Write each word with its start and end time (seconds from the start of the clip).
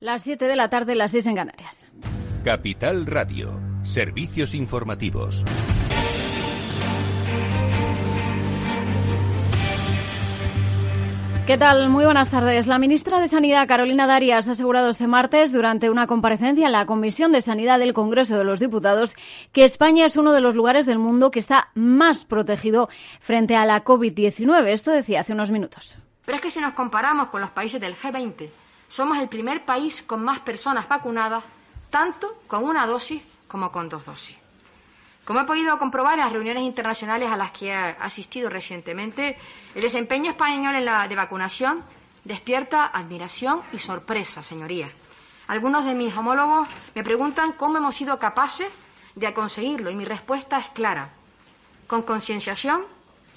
Las 0.00 0.22
7 0.22 0.44
de 0.44 0.54
la 0.54 0.70
tarde, 0.70 0.94
las 0.94 1.10
6 1.10 1.26
en 1.26 1.34
Canarias. 1.34 1.84
Capital 2.44 3.04
Radio, 3.04 3.60
servicios 3.82 4.54
informativos. 4.54 5.44
¿Qué 11.48 11.58
tal? 11.58 11.88
Muy 11.88 12.04
buenas 12.04 12.30
tardes. 12.30 12.68
La 12.68 12.78
ministra 12.78 13.18
de 13.18 13.26
Sanidad, 13.26 13.66
Carolina 13.66 14.06
Darias, 14.06 14.46
ha 14.46 14.52
asegurado 14.52 14.90
este 14.90 15.08
martes, 15.08 15.52
durante 15.52 15.90
una 15.90 16.06
comparecencia 16.06 16.66
en 16.66 16.72
la 16.72 16.86
Comisión 16.86 17.32
de 17.32 17.40
Sanidad 17.40 17.80
del 17.80 17.92
Congreso 17.92 18.38
de 18.38 18.44
los 18.44 18.60
Diputados, 18.60 19.16
que 19.50 19.64
España 19.64 20.06
es 20.06 20.16
uno 20.16 20.32
de 20.32 20.40
los 20.40 20.54
lugares 20.54 20.86
del 20.86 21.00
mundo 21.00 21.32
que 21.32 21.40
está 21.40 21.70
más 21.74 22.24
protegido 22.24 22.88
frente 23.18 23.56
a 23.56 23.66
la 23.66 23.82
COVID-19. 23.82 24.68
Esto 24.68 24.92
decía 24.92 25.22
hace 25.22 25.32
unos 25.32 25.50
minutos. 25.50 25.98
Pero 26.24 26.36
es 26.36 26.42
que 26.42 26.50
si 26.50 26.60
nos 26.60 26.74
comparamos 26.74 27.30
con 27.30 27.40
los 27.40 27.50
países 27.50 27.80
del 27.80 27.96
G20, 27.96 28.48
somos 28.88 29.18
el 29.18 29.28
primer 29.28 29.64
país 29.64 30.02
con 30.02 30.24
más 30.24 30.40
personas 30.40 30.88
vacunadas, 30.88 31.44
tanto 31.90 32.42
con 32.46 32.64
una 32.64 32.86
dosis 32.86 33.22
como 33.46 33.70
con 33.70 33.88
dos 33.88 34.04
dosis. 34.04 34.36
Como 35.24 35.40
he 35.40 35.44
podido 35.44 35.78
comprobar 35.78 36.14
en 36.14 36.20
las 36.20 36.32
reuniones 36.32 36.62
internacionales 36.62 37.30
a 37.30 37.36
las 37.36 37.50
que 37.50 37.68
he 37.68 37.74
asistido 37.74 38.48
recientemente, 38.48 39.36
el 39.74 39.82
desempeño 39.82 40.30
español 40.30 40.74
en 40.74 40.86
la 40.86 41.06
de 41.06 41.14
vacunación 41.14 41.84
despierta 42.24 42.86
admiración 42.86 43.60
y 43.72 43.78
sorpresa, 43.78 44.42
señorías. 44.42 44.90
Algunos 45.48 45.84
de 45.84 45.94
mis 45.94 46.16
homólogos 46.16 46.68
me 46.94 47.04
preguntan 47.04 47.52
cómo 47.52 47.76
hemos 47.76 47.94
sido 47.94 48.18
capaces 48.18 48.68
de 49.14 49.34
conseguirlo 49.34 49.90
y 49.90 49.96
mi 49.96 50.04
respuesta 50.04 50.58
es 50.58 50.68
clara. 50.68 51.10
Con 51.86 52.02
concienciación, 52.02 52.84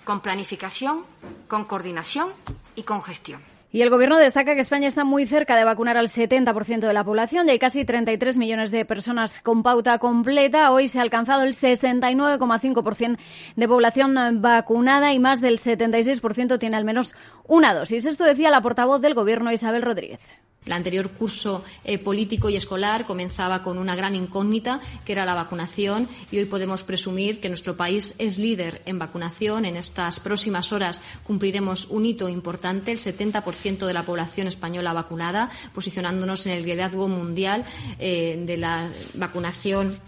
con 0.03 0.21
planificación, 0.21 1.05
con 1.47 1.65
coordinación 1.65 2.29
y 2.75 2.83
con 2.83 3.01
gestión. 3.01 3.50
Y 3.73 3.81
el 3.81 3.89
Gobierno 3.89 4.17
destaca 4.17 4.53
que 4.53 4.59
España 4.59 4.89
está 4.89 5.05
muy 5.05 5.25
cerca 5.25 5.55
de 5.55 5.63
vacunar 5.63 5.95
al 5.95 6.09
70% 6.09 6.79
de 6.79 6.93
la 6.93 7.05
población 7.05 7.47
y 7.47 7.51
hay 7.51 7.59
casi 7.59 7.85
33 7.85 8.37
millones 8.37 8.69
de 8.69 8.83
personas 8.83 9.39
con 9.39 9.63
pauta 9.63 9.97
completa. 9.97 10.73
Hoy 10.73 10.89
se 10.89 10.99
ha 10.99 11.03
alcanzado 11.03 11.43
el 11.43 11.53
69,5% 11.53 13.17
de 13.55 13.67
población 13.69 14.41
vacunada 14.41 15.13
y 15.13 15.19
más 15.19 15.39
del 15.39 15.57
76% 15.57 16.59
tiene 16.59 16.75
al 16.75 16.83
menos 16.83 17.15
una 17.47 17.73
dosis. 17.73 18.05
Esto 18.05 18.25
decía 18.25 18.49
la 18.49 18.61
portavoz 18.61 18.99
del 18.99 19.13
Gobierno, 19.13 19.53
Isabel 19.53 19.83
Rodríguez. 19.83 20.19
El 20.65 20.73
anterior 20.73 21.09
curso 21.09 21.63
eh, 21.83 21.97
político 21.97 22.49
y 22.49 22.55
escolar 22.55 23.05
comenzaba 23.05 23.63
con 23.63 23.79
una 23.79 23.95
gran 23.95 24.13
incógnita, 24.13 24.79
que 25.05 25.13
era 25.13 25.25
la 25.25 25.33
vacunación, 25.33 26.07
y 26.31 26.37
hoy 26.37 26.45
podemos 26.45 26.83
presumir 26.83 27.39
que 27.39 27.49
nuestro 27.49 27.75
país 27.75 28.15
es 28.19 28.37
líder 28.37 28.81
en 28.85 28.99
vacunación. 28.99 29.65
En 29.65 29.75
estas 29.75 30.19
próximas 30.19 30.71
horas 30.71 31.01
cumpliremos 31.25 31.87
un 31.87 32.05
hito 32.05 32.29
importante, 32.29 32.91
el 32.91 32.99
70% 32.99 33.87
de 33.87 33.93
la 33.93 34.03
población 34.03 34.47
española 34.47 34.93
vacunada, 34.93 35.49
posicionándonos 35.73 36.45
en 36.45 36.53
el 36.53 36.63
liderazgo 36.63 37.07
mundial 37.07 37.65
eh, 37.97 38.41
de 38.45 38.57
la 38.57 38.87
vacunación 39.15 39.99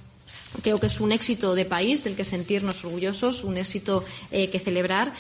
Creo 0.62 0.80
que 0.80 0.86
es 0.86 1.00
un 1.00 1.12
éxito 1.12 1.56
de 1.56 1.66
país 1.66 2.04
del 2.04 2.16
que 2.16 2.24
sentirnos 2.24 2.86
orgullosos, 2.86 3.44
un 3.44 3.58
éxito 3.58 4.06
eh, 4.32 4.50
que 4.50 4.60
celebrar. 4.60 5.14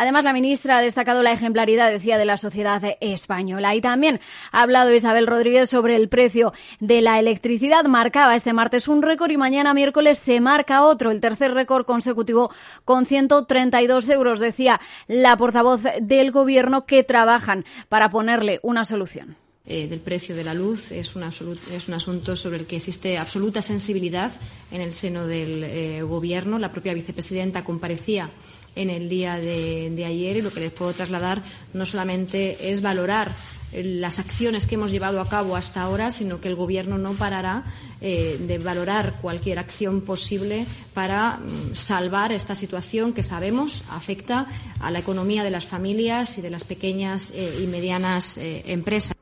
Además, 0.00 0.24
la 0.24 0.32
ministra 0.32 0.78
ha 0.78 0.80
destacado 0.80 1.22
la 1.22 1.30
ejemplaridad, 1.30 1.90
decía, 1.90 2.16
de 2.16 2.24
la 2.24 2.38
sociedad 2.38 2.82
española. 3.02 3.74
Y 3.74 3.82
también 3.82 4.18
ha 4.50 4.62
hablado 4.62 4.94
Isabel 4.94 5.26
Rodríguez 5.26 5.68
sobre 5.68 5.94
el 5.94 6.08
precio 6.08 6.54
de 6.78 7.02
la 7.02 7.18
electricidad. 7.18 7.84
Marcaba 7.84 8.34
este 8.34 8.54
martes 8.54 8.88
un 8.88 9.02
récord 9.02 9.30
y 9.30 9.36
mañana 9.36 9.74
miércoles 9.74 10.16
se 10.16 10.40
marca 10.40 10.84
otro, 10.84 11.10
el 11.10 11.20
tercer 11.20 11.52
récord 11.52 11.84
consecutivo 11.84 12.50
con 12.86 13.04
132 13.04 14.08
euros, 14.08 14.40
decía 14.40 14.80
la 15.06 15.36
portavoz 15.36 15.82
del 16.00 16.30
Gobierno 16.30 16.86
que 16.86 17.04
trabajan 17.04 17.66
para 17.90 18.08
ponerle 18.08 18.58
una 18.62 18.86
solución. 18.86 19.36
Eh, 19.66 19.86
del 19.86 20.00
precio 20.00 20.34
de 20.34 20.44
la 20.44 20.54
luz 20.54 20.90
es 20.90 21.14
un, 21.14 21.22
asunto 21.22 22.34
sobre 22.34 22.56
el 22.56 22.66
que 22.66 22.76
existe 22.76 23.18
absoluta 23.18 23.60
sensibilidad 23.60 24.32
en 24.72 24.80
el 24.80 24.94
seno 24.94 25.26
del 25.26 25.62
eh, 25.62 26.02
Gobierno. 26.02 26.58
La 26.58 26.72
propia 26.72 26.94
vicepresidenta 26.94 27.62
comparecía 27.62 28.30
en 28.76 28.90
el 28.90 29.08
día 29.08 29.36
de, 29.38 30.04
ayer 30.06 30.36
y 30.36 30.42
lo 30.42 30.52
que 30.52 30.60
les 30.60 30.72
puedo 30.72 30.92
trasladar 30.92 31.42
no 31.74 31.86
solamente 31.86 32.70
es 32.70 32.82
valorar 32.82 33.32
eh, 33.72 33.84
las 33.84 34.18
acciones 34.18 34.66
que 34.66 34.76
hemos 34.76 34.90
llevado 34.90 35.20
a 35.20 35.28
cabo 35.28 35.56
hasta 35.56 35.82
ahora, 35.82 36.10
sino 36.10 36.40
que 36.40 36.48
el 36.48 36.54
Gobierno 36.54 36.98
no 36.98 37.12
parará 37.12 37.64
eh, 38.00 38.38
de 38.40 38.58
valorar 38.58 39.18
cualquier 39.20 39.58
acción 39.58 40.00
posible 40.00 40.66
para 40.94 41.38
mm, 41.38 41.74
salvar 41.74 42.32
esta 42.32 42.54
situación 42.54 43.12
que 43.12 43.22
sabemos 43.22 43.84
afecta 43.90 44.46
a 44.80 44.90
la 44.90 44.98
economía 44.98 45.44
de 45.44 45.50
las 45.50 45.66
familias 45.66 46.38
y 46.38 46.42
de 46.42 46.50
las 46.50 46.64
pequeñas 46.64 47.32
eh, 47.34 47.60
y 47.62 47.66
medianas 47.66 48.38
empresas. 48.38 49.19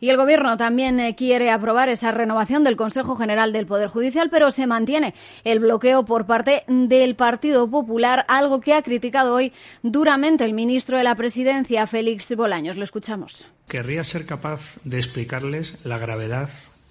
Y 0.00 0.08
el 0.08 0.16
Gobierno 0.16 0.56
también 0.56 0.98
eh, 0.98 1.14
quiere 1.14 1.50
aprobar 1.50 1.90
esa 1.90 2.10
renovación 2.10 2.64
del 2.64 2.76
Consejo 2.76 3.16
General 3.16 3.52
del 3.52 3.66
Poder 3.66 3.88
Judicial, 3.88 4.30
pero 4.30 4.50
se 4.50 4.66
mantiene 4.66 5.14
el 5.44 5.60
bloqueo 5.60 6.06
por 6.06 6.24
parte 6.24 6.64
del 6.66 7.16
Partido 7.16 7.70
Popular, 7.70 8.24
algo 8.26 8.60
que 8.60 8.72
ha 8.72 8.82
criticado 8.82 9.34
hoy 9.34 9.52
duramente 9.82 10.44
el 10.44 10.54
ministro 10.54 10.96
de 10.96 11.04
la 11.04 11.14
Presidencia, 11.16 11.86
Félix 11.86 12.34
Bolaños. 12.34 12.78
Lo 12.78 12.84
escuchamos. 12.84 13.46
Querría 13.68 14.02
ser 14.02 14.24
capaz 14.24 14.80
de 14.84 14.96
explicarles 14.96 15.84
la 15.84 15.98
gravedad 15.98 16.48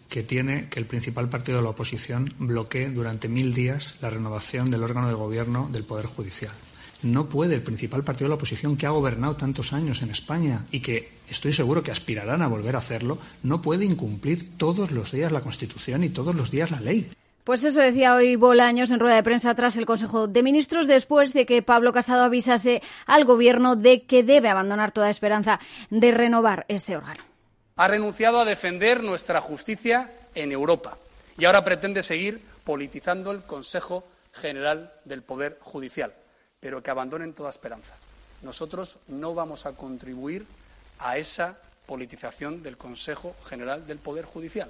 que 0.07 0.23
tiene 0.23 0.69
que 0.69 0.79
el 0.79 0.85
principal 0.85 1.29
partido 1.29 1.59
de 1.59 1.63
la 1.63 1.69
oposición 1.71 2.33
bloquee 2.37 2.89
durante 2.89 3.27
mil 3.27 3.53
días 3.53 3.97
la 4.01 4.09
renovación 4.09 4.69
del 4.69 4.83
órgano 4.83 5.07
de 5.07 5.13
gobierno 5.13 5.67
del 5.71 5.83
Poder 5.83 6.05
Judicial. 6.05 6.53
No 7.01 7.27
puede 7.27 7.55
el 7.55 7.61
principal 7.61 8.03
partido 8.03 8.25
de 8.25 8.29
la 8.29 8.35
oposición 8.35 8.75
que 8.75 8.85
ha 8.85 8.89
gobernado 8.89 9.35
tantos 9.35 9.71
años 9.71 10.01
en 10.01 10.11
España 10.11 10.65
y 10.71 10.81
que 10.81 11.11
estoy 11.29 11.53
seguro 11.53 11.81
que 11.81 11.91
aspirarán 11.91 12.41
a 12.41 12.47
volver 12.47 12.75
a 12.75 12.79
hacerlo, 12.79 13.17
no 13.43 13.61
puede 13.61 13.85
incumplir 13.85 14.57
todos 14.57 14.91
los 14.91 15.11
días 15.11 15.31
la 15.31 15.41
Constitución 15.41 16.03
y 16.03 16.09
todos 16.09 16.35
los 16.35 16.51
días 16.51 16.71
la 16.71 16.81
ley. 16.81 17.09
Pues 17.49 17.63
eso 17.63 17.79
decía 17.81 18.13
hoy 18.13 18.35
Bolaños 18.35 18.91
en 18.91 18.99
rueda 18.99 19.15
de 19.15 19.23
prensa 19.23 19.55
tras 19.55 19.75
el 19.77 19.85
Consejo 19.85 20.27
de 20.27 20.43
Ministros, 20.43 20.85
después 20.85 21.33
de 21.33 21.45
que 21.45 21.63
Pablo 21.63 21.93
Casado 21.93 22.23
avisase 22.23 22.83
al 23.07 23.25
Gobierno 23.25 23.75
de 23.75 24.03
que 24.03 24.21
debe 24.21 24.49
abandonar 24.49 24.91
toda 24.91 25.09
esperanza 25.09 25.59
de 25.89 26.11
renovar 26.11 26.65
este 26.67 26.95
órgano. 26.95 27.23
Ha 27.77 27.87
renunciado 27.87 28.39
a 28.39 28.45
defender 28.45 29.01
nuestra 29.03 29.41
justicia 29.41 30.11
en 30.35 30.51
Europa 30.51 30.97
y 31.39 31.45
ahora 31.45 31.63
pretende 31.63 32.03
seguir 32.03 32.41
politizando 32.63 33.31
el 33.31 33.41
Consejo 33.41 34.03
General 34.33 34.93
del 35.05 35.23
Poder 35.23 35.57
Judicial, 35.61 36.13
pero 36.59 36.83
que 36.83 36.91
abandonen 36.91 37.33
toda 37.33 37.49
esperanza. 37.49 37.95
Nosotros 38.41 38.97
no 39.07 39.33
vamos 39.33 39.65
a 39.65 39.73
contribuir 39.73 40.45
a 40.99 41.17
esa 41.17 41.57
politización 41.85 42.61
del 42.61 42.77
Consejo 42.77 43.35
General 43.47 43.85
del 43.85 43.97
Poder 43.97 44.25
Judicial. 44.25 44.69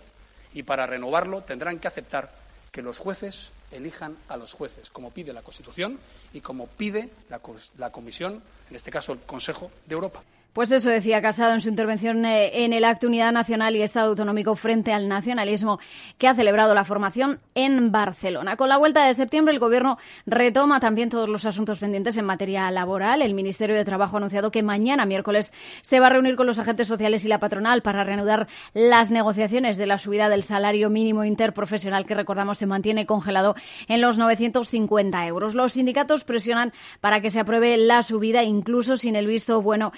Y 0.54 0.64
para 0.64 0.88
renovarlo 0.88 1.42
tendrán 1.42 1.80
que 1.80 1.88
aceptar 1.88 2.32
que 2.72 2.82
los 2.82 3.00
jueces 3.00 3.50
elijan 3.72 4.18
a 4.28 4.38
los 4.38 4.54
jueces, 4.54 4.90
como 4.90 5.12
pide 5.12 5.34
la 5.34 5.42
Constitución 5.42 6.00
y 6.34 6.42
como 6.42 6.68
pide 6.68 7.10
la, 7.30 7.92
Comisión, 7.92 8.42
en 8.70 8.76
este 8.76 8.92
caso 8.92 9.14
el 9.14 9.20
Consejo 9.20 9.72
de 9.86 9.94
Europa. 9.94 10.24
Pues 10.54 10.72
eso 10.72 10.90
decía 10.90 11.22
Casado 11.22 11.54
en 11.54 11.62
su 11.62 11.70
intervención 11.70 12.26
eh, 12.26 12.66
en 12.66 12.74
el 12.74 12.84
Acto 12.84 13.06
Unidad 13.06 13.32
Nacional 13.32 13.76
y 13.76 13.84
Estado 13.84 14.10
Autonómico 14.10 14.56
frente 14.56 14.92
al 14.92 15.08
nacionalismo 15.08 15.80
que 16.18 16.28
ha 16.28 16.34
celebrado 16.34 16.74
la 16.74 16.84
formación 16.84 17.38
en 17.54 17.92
Barcelona. 17.92 18.58
Con 18.58 18.68
la 18.68 18.78
vuelta 18.78 19.06
de 19.06 19.14
septiembre, 19.14 19.54
el 19.54 19.60
Gobierno 19.60 20.00
retoma 20.26 20.80
también 20.80 21.10
todos 21.10 21.30
los 21.30 21.46
asuntos 21.46 21.80
pendientes 21.80 22.18
en 22.18 22.26
materia 22.26 22.72
laboral. 22.72 23.22
El 23.22 23.36
Ministerio 23.36 23.76
de 23.76 23.86
Trabajo 23.86 24.18
ha 24.18 24.20
anunciado 24.20 24.50
que 24.50 24.64
mañana, 24.64 25.06
miércoles, 25.06 25.54
se 25.82 26.00
va 26.00 26.08
a 26.08 26.10
reunir 26.10 26.36
con 26.36 26.48
los 26.48 26.58
agentes 26.58 26.88
sociales 26.88 27.24
y 27.26 27.28
la 27.28 27.40
patronal 27.40 27.84
para 27.84 28.04
reanudar 28.04 28.48
las 28.74 29.12
negociaciones 29.12 29.78
de 29.78 29.86
la 29.86 30.00
subida 30.00 30.30
del 30.30 30.42
salario 30.42 30.90
mínimo 30.90 31.26
interprofesional 31.26 32.08
que, 32.08 32.16
recordamos, 32.16 32.58
se 32.58 32.66
mantiene 32.66 33.06
congelado 33.06 33.54
en 33.88 34.02
los 34.02 34.18
950 34.18 35.28
euros. 35.28 35.54
Los 35.54 35.74
sindicatos 35.74 36.24
presionan 36.24 36.74
para 37.02 37.22
que 37.22 37.30
se 37.30 37.40
apruebe 37.40 37.78
la 37.78 38.02
subida, 38.02 38.44
incluso 38.44 38.98
sin 38.98 39.16
el 39.16 39.28
visto 39.28 39.62
bueno 39.62 39.92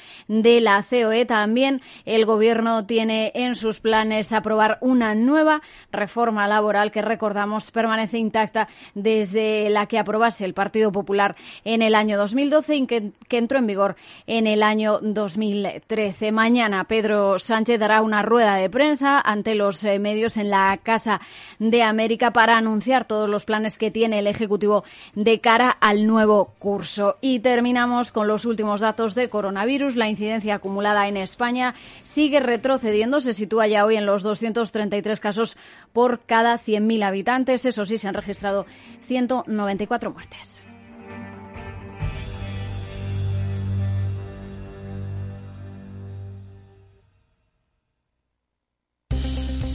la 0.44 0.84
COE. 0.88 1.26
También 1.26 1.82
el 2.06 2.26
Gobierno 2.26 2.86
tiene 2.86 3.32
en 3.36 3.56
sus 3.56 3.80
planes 3.80 4.32
aprobar 4.32 4.78
una 4.82 5.16
nueva 5.16 5.62
reforma 5.92 6.48
laboral 6.48 6.92
que 6.92 7.02
recordamos 7.02 7.72
permanece 7.72 8.18
intacta 8.18 8.68
desde 8.96 9.70
la 9.70 9.86
que 9.86 10.00
aprobase 10.00 10.46
el 10.46 10.54
Partido 10.54 10.92
Popular 10.92 11.36
en 11.64 11.82
el 11.82 11.96
año 11.96 12.18
2012 12.18 12.76
y 12.76 12.88
que, 12.88 13.12
que 13.28 13.38
entró 13.38 13.60
en 13.60 13.68
vigor 13.68 13.96
en 14.28 14.48
el 14.48 14.64
año 14.64 15.00
2013. 15.02 16.32
Mañana 16.32 16.84
Pedro 16.86 17.40
Sánchez 17.40 17.80
dará 17.80 18.02
una 18.02 18.22
rueda 18.22 18.56
de 18.56 18.70
prensa 18.70 19.20
ante 19.20 19.56
los 19.56 19.84
eh, 19.84 20.00
medios 20.00 20.38
en 20.38 20.50
la 20.50 20.80
Casa 20.82 21.22
de 21.60 21.84
América 21.84 22.32
para 22.32 22.58
anunciar 22.58 23.06
todos 23.06 23.30
los 23.30 23.46
planes 23.46 23.78
que 23.78 23.92
tiene 23.92 24.20
el 24.20 24.28
Ejecutivo 24.28 24.84
de 25.14 25.40
cara 25.40 25.70
al 25.70 26.08
nuevo 26.08 26.54
curso. 26.60 27.18
Y 27.22 27.40
terminamos 27.40 28.12
con 28.12 28.28
los 28.28 28.46
últimos 28.46 28.80
datos 28.80 29.16
de 29.16 29.30
coronavirus. 29.30 29.96
La 29.96 30.10
incidencia 30.10 30.31
acumulada 30.56 31.08
en 31.08 31.18
España 31.18 31.76
sigue 32.04 32.40
retrocediendo, 32.40 33.22
se 33.22 33.34
sitúa 33.34 33.68
ya 33.68 33.86
hoy 33.86 33.98
en 33.98 34.06
los 34.06 34.24
233 34.24 35.20
casos 35.20 35.58
por 35.94 36.22
cada 36.22 36.58
100.000 36.58 37.04
habitantes. 37.04 37.66
Eso 37.66 37.86
sí, 37.86 37.98
se 37.98 38.08
han 38.08 38.14
registrado 38.14 38.66
194 39.04 40.12
muertes. 40.12 40.61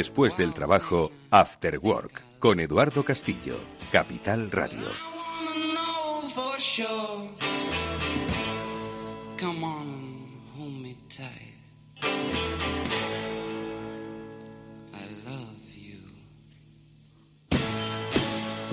Después 0.00 0.34
del 0.34 0.54
trabajo, 0.54 1.12
After 1.30 1.78
Work, 1.78 2.22
con 2.38 2.58
Eduardo 2.58 3.04
Castillo, 3.04 3.56
Capital 3.92 4.50
Radio. 4.50 4.88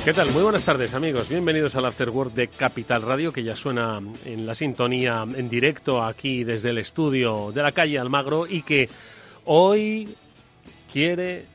¿Qué 0.05 0.13
tal? 0.13 0.31
Muy 0.31 0.43
buenas 0.43 0.63
tardes 0.63 0.93
amigos, 0.93 1.27
bienvenidos 1.27 1.75
al 1.75 1.87
After 1.87 2.09
Work 2.09 2.35
de 2.35 2.47
Capital 2.47 3.01
Radio 3.01 3.33
que 3.33 3.43
ya 3.43 3.57
suena 3.57 3.99
en 4.23 4.45
la 4.45 4.55
sintonía 4.55 5.25
en 5.35 5.49
directo 5.49 6.01
aquí 6.01 6.45
desde 6.45 6.69
el 6.69 6.77
estudio 6.77 7.51
de 7.51 7.63
la 7.63 7.73
calle 7.73 7.99
Almagro 7.99 8.47
y 8.47 8.61
que 8.61 8.87
hoy 9.43 10.15
quiere 10.97 11.45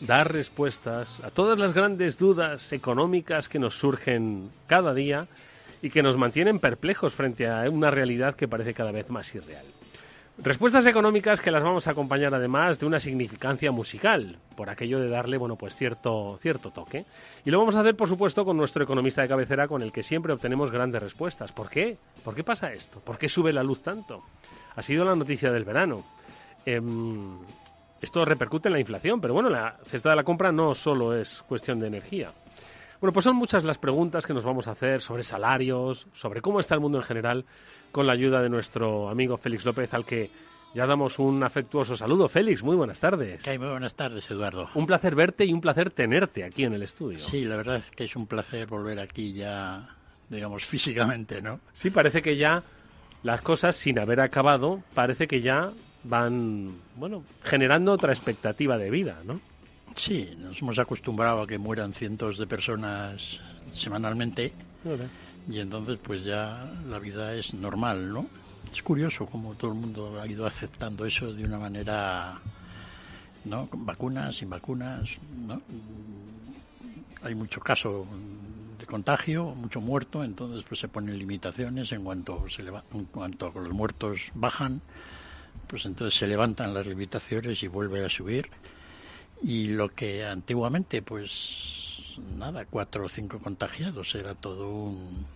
dar 0.00 0.32
respuestas 0.32 1.22
a 1.22 1.30
todas 1.30 1.58
las 1.58 1.74
grandes 1.74 2.16
dudas 2.16 2.72
económicas 2.72 3.46
que 3.46 3.58
nos 3.58 3.74
surgen 3.74 4.48
cada 4.66 4.94
día 4.94 5.26
y 5.82 5.90
que 5.90 6.02
nos 6.02 6.16
mantienen 6.16 6.58
perplejos 6.58 7.12
frente 7.12 7.46
a 7.46 7.68
una 7.68 7.90
realidad 7.90 8.34
que 8.34 8.48
parece 8.48 8.72
cada 8.72 8.90
vez 8.90 9.10
más 9.10 9.34
irreal. 9.34 9.66
Respuestas 10.38 10.86
económicas 10.86 11.42
que 11.42 11.50
las 11.50 11.62
vamos 11.62 11.86
a 11.86 11.90
acompañar 11.90 12.34
además 12.34 12.78
de 12.78 12.86
una 12.86 12.98
significancia 12.98 13.70
musical, 13.72 14.38
por 14.56 14.70
aquello 14.70 14.98
de 15.00 15.10
darle, 15.10 15.36
bueno, 15.36 15.56
pues 15.56 15.76
cierto, 15.76 16.38
cierto 16.40 16.70
toque. 16.70 17.04
Y 17.44 17.50
lo 17.50 17.58
vamos 17.58 17.74
a 17.74 17.80
hacer, 17.80 17.94
por 17.94 18.08
supuesto, 18.08 18.46
con 18.46 18.56
nuestro 18.56 18.84
economista 18.84 19.20
de 19.20 19.28
cabecera, 19.28 19.68
con 19.68 19.82
el 19.82 19.92
que 19.92 20.02
siempre 20.02 20.32
obtenemos 20.32 20.70
grandes 20.70 21.02
respuestas. 21.02 21.52
¿Por 21.52 21.68
qué? 21.68 21.98
¿Por 22.24 22.34
qué 22.34 22.42
pasa 22.42 22.72
esto? 22.72 23.00
¿Por 23.00 23.18
qué 23.18 23.28
sube 23.28 23.52
la 23.52 23.62
luz 23.62 23.82
tanto? 23.82 24.22
Ha 24.76 24.82
sido 24.82 25.04
la 25.04 25.14
noticia 25.14 25.52
del 25.52 25.64
verano. 25.64 26.04
Em, 26.64 27.36
esto 28.00 28.24
repercute 28.24 28.68
en 28.68 28.74
la 28.74 28.80
inflación, 28.80 29.20
pero 29.20 29.34
bueno, 29.34 29.48
la 29.48 29.78
cesta 29.84 30.10
de 30.10 30.16
la 30.16 30.24
compra 30.24 30.52
no 30.52 30.74
solo 30.74 31.14
es 31.14 31.42
cuestión 31.48 31.80
de 31.80 31.88
energía. 31.88 32.32
Bueno, 33.00 33.12
pues 33.12 33.24
son 33.24 33.36
muchas 33.36 33.64
las 33.64 33.78
preguntas 33.78 34.26
que 34.26 34.34
nos 34.34 34.44
vamos 34.44 34.66
a 34.66 34.72
hacer 34.72 35.02
sobre 35.02 35.22
salarios, 35.22 36.06
sobre 36.12 36.40
cómo 36.40 36.58
está 36.58 36.74
el 36.74 36.80
mundo 36.80 36.98
en 36.98 37.04
general, 37.04 37.44
con 37.92 38.06
la 38.06 38.12
ayuda 38.12 38.42
de 38.42 38.48
nuestro 38.48 39.08
amigo 39.08 39.36
Félix 39.36 39.64
López, 39.64 39.94
al 39.94 40.04
que 40.04 40.30
ya 40.74 40.86
damos 40.86 41.18
un 41.18 41.42
afectuoso 41.42 41.96
saludo. 41.96 42.28
Félix, 42.28 42.62
muy 42.62 42.76
buenas 42.76 43.00
tardes. 43.00 43.46
muy 43.46 43.68
buenas 43.68 43.94
tardes, 43.94 44.28
Eduardo. 44.30 44.68
Un 44.74 44.86
placer 44.86 45.14
verte 45.14 45.44
y 45.44 45.52
un 45.52 45.60
placer 45.60 45.90
tenerte 45.90 46.44
aquí 46.44 46.64
en 46.64 46.74
el 46.74 46.82
estudio. 46.82 47.20
Sí, 47.20 47.44
la 47.44 47.56
verdad 47.56 47.76
es 47.76 47.90
que 47.90 48.04
es 48.04 48.16
un 48.16 48.26
placer 48.26 48.66
volver 48.66 48.98
aquí 48.98 49.32
ya, 49.32 49.96
digamos, 50.28 50.64
físicamente, 50.64 51.40
¿no? 51.40 51.60
Sí, 51.72 51.90
parece 51.90 52.20
que 52.20 52.36
ya 52.36 52.62
las 53.22 53.42
cosas, 53.42 53.76
sin 53.76 53.98
haber 53.98 54.20
acabado, 54.20 54.82
parece 54.94 55.26
que 55.26 55.40
ya 55.40 55.72
van, 56.04 56.76
bueno, 56.96 57.22
generando 57.42 57.92
otra 57.92 58.12
expectativa 58.12 58.78
de 58.78 58.90
vida, 58.90 59.20
¿no? 59.24 59.40
Sí, 59.96 60.34
nos 60.38 60.60
hemos 60.62 60.78
acostumbrado 60.78 61.42
a 61.42 61.46
que 61.46 61.58
mueran 61.58 61.92
cientos 61.92 62.38
de 62.38 62.46
personas 62.46 63.40
semanalmente 63.72 64.52
y 65.50 65.58
entonces 65.58 65.98
pues 66.02 66.24
ya 66.24 66.70
la 66.88 66.98
vida 66.98 67.34
es 67.34 67.54
normal, 67.54 68.12
¿no? 68.12 68.26
Es 68.72 68.82
curioso 68.82 69.26
cómo 69.26 69.54
todo 69.54 69.72
el 69.72 69.78
mundo 69.78 70.20
ha 70.20 70.26
ido 70.26 70.46
aceptando 70.46 71.04
eso 71.04 71.32
de 71.32 71.44
una 71.44 71.58
manera, 71.58 72.38
¿no? 73.44 73.66
Con 73.68 73.86
vacunas, 73.86 74.36
sin 74.36 74.50
vacunas, 74.50 75.18
¿no? 75.46 75.60
Hay 77.22 77.34
mucho 77.34 77.60
caso 77.60 78.06
de 78.78 78.86
contagio, 78.86 79.54
mucho 79.54 79.80
muerto, 79.80 80.22
entonces 80.22 80.64
pues 80.68 80.80
se 80.80 80.88
ponen 80.88 81.18
limitaciones 81.18 81.90
en 81.92 82.04
cuanto 82.04 82.44
se 82.48 82.62
en 82.62 83.04
cuanto 83.06 83.50
los 83.54 83.72
muertos 83.72 84.30
bajan 84.34 84.80
pues 85.66 85.84
entonces 85.86 86.18
se 86.18 86.26
levantan 86.26 86.74
las 86.74 86.86
limitaciones 86.86 87.62
y 87.62 87.68
vuelve 87.68 88.04
a 88.04 88.10
subir. 88.10 88.50
Y 89.42 89.68
lo 89.68 89.90
que 89.94 90.24
antiguamente, 90.24 91.02
pues 91.02 92.16
nada, 92.36 92.64
cuatro 92.64 93.04
o 93.04 93.08
cinco 93.08 93.38
contagiados 93.38 94.14
era 94.14 94.34
todo 94.34 94.68
un 94.68 95.26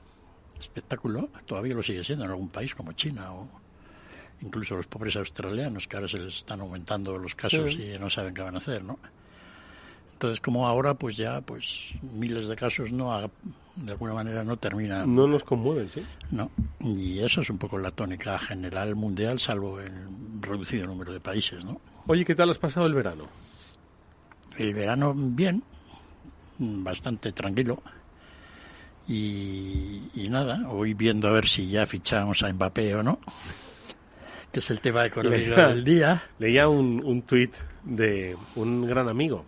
espectáculo, 0.59 1.29
todavía 1.47 1.75
lo 1.75 1.82
sigue 1.82 2.05
siendo 2.05 2.25
en 2.25 2.31
algún 2.31 2.49
país 2.49 2.75
como 2.75 2.93
China 2.93 3.32
o 3.32 3.49
incluso 4.41 4.76
los 4.76 4.87
pobres 4.87 5.17
australianos 5.17 5.87
que 5.87 5.97
ahora 5.97 6.09
se 6.09 6.19
les 6.19 6.37
están 6.37 6.61
aumentando 6.61 7.17
los 7.19 7.35
casos 7.35 7.75
y 7.75 7.97
no 7.99 8.11
saben 8.11 8.35
qué 8.35 8.43
van 8.43 8.55
a 8.55 8.59
hacer, 8.59 8.82
¿no? 8.82 8.99
Entonces, 10.22 10.40
como 10.40 10.69
ahora, 10.69 10.94
pues 10.94 11.16
ya, 11.16 11.40
pues 11.40 11.94
miles 12.00 12.46
de 12.46 12.54
casos 12.54 12.92
no, 12.92 13.28
de 13.74 13.90
alguna 13.90 14.14
manera 14.14 14.44
no 14.44 14.56
terminan. 14.56 15.12
No 15.12 15.26
nos 15.26 15.42
conmueven, 15.42 15.90
sí. 15.90 16.00
No, 16.30 16.48
y 16.78 17.19
eso 17.19 17.40
es 17.40 17.50
un 17.50 17.58
poco 17.58 17.76
la 17.76 17.90
tónica 17.90 18.38
general 18.38 18.94
mundial, 18.94 19.40
salvo 19.40 19.80
el 19.80 19.92
reducido 20.40 20.86
número 20.86 21.12
de 21.12 21.19
países, 21.19 21.64
¿no? 21.64 21.80
Oye, 22.06 22.24
¿qué 22.24 22.36
tal 22.36 22.50
has 22.50 22.58
pasado 22.58 22.86
el 22.86 22.94
verano? 22.94 23.26
El 24.56 24.72
verano 24.74 25.12
bien, 25.12 25.64
bastante 26.56 27.32
tranquilo. 27.32 27.82
Y, 29.08 30.28
nada, 30.30 30.68
hoy 30.68 30.94
viendo 30.94 31.26
a 31.26 31.32
ver 31.32 31.48
si 31.48 31.68
ya 31.68 31.84
fichamos 31.84 32.44
a 32.44 32.52
Mbappé 32.52 32.94
o 32.94 33.02
no, 33.02 33.18
que 34.52 34.60
es 34.60 34.70
el 34.70 34.78
tema 34.78 35.04
económico 35.04 35.56
del 35.56 35.82
día. 35.82 36.23
Leía 36.38 36.68
un, 36.68 37.02
un 37.04 37.23
tuit 37.23 37.52
de 37.82 38.37
un 38.54 38.87
gran 38.87 39.08
amigo 39.08 39.47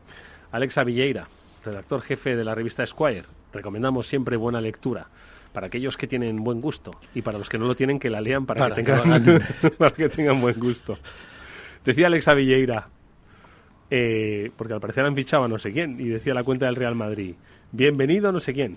Alex 0.54 0.78
Avilleira, 0.78 1.26
redactor 1.64 2.00
jefe 2.02 2.36
de 2.36 2.44
la 2.44 2.54
revista 2.54 2.84
Esquire. 2.84 3.24
Recomendamos 3.52 4.06
siempre 4.06 4.36
buena 4.36 4.60
lectura 4.60 5.08
para 5.52 5.66
aquellos 5.66 5.96
que 5.96 6.06
tienen 6.06 6.44
buen 6.44 6.60
gusto 6.60 6.92
y 7.12 7.22
para 7.22 7.38
los 7.38 7.48
que 7.48 7.58
no 7.58 7.66
lo 7.66 7.74
tienen 7.74 7.98
que 7.98 8.08
la 8.08 8.20
lean 8.20 8.46
para, 8.46 8.68
que, 8.68 8.74
tengan, 8.76 9.42
para 9.78 9.90
que 9.90 10.08
tengan 10.08 10.40
buen 10.40 10.60
gusto. 10.60 10.96
Decía 11.84 12.06
Alex 12.06 12.28
Avilleira, 12.28 12.86
eh, 13.90 14.52
porque 14.56 14.74
al 14.74 14.80
parecer 14.80 15.04
han 15.04 15.16
fichado 15.16 15.42
a 15.42 15.48
no 15.48 15.58
sé 15.58 15.72
quién, 15.72 15.98
y 15.98 16.04
decía 16.04 16.34
la 16.34 16.44
cuenta 16.44 16.66
del 16.66 16.76
Real 16.76 16.94
Madrid, 16.94 17.34
bienvenido 17.72 18.30
no 18.30 18.38
sé 18.38 18.52
quién. 18.52 18.74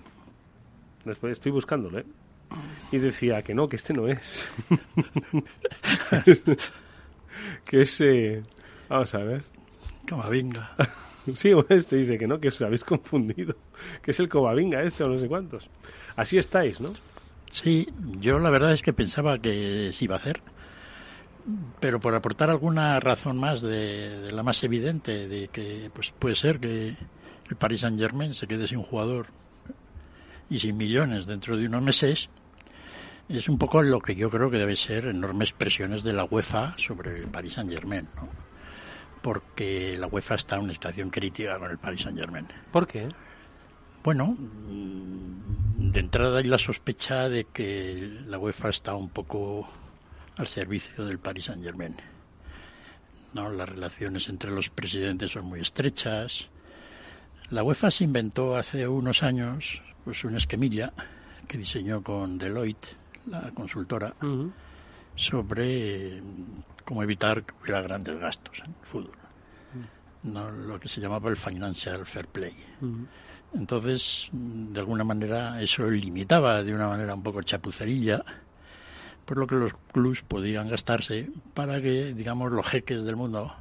Después 1.04 1.34
estoy 1.34 1.52
buscándolo, 1.52 2.00
¿eh? 2.00 2.06
Y 2.90 2.98
decía 2.98 3.40
que 3.42 3.54
no, 3.54 3.68
que 3.68 3.76
este 3.76 3.94
no 3.94 4.08
es. 4.08 4.48
que 7.64 7.82
ese... 7.82 8.42
Vamos 8.88 9.14
a 9.14 9.18
ver. 9.18 9.44
venga. 10.28 10.76
Sí, 11.36 11.52
este 11.68 11.96
dice 11.96 12.18
que 12.18 12.26
no, 12.26 12.40
que 12.40 12.48
os 12.48 12.60
habéis 12.62 12.84
confundido, 12.84 13.56
que 14.02 14.10
es 14.10 14.20
el 14.20 14.28
Cobavinga 14.28 14.82
este 14.82 15.04
o 15.04 15.08
no 15.08 15.18
sé 15.18 15.28
cuántos. 15.28 15.68
Así 16.16 16.38
estáis, 16.38 16.80
¿no? 16.80 16.92
Sí, 17.50 17.88
yo 18.20 18.38
la 18.38 18.50
verdad 18.50 18.72
es 18.72 18.82
que 18.82 18.92
pensaba 18.92 19.38
que 19.38 19.90
se 19.92 20.04
iba 20.04 20.16
a 20.16 20.18
hacer, 20.18 20.42
pero 21.80 21.98
por 21.98 22.14
aportar 22.14 22.50
alguna 22.50 23.00
razón 23.00 23.38
más 23.38 23.62
de, 23.62 24.30
la 24.32 24.42
más 24.42 24.62
evidente, 24.64 25.28
de 25.28 25.48
que 25.48 25.90
pues 25.94 26.12
puede 26.18 26.34
ser 26.34 26.60
que 26.60 26.96
el 27.48 27.56
Paris 27.56 27.80
Saint 27.80 27.98
Germain 27.98 28.34
se 28.34 28.46
quede 28.46 28.66
sin 28.66 28.82
jugador 28.82 29.28
y 30.50 30.58
sin 30.58 30.76
millones 30.76 31.26
dentro 31.26 31.56
de 31.56 31.66
unos 31.66 31.82
meses, 31.82 32.28
es 33.28 33.48
un 33.48 33.58
poco 33.58 33.82
lo 33.82 34.00
que 34.00 34.14
yo 34.14 34.30
creo 34.30 34.50
que 34.50 34.58
debe 34.58 34.76
ser 34.76 35.06
enormes 35.06 35.52
presiones 35.52 36.04
de 36.04 36.12
la 36.12 36.24
UEFA 36.24 36.74
sobre 36.76 37.18
el 37.18 37.28
Paris 37.28 37.54
Saint 37.54 37.70
Germain, 37.70 38.08
¿no? 38.14 38.47
Porque 39.18 39.96
la 39.98 40.06
UEFA 40.06 40.36
está 40.36 40.56
en 40.56 40.64
una 40.64 40.72
situación 40.72 41.10
crítica 41.10 41.58
con 41.58 41.70
el 41.70 41.78
Paris 41.78 42.02
Saint 42.02 42.18
Germain. 42.18 42.46
¿Por 42.72 42.86
qué? 42.86 43.08
Bueno, 44.02 44.36
mm, 44.38 45.90
de 45.90 46.00
entrada 46.00 46.38
hay 46.38 46.44
la 46.44 46.58
sospecha 46.58 47.28
de 47.28 47.44
que 47.44 48.20
la 48.26 48.38
UEFA 48.38 48.70
está 48.70 48.94
un 48.94 49.08
poco 49.10 49.68
al 50.36 50.46
servicio 50.46 51.04
del 51.04 51.18
Paris 51.18 51.46
Saint 51.46 51.62
Germain. 51.62 51.96
¿no? 53.34 53.50
Las 53.50 53.68
relaciones 53.68 54.28
entre 54.28 54.50
los 54.50 54.70
presidentes 54.70 55.32
son 55.32 55.46
muy 55.46 55.60
estrechas. 55.60 56.48
La 57.50 57.62
UEFA 57.62 57.90
se 57.90 58.04
inventó 58.04 58.56
hace 58.56 58.86
unos 58.86 59.22
años 59.22 59.82
pues 60.04 60.24
una 60.24 60.38
esquemilla 60.38 60.92
que 61.46 61.58
diseñó 61.58 62.02
con 62.02 62.38
Deloitte, 62.38 62.96
la 63.26 63.50
consultora, 63.50 64.14
sobre 65.14 66.22
cómo 66.88 67.02
evitar 67.02 67.44
que 67.44 67.52
hubiera 67.62 67.82
grandes 67.82 68.18
gastos 68.18 68.60
en 68.60 68.70
el 68.70 68.86
fútbol. 68.86 69.18
¿no? 70.22 70.50
Lo 70.50 70.80
que 70.80 70.88
se 70.88 71.02
llamaba 71.02 71.28
el 71.28 71.36
financial 71.36 72.06
fair 72.06 72.26
play. 72.26 72.56
Entonces, 73.52 74.30
de 74.32 74.80
alguna 74.80 75.04
manera, 75.04 75.60
eso 75.60 75.90
limitaba 75.90 76.64
de 76.64 76.74
una 76.74 76.88
manera 76.88 77.14
un 77.14 77.22
poco 77.22 77.42
chapucerilla 77.42 78.24
por 79.26 79.36
lo 79.36 79.46
que 79.46 79.56
los 79.56 79.74
clubs 79.92 80.22
podían 80.22 80.70
gastarse 80.70 81.28
para 81.52 81.82
que, 81.82 82.14
digamos, 82.14 82.50
los 82.52 82.66
jeques 82.66 83.04
del 83.04 83.16
mundo 83.16 83.54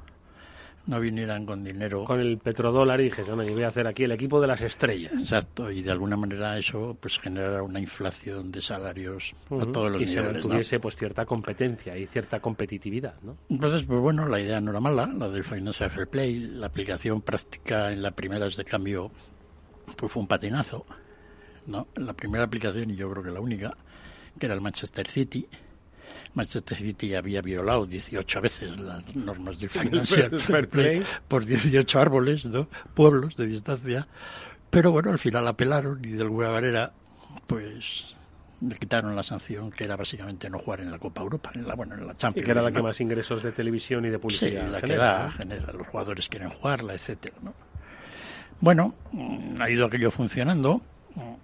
no 0.88 1.00
vinieran 1.00 1.46
con 1.46 1.63
dinero. 1.63 2.06
Con 2.06 2.20
el 2.20 2.38
petrodólar 2.38 3.00
y 3.01 3.06
dijese, 3.06 3.32
bueno, 3.32 3.44
yo 3.44 3.53
voy 3.53 3.63
a 3.63 3.67
hacer 3.67 3.88
aquí 3.88 4.06
el 4.06 4.12
equipo 4.13 4.41
de 4.41 4.48
las 4.48 4.62
estrellas. 4.62 5.13
Exacto, 5.13 5.70
y 5.70 5.84
de 5.84 5.91
alguna 5.91 6.17
manera 6.17 6.58
eso 6.58 6.98
pues 7.00 7.20
generara 7.20 7.62
una 7.62 7.79
inflación 7.79 8.51
de 8.51 8.62
salarios 8.62 9.36
a 9.50 9.65
todos 9.65 9.91
los 9.91 10.01
y 10.01 10.06
niveles. 10.06 10.39
Y 10.39 10.41
se 10.41 10.50
tuviese 10.50 10.79
pues 10.79 10.96
cierta 10.96 11.25
competencia 11.25 11.98
y 11.98 12.08
cierta 12.08 12.39
competitividad, 12.39 13.15
¿no? 13.22 13.38
Entonces, 13.50 13.84
pues 13.84 14.00
bueno, 14.00 14.27
la 14.27 14.39
idea 14.39 14.62
no 14.62 14.72
era 14.72 14.79
mala, 14.79 15.08
la 15.08 15.29
del 15.29 15.44
Financial 15.44 15.91
Fair 15.91 16.08
Play, 16.08 16.39
la 16.39 16.67
aplicación 16.67 17.22
práctica 17.22 17.91
en 17.91 18.01
las 18.01 18.13
primeras 18.13 18.56
de 18.56 18.63
cambio 18.63 19.12
pues 19.96 20.12
fue 20.12 20.22
un 20.22 20.27
patinazo, 20.27 20.86
¿no? 21.65 21.88
La 21.96 22.13
primera 22.13 22.46
aplicación, 22.46 22.91
y 22.91 22.96
yo 22.96 23.10
creo 23.12 23.24
que 23.24 23.32
la 23.32 23.39
única, 23.39 23.75
que 24.39 24.46
era 24.46 24.56
el 24.56 24.62
Manchester 24.62 25.08
City, 25.08 25.48
Manchester 26.38 26.77
City 26.77 27.15
había 27.15 27.41
violado 27.41 27.86
18 27.86 28.41
veces 28.41 28.79
las 28.79 29.15
normas 29.15 29.60
del 29.60 29.70
Financial 29.72 30.39
Fair 30.39 30.70
Play 30.70 31.03
por 31.27 31.44
18 31.44 32.00
árboles, 32.00 32.46
¿no? 32.46 32.70
pueblos 32.94 33.36
de 33.36 33.48
distancia, 33.48 34.08
pero 34.70 34.91
bueno, 34.91 35.12
al 35.12 35.20
final 35.20 35.48
apelaron 35.48 36.00
y 36.06 36.10
de 36.10 36.22
alguna 36.22 36.51
manera, 36.51 36.94
pues 37.48 38.15
le 38.62 38.75
quitaron 38.75 39.15
la 39.15 39.24
sanción 39.24 39.72
que 39.72 39.84
era 39.84 39.96
básicamente 39.96 40.50
no 40.50 40.60
jugar 40.60 40.82
en 40.82 40.91
la 40.91 41.00
Copa 41.00 41.22
Europa, 41.22 41.51
en 41.56 41.67
la, 41.67 41.74
bueno, 41.74 41.96
en 41.96 42.06
la 42.06 42.15
Champions. 42.15 42.44
Y 42.44 42.46
que 42.46 42.51
era 42.51 42.62
la 42.62 42.70
¿no? 42.70 42.75
que 42.75 42.84
más 42.84 43.01
ingresos 43.01 43.41
de 43.41 43.51
televisión 43.51 44.06
y 44.06 44.10
de 44.10 44.20
publicidad 44.20 44.65
Sí, 44.65 44.72
la 44.72 44.82
que 44.82 44.88
genera, 44.88 45.03
da, 45.03 45.25
¿no? 45.25 45.32
genera, 45.32 45.74
los 45.74 45.88
jugadores 45.88 46.29
quieren 46.29 46.50
jugarla, 46.50 46.94
etcétera, 46.94 47.36
¿no? 47.41 47.53
Bueno, 48.60 48.96
mm, 49.12 49.62
ha 49.62 49.70
ido 49.70 49.86
aquello 49.86 50.12
funcionando. 50.12 50.82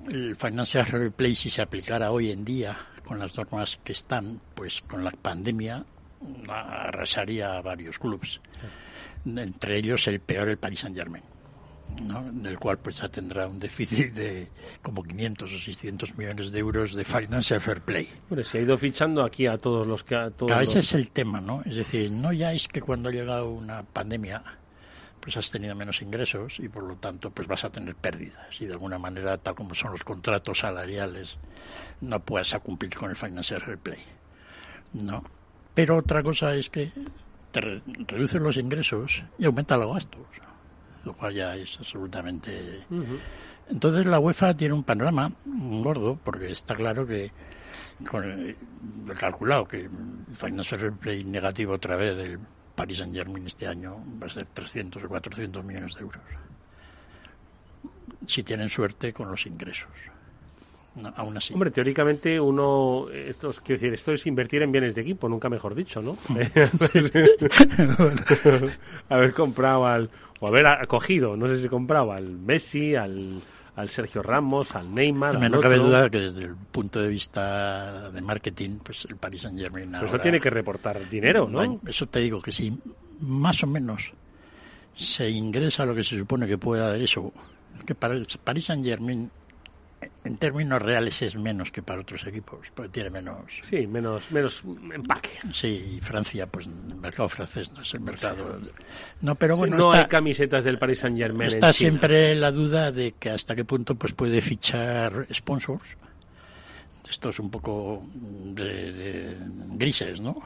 El 0.07 0.35
Financial 0.35 0.85
Fair 0.85 1.11
Play, 1.11 1.35
si 1.35 1.49
se 1.49 1.61
aplicara 1.63 2.11
hoy 2.11 2.29
en 2.29 2.45
día 2.45 2.77
con 3.13 3.19
las 3.19 3.37
normas 3.37 3.77
que 3.83 3.91
están, 3.91 4.41
pues 4.55 4.81
con 4.81 5.03
la 5.03 5.11
pandemia 5.11 5.85
arrasaría 6.49 7.57
a 7.57 7.61
varios 7.61 7.99
clubes. 7.99 8.41
Entre 9.25 9.77
ellos 9.77 10.07
el 10.07 10.19
peor, 10.19 10.49
el 10.49 10.57
Paris 10.57 10.79
Saint 10.81 10.97
Germain. 10.97 11.23
¿no? 12.01 12.23
del 12.31 12.57
cual 12.57 12.79
pues 12.79 12.97
ya 12.97 13.07
tendrá 13.09 13.45
un 13.47 13.59
déficit 13.59 14.13
de 14.15 14.47
como 14.81 15.03
500 15.03 15.51
o 15.53 15.59
600 15.59 16.17
millones 16.17 16.51
de 16.51 16.57
euros 16.57 16.95
de 16.95 17.03
Financial 17.03 17.61
Fair 17.61 17.81
Play. 17.81 18.09
Hombre, 18.31 18.45
se 18.45 18.57
ha 18.57 18.61
ido 18.61 18.75
fichando 18.79 19.21
aquí 19.23 19.45
a 19.45 19.59
todos 19.59 19.85
los 19.85 20.03
que... 20.03 20.15
A 20.15 20.31
todos 20.31 20.47
Claro, 20.49 20.61
los- 20.65 20.69
ese 20.71 20.79
es 20.79 20.93
el 20.93 21.11
tema, 21.11 21.39
¿no? 21.39 21.61
Es 21.65 21.75
decir, 21.75 22.09
no 22.11 22.33
ya 22.33 22.51
es 22.51 22.67
que 22.67 22.81
cuando 22.81 23.09
ha 23.09 23.11
llegado 23.11 23.51
una 23.51 23.83
pandemia, 23.83 24.41
pues 25.23 25.37
has 25.37 25.49
tenido 25.49 25.73
menos 25.73 26.01
ingresos 26.01 26.59
y 26.59 26.67
por 26.67 26.83
lo 26.83 26.97
tanto 26.97 27.31
pues 27.31 27.47
vas 27.47 27.63
a 27.63 27.69
tener 27.71 27.95
pérdidas 27.95 28.59
y 28.59 28.65
de 28.65 28.73
alguna 28.73 28.99
manera, 28.99 29.37
tal 29.37 29.55
como 29.55 29.73
son 29.73 29.91
los 29.91 30.03
contratos 30.03 30.59
salariales, 30.59 31.37
no 32.01 32.19
puedes 32.19 32.53
cumplir 32.55 32.93
con 32.93 33.09
el 33.09 33.15
Financial 33.15 33.61
Fair 33.61 33.77
Play. 33.77 33.99
No. 34.91 35.23
Pero 35.73 35.95
otra 35.95 36.21
cosa 36.21 36.53
es 36.55 36.69
que 36.69 36.91
te 37.51 37.61
re- 37.61 37.81
reducen 38.07 38.43
los 38.43 38.57
ingresos 38.57 39.23
y 39.39 39.45
aumentan 39.45 39.79
los 39.79 39.93
gastos, 39.93 40.21
lo 41.05 41.13
cual 41.13 41.33
ya 41.33 41.55
es 41.55 41.77
absolutamente... 41.79 42.83
Entonces 43.69 44.05
la 44.05 44.19
UEFA 44.19 44.57
tiene 44.57 44.73
un 44.73 44.83
panorama 44.83 45.31
gordo, 45.45 46.19
porque 46.21 46.51
está 46.51 46.75
claro 46.75 47.07
que 47.07 47.31
con 48.11 48.25
el, 48.25 48.57
he 49.09 49.13
calculado 49.15 49.65
que 49.65 49.85
el 49.85 49.89
Financial 50.35 50.81
Fair 50.81 50.91
Play 50.93 51.23
negativo 51.23 51.71
otra 51.73 51.95
vez 51.95 52.17
del 52.17 52.39
Paris 52.75 52.97
Saint 52.97 53.13
Germain 53.13 53.45
este 53.45 53.67
año 53.67 53.97
va 54.21 54.27
a 54.27 54.29
ser 54.29 54.47
300 54.53 55.03
o 55.03 55.07
400 55.07 55.63
millones 55.63 55.95
de 55.95 56.01
euros. 56.01 56.21
Si 58.25 58.43
tienen 58.43 58.69
suerte 58.69 59.13
con 59.13 59.29
los 59.29 59.45
ingresos. 59.45 59.89
No, 60.95 61.11
aún 61.15 61.37
así. 61.37 61.53
Hombre, 61.53 61.71
teóricamente 61.71 62.39
uno, 62.39 63.07
esto 63.09 63.49
es, 63.49 63.59
quiero 63.61 63.81
decir, 63.81 63.93
esto 63.93 64.13
es 64.13 64.27
invertir 64.27 64.61
en 64.61 64.71
bienes 64.71 64.93
de 64.93 65.01
equipo, 65.01 65.27
nunca 65.27 65.49
mejor 65.49 65.73
dicho, 65.75 66.01
¿no? 66.01 66.17
haber 69.09 69.33
comprado 69.33 69.87
al, 69.87 70.09
o 70.39 70.47
haber 70.47 70.67
acogido, 70.67 71.35
no 71.35 71.47
sé 71.47 71.59
si 71.59 71.67
compraba 71.67 72.15
al 72.15 72.29
Messi, 72.29 72.95
al, 72.95 73.41
al 73.75 73.89
Sergio 73.89 74.21
Ramos, 74.21 74.75
al 74.75 74.93
Neymar, 74.93 75.39
no 75.49 75.59
cabe 75.59 75.77
duda 75.77 76.09
que 76.09 76.19
desde 76.19 76.43
el 76.45 76.55
punto 76.55 77.01
de 77.01 77.09
vista 77.09 78.11
de 78.11 78.21
marketing, 78.21 78.77
pues 78.83 79.05
el 79.05 79.15
Paris 79.15 79.41
Saint 79.41 79.59
Germain 79.59 79.91
Pero 79.91 80.05
eso 80.05 80.19
tiene 80.19 80.39
que 80.39 80.49
reportar 80.49 81.09
dinero, 81.09 81.47
¿no? 81.49 81.79
Eso 81.87 82.07
te 82.07 82.19
digo 82.19 82.41
que 82.41 82.51
si 82.51 82.77
más 83.21 83.63
o 83.63 83.67
menos 83.67 84.13
se 84.95 85.29
ingresa 85.29 85.85
lo 85.85 85.95
que 85.95 86.03
se 86.03 86.17
supone 86.17 86.45
que 86.47 86.57
puede 86.57 86.81
dar 86.81 87.01
eso, 87.01 87.33
que 87.85 87.95
para 87.95 88.13
el 88.13 88.27
Paris 88.43 88.65
Saint 88.65 88.85
Germain 88.85 89.29
en 90.23 90.37
términos 90.37 90.81
reales 90.81 91.21
es 91.21 91.35
menos 91.35 91.71
que 91.71 91.81
para 91.81 92.01
otros 92.01 92.25
equipos, 92.25 92.67
porque 92.73 92.89
tiene 92.89 93.09
menos. 93.09 93.61
Sí, 93.69 93.87
menos, 93.87 94.31
menos 94.31 94.63
empaque. 94.93 95.31
Sí, 95.51 95.97
y 95.97 95.99
Francia, 95.99 96.47
pues 96.47 96.67
el 96.67 96.95
mercado 96.95 97.29
francés 97.29 97.71
no 97.71 97.81
es 97.81 97.93
el 97.93 98.01
mercado. 98.01 98.59
No, 99.21 99.35
pero 99.35 99.57
bueno, 99.57 99.77
no 99.77 99.89
está, 99.89 100.03
hay 100.03 100.07
camisetas 100.07 100.63
del 100.63 100.77
Paris 100.79 100.99
Saint 100.99 101.17
Germain. 101.17 101.47
está 101.47 101.73
siempre 101.73 102.35
la 102.35 102.51
duda 102.51 102.91
de 102.91 103.13
que 103.13 103.29
hasta 103.29 103.55
qué 103.55 103.65
punto 103.65 103.95
pues 103.95 104.13
puede 104.13 104.41
fichar 104.41 105.27
sponsors. 105.33 105.97
Esto 107.09 107.29
es 107.29 107.39
un 107.39 107.51
poco 107.51 108.03
de, 108.13 108.91
de 108.91 109.37
grises, 109.75 110.19
¿no? 110.19 110.37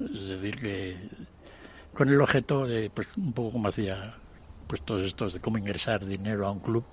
Es 0.00 0.28
decir, 0.28 0.56
que 0.56 0.96
con 1.92 2.08
el 2.08 2.20
objeto 2.20 2.66
de, 2.66 2.90
pues 2.90 3.08
un 3.16 3.32
poco 3.32 3.52
como 3.52 3.68
hacía 3.68 4.14
pues 4.66 4.82
todos 4.82 5.04
estos 5.04 5.34
de 5.34 5.40
cómo 5.40 5.58
ingresar 5.58 6.04
dinero 6.04 6.46
a 6.46 6.50
un 6.50 6.60
club 6.60 6.84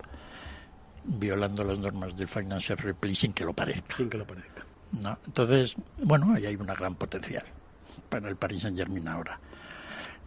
violando 1.03 1.63
las 1.63 1.79
normas 1.79 2.15
del 2.15 2.27
Financial 2.27 2.77
Fair 2.77 2.95
Play 2.95 3.15
sin 3.15 3.33
que 3.33 3.45
lo 3.45 3.53
parezca. 3.53 3.95
Sin 3.97 4.09
que 4.09 4.17
lo 4.17 4.25
parezca. 4.25 4.65
¿no? 5.01 5.17
Entonces, 5.25 5.75
bueno, 6.01 6.33
ahí 6.33 6.45
hay 6.45 6.55
una 6.55 6.75
gran 6.75 6.95
potencial 6.95 7.43
para 8.09 8.29
el 8.29 8.35
Paris 8.35 8.61
Saint 8.61 8.77
Germain 8.77 9.07
ahora. 9.07 9.39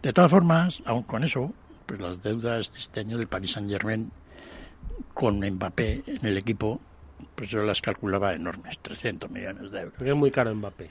De 0.01 0.13
todas 0.13 0.29
formas, 0.29 0.81
aun 0.85 1.03
con 1.03 1.23
eso, 1.23 1.53
pues 1.85 1.99
las 1.99 2.21
deudas 2.21 2.73
de 2.73 2.79
este 2.79 2.99
año 2.99 3.17
del 3.17 3.27
Paris 3.27 3.51
Saint 3.53 3.69
Germain 3.69 4.11
con 5.13 5.39
Mbappé 5.39 6.03
en 6.07 6.25
el 6.25 6.37
equipo, 6.37 6.79
pues 7.35 7.49
yo 7.49 7.63
las 7.63 7.81
calculaba 7.81 8.33
enormes, 8.33 8.77
300 8.79 9.29
millones 9.29 9.71
de 9.71 9.79
euros. 9.79 9.93
Porque 9.97 10.11
es 10.11 10.15
muy 10.15 10.31
caro 10.31 10.53
Mbappé. 10.53 10.89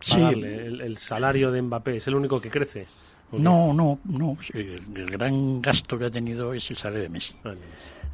Sí. 0.00 0.20
El, 0.20 0.80
el 0.80 0.98
salario 0.98 1.50
de 1.50 1.62
Mbappé 1.62 1.96
es 1.96 2.06
el 2.06 2.14
único 2.14 2.40
que 2.40 2.50
crece. 2.50 2.86
No, 3.32 3.72
no, 3.72 3.98
no. 4.04 4.36
El, 4.52 4.80
el 4.94 5.10
gran 5.10 5.60
gasto 5.60 5.98
que 5.98 6.04
ha 6.04 6.10
tenido 6.10 6.52
es 6.54 6.70
el 6.70 6.76
salario 6.76 7.02
de 7.02 7.08
Messi. 7.08 7.34
Vale. 7.42 7.60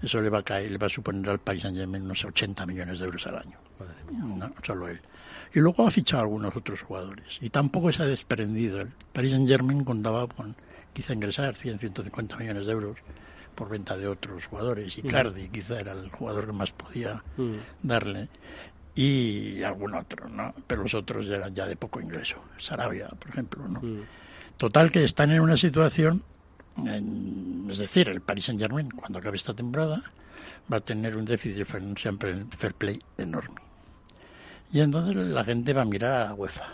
Eso 0.03 0.21
le 0.21 0.31
va 0.31 0.39
a 0.39 0.43
caer, 0.43 0.71
le 0.71 0.79
va 0.79 0.87
a 0.87 0.91
suponer 0.91 1.29
al 1.31 1.39
Paris 1.41 1.63
Saint 1.63 1.77
Germain 1.77 2.03
unos 2.03 2.25
80 2.25 2.65
millones 2.67 2.99
de 3.01 3.05
euros 3.05 3.27
al 3.27 3.37
año. 3.39 3.59
No, 4.11 4.51
solo 4.63 4.89
él. 4.89 5.01
Y 5.53 5.61
luego 5.61 5.87
ha 5.87 5.91
fichado 5.91 6.21
a 6.21 6.23
algunos 6.25 6.55
otros 6.57 6.81
jugadores. 6.83 7.39
Y 7.41 7.51
tampoco 7.51 7.93
se 7.93 8.03
ha 8.03 8.07
desprendido. 8.07 8.81
El 8.81 8.89
Paris 9.13 9.33
Saint 9.33 9.49
Germain 9.49 9.85
contaba 9.85 10.27
con 10.29 10.55
quizá 10.93 11.13
ingresar 11.13 11.55
100, 11.55 11.79
150 11.79 12.37
millones 12.37 12.67
de 12.67 12.73
euros 12.73 12.97
por 13.55 13.69
venta 13.69 13.97
de 13.97 14.07
otros 14.09 14.47
jugadores. 14.47 14.97
Y 14.97 15.01
Ujú. 15.03 15.11
Cardi 15.11 15.49
quizá 15.49 15.81
era 15.81 15.93
el 15.93 16.09
jugador 16.11 16.47
que 16.47 16.53
más 16.53 16.71
podía 16.73 17.23
Mm. 17.37 17.55
darle. 17.83 18.29
Y 18.95 19.63
algún 19.63 19.95
otro, 19.95 20.29
¿no? 20.29 20.55
Pero 20.67 20.83
los 20.83 20.95
otros 20.95 21.27
eran 21.29 21.55
ya 21.55 21.67
de 21.67 21.77
poco 21.77 22.01
ingreso. 22.01 22.37
Sarabia, 22.59 23.09
por 23.09 23.29
ejemplo, 23.31 23.67
¿no? 23.69 23.81
Mm. 23.81 24.03
Total 24.57 24.91
que 24.91 25.05
están 25.05 25.31
en 25.31 25.41
una 25.41 25.57
situación, 25.57 26.23
en- 26.77 27.67
es 27.71 27.79
decir, 27.79 28.09
el 28.09 28.21
Paris 28.21 28.47
Saint 28.47 28.61
Germain 28.61 28.91
cuando 28.91 29.19
acabe 29.19 29.37
esta 29.37 29.55
temporada 29.55 30.03
va 30.73 30.79
a 30.79 30.81
tener 30.81 31.17
un 31.17 31.25
déficit 31.25 31.65
financiero 31.67 32.19
fair 32.51 32.75
play 32.75 33.01
enorme. 33.19 33.61
Y 34.73 34.81
entonces 34.81 35.15
la 35.17 35.45
gente 35.45 35.73
va 35.73 35.83
a 35.83 35.85
mirar 35.87 36.13
a 36.13 36.25
la 36.27 36.35
UEFA. 36.35 36.65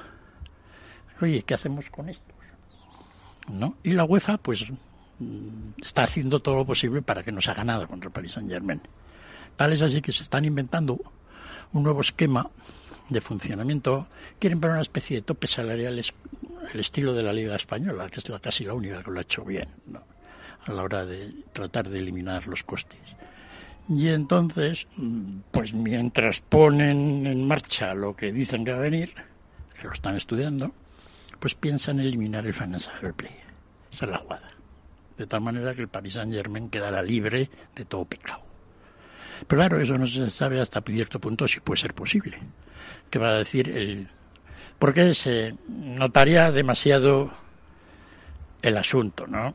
Oye, 1.23 1.43
¿qué 1.43 1.55
hacemos 1.55 1.89
con 1.91 2.09
estos? 2.09 2.35
¿No? 3.49 3.77
Y 3.83 3.93
la 3.93 4.05
UEFA 4.05 4.39
pues 4.39 4.67
mm, 5.19 5.81
está 5.83 6.05
haciendo 6.05 6.41
todo 6.41 6.57
lo 6.57 6.67
posible 6.67 7.01
para 7.03 7.23
que 7.23 7.33
no 7.33 7.41
se 7.41 7.51
haga 7.51 7.65
nada 7.65 7.87
contra 7.87 8.09
el 8.09 8.13
Paris 8.13 8.33
Saint 8.33 8.51
Germain. 8.51 8.81
Tal 9.57 9.73
es 9.73 9.81
así 9.81 10.03
que 10.03 10.13
se 10.13 10.23
están 10.25 10.45
inventando 10.45 11.01
un 11.73 11.83
nuevo 11.83 12.03
esquema 12.03 12.51
de 13.09 13.21
funcionamiento. 13.21 14.07
Quieren 14.39 14.61
poner 14.61 14.75
una 14.75 14.83
especie 14.83 15.17
de 15.17 15.23
topes 15.23 15.51
salariales 15.51 16.13
el 16.73 16.81
estilo 16.81 17.13
de 17.15 17.23
la 17.23 17.33
Liga 17.33 17.57
Española, 17.57 18.09
que 18.09 18.21
es 18.21 18.29
la, 18.29 18.39
casi 18.39 18.65
la 18.65 18.75
única 18.75 19.03
que 19.03 19.11
lo 19.11 19.19
ha 19.19 19.23
hecho 19.23 19.45
bien, 19.45 19.69
¿no? 19.87 20.03
a 20.65 20.73
la 20.73 20.83
hora 20.83 21.07
de 21.07 21.33
tratar 21.53 21.89
de 21.89 21.99
eliminar 21.99 22.47
los 22.49 22.65
costes. 22.65 22.99
Y 23.89 24.09
entonces, 24.09 24.87
mm, 24.97 25.39
pues 25.53 25.73
mientras 25.73 26.41
ponen 26.41 27.27
en 27.27 27.47
marcha 27.47 27.95
lo 27.95 28.17
que 28.17 28.33
dicen 28.33 28.65
que 28.65 28.73
va 28.73 28.79
a 28.79 28.81
venir, 28.81 29.15
que 29.81 29.87
lo 29.87 29.93
están 29.93 30.17
estudiando, 30.17 30.73
pues 31.39 31.55
piensan 31.55 32.01
eliminar 32.01 32.47
el 32.47 32.55
Financial 32.55 33.15
Play. 33.15 33.37
Esa 33.93 34.07
es 34.07 34.11
la 34.11 34.19
jugada. 34.19 34.51
De 35.17 35.27
tal 35.27 35.41
manera 35.41 35.75
que 35.75 35.83
el 35.83 35.89
Paris 35.89 36.15
Saint 36.15 36.33
Germain 36.33 36.69
quedará 36.69 37.03
libre 37.03 37.49
de 37.75 37.85
todo 37.85 38.05
pecado. 38.05 38.46
Pero 39.47 39.61
claro, 39.61 39.81
eso 39.81 39.99
no 39.99 40.07
se 40.07 40.31
sabe 40.31 40.61
hasta 40.61 40.83
cierto 40.83 41.21
punto 41.21 41.47
si 41.49 41.61
puede 41.61 41.81
ser 41.81 41.95
posible. 41.95 42.39
¿Qué 43.11 43.19
va 43.19 43.31
a 43.31 43.39
decir 43.39 43.69
el 43.69 44.09
porque 44.79 45.15
se 45.15 45.55
notaría 45.69 46.53
demasiado 46.53 47.31
el 48.63 48.77
asunto, 48.77 49.27
¿no? 49.27 49.55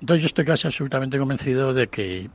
Entonces 0.00 0.22
yo 0.22 0.26
estoy 0.26 0.44
casi 0.44 0.66
absolutamente 0.66 1.18
convencido 1.18 1.72
de 1.72 1.88
que 1.88 2.28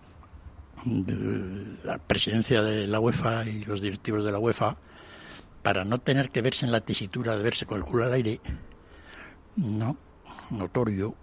la 1.84 1.98
presidencia 2.00 2.62
de 2.62 2.88
la 2.88 3.00
UEFA 3.00 3.46
y 3.46 3.66
los 3.66 3.82
directivos 3.82 4.26
de 4.26 4.32
la 4.32 4.40
UEFA, 4.40 4.78
para 5.62 5.84
no 5.84 6.00
tener 6.00 6.32
que 6.32 6.42
verse 6.42 6.66
en 6.66 6.72
la 6.72 6.82
tesitura 6.82 7.36
de 7.38 7.44
verse 7.44 7.66
con 7.66 7.78
el 7.78 7.84
culo 7.84 8.06
al 8.06 8.14
aire, 8.14 8.40
no, 9.58 9.98
notorio, 10.50 11.16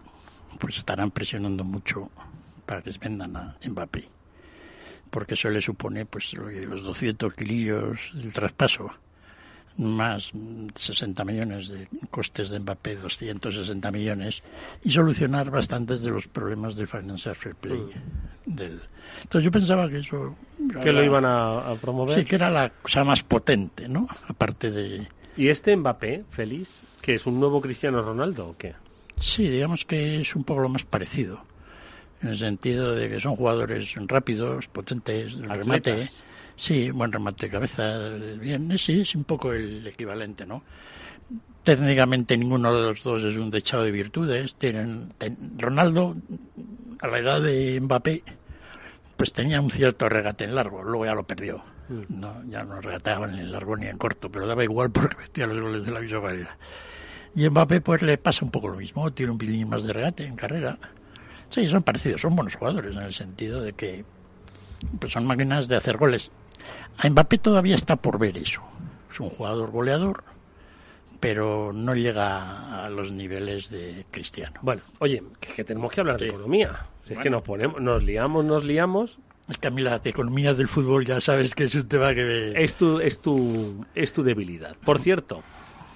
pues 0.61 0.79
estarán 0.79 1.11
presionando 1.11 1.65
mucho 1.65 2.11
para 2.67 2.83
que 2.83 2.93
se 2.93 2.99
vendan 2.99 3.35
a 3.37 3.57
Mbappé. 3.67 4.16
Porque 5.17 5.33
eso 5.33 5.49
le 5.49 5.63
supone 5.63 6.05
pues 6.05 6.35
los 6.35 6.83
200 6.83 7.33
kilillos 7.33 8.11
del 8.13 8.35
traspaso 8.35 8.91
más 9.79 10.31
60 10.75 11.25
millones 11.25 11.71
de 11.71 11.89
costes 12.11 12.51
de 12.51 12.59
Mbappé, 12.61 12.97
260 12.97 13.91
millones, 13.93 14.43
y 14.85 14.91
solucionar 14.91 15.51
bastantes 15.51 16.03
de 16.03 16.11
los 16.11 16.29
problemas 16.29 16.77
del 16.77 16.87
Financial 16.87 17.35
Fair 17.35 17.55
Play. 17.55 17.81
Mm. 18.45 18.57
Del... 18.57 18.83
Entonces 19.23 19.43
yo 19.43 19.51
pensaba 19.51 19.89
que 19.89 20.01
eso... 20.01 20.37
Que 20.83 20.93
lo 20.93 21.03
iban 21.03 21.25
a, 21.25 21.75
promover. 21.81 22.19
Sí, 22.19 22.25
que 22.27 22.37
era 22.37 22.51
la 22.51 22.69
cosa 22.69 23.03
más 23.03 23.23
potente, 23.23 23.89
¿no? 23.89 24.07
Aparte 24.29 24.71
de... 24.71 25.09
¿Y 25.35 25.49
este 25.49 25.75
Mbappé, 25.75 26.25
feliz, 26.29 26.69
que 27.01 27.15
es 27.15 27.25
un 27.25 27.41
nuevo 27.41 27.63
Cristiano 27.63 28.03
Ronaldo 28.03 28.49
o 28.49 28.57
qué? 28.59 28.75
Sí, 29.19 29.49
digamos 29.49 29.87
que 29.87 30.21
es 30.21 30.37
un 30.37 30.45
poco 30.45 30.61
lo 30.61 30.69
más 30.69 30.85
parecido. 30.85 31.41
En 32.23 32.31
el 32.31 32.39
sentido 32.39 32.95
de 32.95 33.09
que 33.09 33.21
son 33.21 33.37
jugadores 33.37 33.95
rápidos, 34.09 34.69
potentes, 34.69 35.35
remate 35.35 36.09
Sí, 36.57 36.91
buen 36.91 37.13
remate 37.13 37.47
de 37.47 37.53
cabeza, 37.53 38.09
bien, 38.41 38.77
sí, 38.79 39.03
es 39.03 39.15
un 39.15 39.25
poco 39.25 39.53
el 39.53 39.87
equivalente, 39.87 40.47
¿no? 40.47 40.63
Técnicamente 41.63 42.37
ninguno 42.37 42.75
de 42.75 42.83
los 42.89 43.03
dos 43.03 43.23
es 43.25 43.37
un 43.37 43.51
dechado 43.51 43.85
de 43.85 43.91
virtudes. 43.91 44.55
Tienen, 44.55 45.13
Ronaldo, 45.59 46.17
a 47.01 47.09
la 47.09 47.19
edad 47.19 47.43
de 47.43 47.79
Mbappé, 47.81 48.23
pues 49.17 49.33
tenía 49.35 49.61
un 49.61 49.71
cierto 49.71 50.09
regate 50.09 50.45
en 50.45 50.55
largo, 50.55 50.83
luego 50.83 51.05
ya 51.05 51.15
lo 51.15 51.25
perdió. 51.25 51.63
Mm. 51.89 52.21
No, 52.21 52.43
ya 52.49 52.65
no 52.65 52.81
regateaba 52.81 53.27
ni 53.27 53.41
en 53.41 53.53
largo 53.53 53.77
ni 53.77 53.87
en 53.89 53.99
corto, 53.99 54.31
pero 54.31 54.47
daba 54.47 54.65
igual 54.65 54.91
porque 54.93 55.17
metía 55.17 55.47
los 55.47 55.61
goles 55.61 55.85
de 55.85 55.93
la 55.93 56.01
misma 56.01 56.21
manera. 56.21 56.57
Y 57.35 57.51
Mbappé 57.51 57.83
pues 57.83 58.01
le 58.01 58.17
pasa 58.17 58.47
un 58.47 58.51
poco 58.51 58.69
lo 58.69 58.77
mismo, 58.77 59.13
tiene 59.13 59.33
un 59.33 59.39
pilín 59.39 59.69
más 59.69 59.83
de 59.83 59.93
regate 59.93 60.25
en 60.25 60.37
carrera. 60.37 60.79
Sí, 61.51 61.69
son 61.69 61.83
parecidos, 61.83 62.21
son 62.21 62.37
buenos 62.37 62.55
jugadores 62.57 62.95
en 62.95 63.03
el 63.03 63.15
sentido 63.15 63.63
de 63.63 63.73
que 63.73 64.05
pues 64.99 65.13
son 65.13 65.27
máquinas 65.27 65.69
de 65.69 65.77
hacer 65.77 65.97
goles. 65.97 66.31
A 66.99 67.09
Mbappé 67.09 67.39
todavía 67.39 67.77
está 67.77 67.97
por 67.97 68.19
ver 68.19 68.37
eso. 68.37 68.63
Es 69.13 69.21
un 69.21 69.31
jugador 69.31 69.71
goleador, 69.71 70.25
pero 71.21 71.73
no 71.73 71.95
llega 71.95 72.85
a 72.85 72.91
los 72.91 73.13
niveles 73.13 73.71
de 73.71 74.05
Cristiano. 74.11 74.61
Bueno, 74.63 74.83
oye, 74.99 75.23
que, 75.41 75.65
tenemos 75.65 75.93
que 75.93 76.01
hablar 76.01 76.19
de 76.19 76.29
economía. 76.29 76.87
es 77.09 77.19
que 77.19 77.31
nos 77.31 77.43
ponemos, 77.43 77.81
nos 77.81 78.03
liamos, 78.03 78.45
nos 78.45 78.65
liamos. 78.65 79.19
Es 79.49 79.59
que 79.59 79.69
a 79.69 79.71
mí 79.71 79.81
la 79.83 80.01
economía 80.05 80.55
del 80.55 80.67
fútbol 80.67 81.07
ya 81.07 81.21
sabes 81.21 81.55
que 81.55 81.65
es 81.65 81.75
un 81.77 81.87
tema 81.87 82.15
que 82.15 82.53
Es 82.57 82.75
tu, 82.75 82.99
es 82.99 83.21
tu, 83.21 83.87
es 83.95 84.13
tu 84.13 84.25
debilidad. 84.25 84.77
Por 84.85 84.99
cierto, 84.99 85.43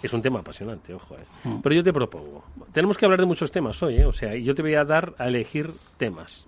es 0.02 0.12
un 0.12 0.23
tema 0.23 0.40
apasionante, 0.40 0.95
ojo. 0.95 1.16
Eh. 1.16 1.25
Mm. 1.45 1.61
Pero 1.62 1.75
yo 1.75 1.83
te 1.83 1.92
propongo, 1.92 2.45
tenemos 2.73 2.97
que 2.97 3.04
hablar 3.04 3.21
de 3.21 3.26
muchos 3.26 3.50
temas 3.50 3.83
hoy, 3.83 3.97
eh. 3.97 4.07
o 4.07 4.12
sea, 4.12 4.37
y 4.37 4.45
yo 4.45 4.54
te 4.54 4.62
voy 4.62 4.75
a 4.75 4.85
dar 4.85 5.14
a 5.19 5.28
elegir 5.28 5.71
temas. 5.97 6.45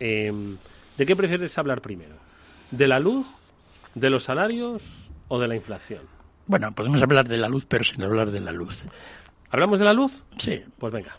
Em, 0.00 0.56
¿De 0.96 1.06
qué 1.06 1.14
prefieres 1.14 1.56
hablar 1.58 1.80
primero? 1.80 2.16
¿De 2.70 2.86
la 2.86 2.98
luz 2.98 3.26
¿De 3.94 4.10
los 4.10 4.24
salarios 4.24 4.82
o 5.28 5.40
de 5.40 5.48
la 5.48 5.56
inflación? 5.56 6.02
Bueno, 6.46 6.72
podemos 6.72 7.02
hablar 7.02 7.26
de 7.26 7.36
la 7.36 7.48
luz, 7.48 7.66
pero 7.66 7.84
sin 7.84 8.02
hablar 8.02 8.30
de 8.30 8.40
la 8.40 8.52
luz. 8.52 8.84
¿Hablamos 9.50 9.78
de 9.78 9.84
la 9.84 9.92
luz? 9.92 10.22
Sí. 10.36 10.62
Pues 10.78 10.92
venga. 10.92 11.16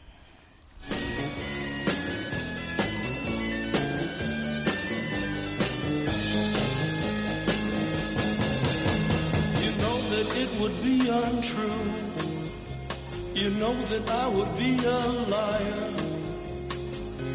You 13.35 13.49
know 13.51 13.73
that 13.91 14.09
I 14.09 14.27
would 14.27 14.57
be 14.57 14.77
a 14.85 14.99
liar 15.33 15.89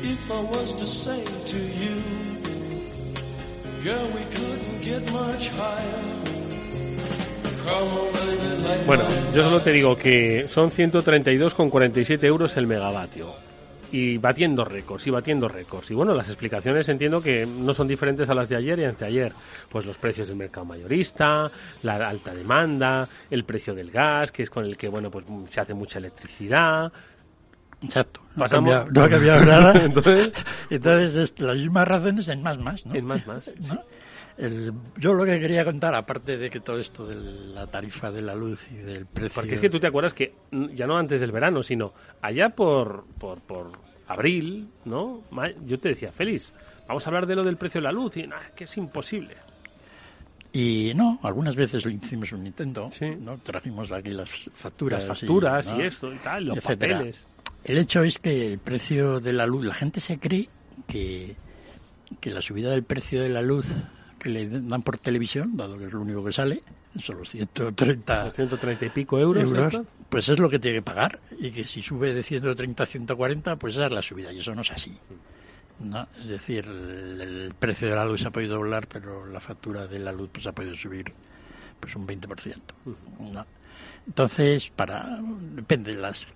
if 0.03 0.31
I 0.31 0.40
was 0.40 0.75
to 0.75 0.87
say 0.87 1.25
to 1.25 1.59
you 1.59 2.25
Bueno, 8.87 9.05
yo 9.35 9.42
solo 9.42 9.61
te 9.61 9.73
digo 9.73 9.97
que 9.97 10.47
son 10.49 10.70
132,47 10.70 12.25
euros 12.25 12.57
el 12.57 12.66
megavatio. 12.66 13.35
Y 13.97 14.19
batiendo 14.19 14.65
récords, 14.65 15.07
y 15.07 15.11
batiendo 15.11 15.47
récords. 15.47 15.89
Y 15.93 15.95
bueno, 15.95 16.15
las 16.15 16.29
explicaciones 16.29 16.89
entiendo 16.89 17.23
que 17.23 17.47
no 17.47 17.73
son 17.75 17.87
diferentes 17.87 18.29
a 18.29 18.35
las 18.35 18.49
de 18.49 18.57
ayer 18.57 18.81
y 18.81 18.85
anteayer. 18.85 19.33
Pues 19.71 19.87
los 19.87 19.97
precios 19.99 20.27
del 20.27 20.37
mercado 20.37 20.67
mayorista, 20.67 21.49
la 21.83 22.09
alta 22.09 22.35
demanda, 22.35 23.09
el 23.31 23.45
precio 23.45 23.73
del 23.73 23.93
gas, 23.93 24.33
que 24.33 24.43
es 24.43 24.51
con 24.51 24.65
el 24.65 24.77
que, 24.77 24.89
bueno, 24.89 25.13
pues 25.13 25.25
se 25.49 25.61
hace 25.61 25.75
mucha 25.75 25.99
electricidad, 25.99 26.93
Exacto. 27.85 28.21
No, 28.35 28.45
ha 28.45 28.49
cambiado, 28.49 29.45
nada. 29.45 29.73
entonces, 29.85 30.33
entonces 30.71 31.39
las 31.39 31.57
mismas 31.57 31.87
razones 31.87 32.29
en 32.29 32.43
más 32.43 32.59
más, 32.59 32.87
¿no? 32.87 32.95
En 32.95 33.05
más 33.05 33.27
más. 33.27 33.51
yo 34.97 35.15
lo 35.15 35.25
que 35.25 35.39
quería 35.39 35.65
contar, 35.65 35.95
aparte 35.95 36.37
de 36.37 36.51
que 36.51 36.61
todo 36.61 36.79
esto 36.79 37.07
de 37.07 37.15
la 37.55 37.67
tarifa 37.67 38.11
de 38.11 38.23
la 38.23 38.35
luz 38.35 38.67
y 38.73 38.77
del 38.77 39.07
precio... 39.07 39.35
Porque 39.35 39.55
es 39.55 39.61
que 39.61 39.71
tú 39.71 39.79
te 39.79 39.87
acuerdas 39.87 40.15
que 40.15 40.35
ya 40.75 40.87
no 40.87 40.97
antes 40.97 41.21
del 41.21 41.33
verano, 41.33 41.63
sino 41.63 41.93
allá 42.23 42.51
por, 42.51 43.05
por, 43.19 43.41
por 43.41 43.84
abril, 44.09 44.69
¿no? 44.85 45.23
Yo 45.67 45.79
te 45.79 45.90
decía, 45.90 46.12
Félix, 46.12 46.53
vamos 46.87 47.07
a 47.07 47.11
hablar 47.11 47.27
de 47.27 47.37
lo 47.37 47.45
del 47.45 47.57
precio 47.57 47.81
de 47.81 47.85
la 47.85 47.93
luz 47.93 48.17
y 48.17 48.27
nada, 48.27 48.51
que 48.55 48.64
es 48.64 48.77
imposible. 48.77 49.37
Y 50.53 50.93
no, 50.95 51.19
algunas 51.23 51.57
veces 51.57 51.85
lo 51.85 51.90
hicimos 51.90 52.33
un 52.33 52.47
intento, 52.47 52.90
¿no? 53.21 53.38
Trajimos 53.38 53.90
aquí 53.90 54.11
las 54.11 54.31
facturas. 54.53 55.07
Las 55.07 55.19
facturas 55.19 55.73
y, 55.77 55.83
esto 55.83 56.12
y 56.12 56.17
tal, 56.19 56.45
los 56.47 56.61
papeles. 56.61 57.21
El 57.64 57.79
hecho 57.79 58.05
es 58.05 58.19
que 58.19 58.47
el 58.47 58.59
precio 58.59 59.21
de 59.21 59.33
la 59.33 59.47
luz, 59.47 59.64
la 59.64 59.75
gente 59.75 60.01
se 60.01 60.19
cree 60.19 60.49
que, 60.87 61.35
que 62.21 62.31
la 62.31 62.43
subida 62.43 62.71
del 62.71 62.85
precio 62.85 63.23
de 63.23 63.31
la 63.31 63.43
luz 63.43 63.67
que 64.21 64.29
le 64.29 64.49
dan 64.49 64.83
por 64.83 64.99
televisión, 64.99 65.57
dado 65.57 65.77
que 65.77 65.87
es 65.87 65.93
lo 65.93 66.03
único 66.03 66.25
que 66.25 66.33
sale, 66.33 66.62
son 66.99 67.19
los 67.19 67.29
130, 67.29 68.31
130 68.31 68.87
y 68.87 68.89
pico 68.91 69.19
euros, 69.19 69.81
pues 70.09 70.29
es 70.29 70.39
lo 70.39 70.49
que 70.49 70.59
tiene 70.59 70.79
que 70.79 70.83
pagar. 70.83 71.21
Y 71.39 71.51
que 71.51 71.65
si 71.65 71.83
sube 71.83 72.15
de 72.15 72.23
130 72.23 72.83
a 72.83 72.87
140, 72.87 73.57
pues 73.57 73.75
esa 73.75 73.87
es 73.87 73.93
la 73.93 74.03
subida. 74.03 74.33
Y 74.33 74.41
eso 74.41 74.55
no 74.55 74.63
es 74.63 74.71
así. 74.71 74.97
¿no? 75.81 76.07
Es 76.21 76.29
decir, 76.29 76.65
el, 76.67 77.53
precio 77.59 77.89
de 77.89 77.97
la 77.97 78.05
luz 78.05 78.21
se 78.21 78.29
ha 78.29 78.31
podido 78.31 78.57
doblar, 78.57 78.87
pero 78.87 79.27
la 79.27 79.41
factura 79.41 79.87
de 79.87 79.99
la 79.99 80.13
luz 80.13 80.31
pues 80.33 80.47
ha 80.47 80.53
podido 80.53 80.77
subir 80.77 81.13
pues 81.81 81.97
un 81.97 82.07
20%. 82.07 82.57
¿no? 83.21 83.47
Entonces, 84.07 84.71
para 84.71 85.19
depende 85.21 85.95
de 85.95 86.01
las 86.01 86.27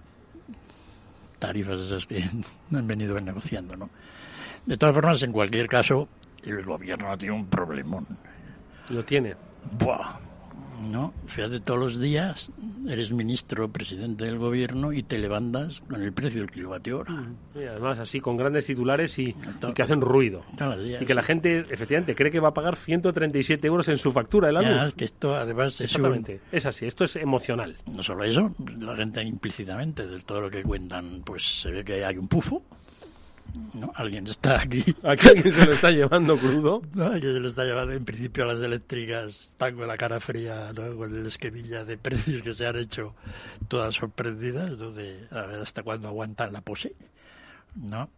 tarifas 1.38 1.78
esas 1.80 2.06
que 2.06 2.24
han 2.72 2.86
venido 2.86 3.20
negociando, 3.20 3.76
¿no? 3.76 3.90
De 4.66 4.76
todas 4.76 4.94
formas, 4.94 5.22
en 5.22 5.32
cualquier 5.32 5.68
caso, 5.68 6.08
el 6.42 6.62
gobierno 6.64 7.16
tiene 7.16 7.34
un 7.34 7.46
problemón. 7.46 8.06
Lo 8.90 9.04
tiene. 9.04 9.34
Buah. 9.78 10.27
¿No? 10.80 11.12
Fíjate, 11.26 11.60
todos 11.60 11.80
los 11.80 12.00
días 12.00 12.50
eres 12.88 13.12
ministro, 13.12 13.68
presidente 13.70 14.24
del 14.24 14.38
gobierno 14.38 14.92
y 14.92 15.02
te 15.02 15.18
levantas 15.18 15.80
con 15.88 16.02
el 16.02 16.12
precio 16.12 16.40
del 16.40 16.50
kilovatio 16.50 17.00
hora. 17.00 17.26
Y 17.54 17.64
además 17.64 17.98
así, 17.98 18.20
con 18.20 18.36
grandes 18.36 18.66
titulares 18.66 19.18
y, 19.18 19.34
que 19.74 19.82
hacen 19.82 20.00
ruido. 20.00 20.42
y 21.00 21.04
que 21.04 21.14
la 21.14 21.22
gente, 21.22 21.60
efectivamente, 21.70 22.14
cree 22.14 22.30
que 22.30 22.40
va 22.40 22.48
a 22.48 22.54
pagar 22.54 22.76
137 22.76 23.66
euros 23.66 23.88
en 23.88 23.98
su 23.98 24.12
factura 24.12 24.48
de 24.48 24.52
la 24.54 24.62
luz. 24.62 24.94
que 24.94 25.04
esto 25.04 25.34
además 25.34 25.74
es 25.74 25.80
Exactamente, 25.82 26.40
es 26.52 26.66
así, 26.66 26.86
esto 26.86 27.04
es 27.04 27.16
emocional. 27.16 27.76
No 27.86 28.02
solo 28.02 28.24
eso, 28.24 28.54
la 28.78 28.96
gente 28.96 29.22
implícitamente 29.22 30.06
de 30.06 30.20
todo 30.20 30.42
lo 30.42 30.50
que 30.50 30.62
cuentan, 30.62 31.22
pues 31.24 31.60
se 31.60 31.70
ve 31.70 31.84
que 31.84 32.04
hay 32.04 32.16
un 32.16 32.28
pufo. 32.28 32.62
¿No? 33.74 33.90
Alguien 33.94 34.26
está 34.26 34.60
aquí. 34.60 34.84
Aquí 35.02 35.28
alguien 35.28 35.54
se 35.54 35.66
lo 35.66 35.72
está 35.72 35.90
llevando 35.90 36.36
crudo. 36.36 36.82
No, 36.94 37.04
alguien 37.04 37.32
se 37.32 37.40
lo 37.40 37.48
está 37.48 37.64
llevando. 37.64 37.92
En 37.92 38.04
principio 38.04 38.44
las 38.44 38.58
eléctricas 38.62 39.28
están 39.50 39.76
con 39.76 39.86
la 39.86 39.96
cara 39.96 40.20
fría, 40.20 40.72
¿no? 40.74 40.96
con 40.96 41.14
el 41.14 41.26
esquemilla 41.26 41.84
de 41.84 41.98
precios 41.98 42.42
que 42.42 42.54
se 42.54 42.66
han 42.66 42.76
hecho 42.76 43.14
todas 43.68 43.94
sorprendidas, 43.94 44.78
donde 44.78 45.26
a 45.30 45.42
ver 45.42 45.60
hasta 45.60 45.82
cuándo 45.82 46.08
aguantan 46.08 46.52
la 46.52 46.60
pose. 46.60 46.94
¿no? 47.74 48.08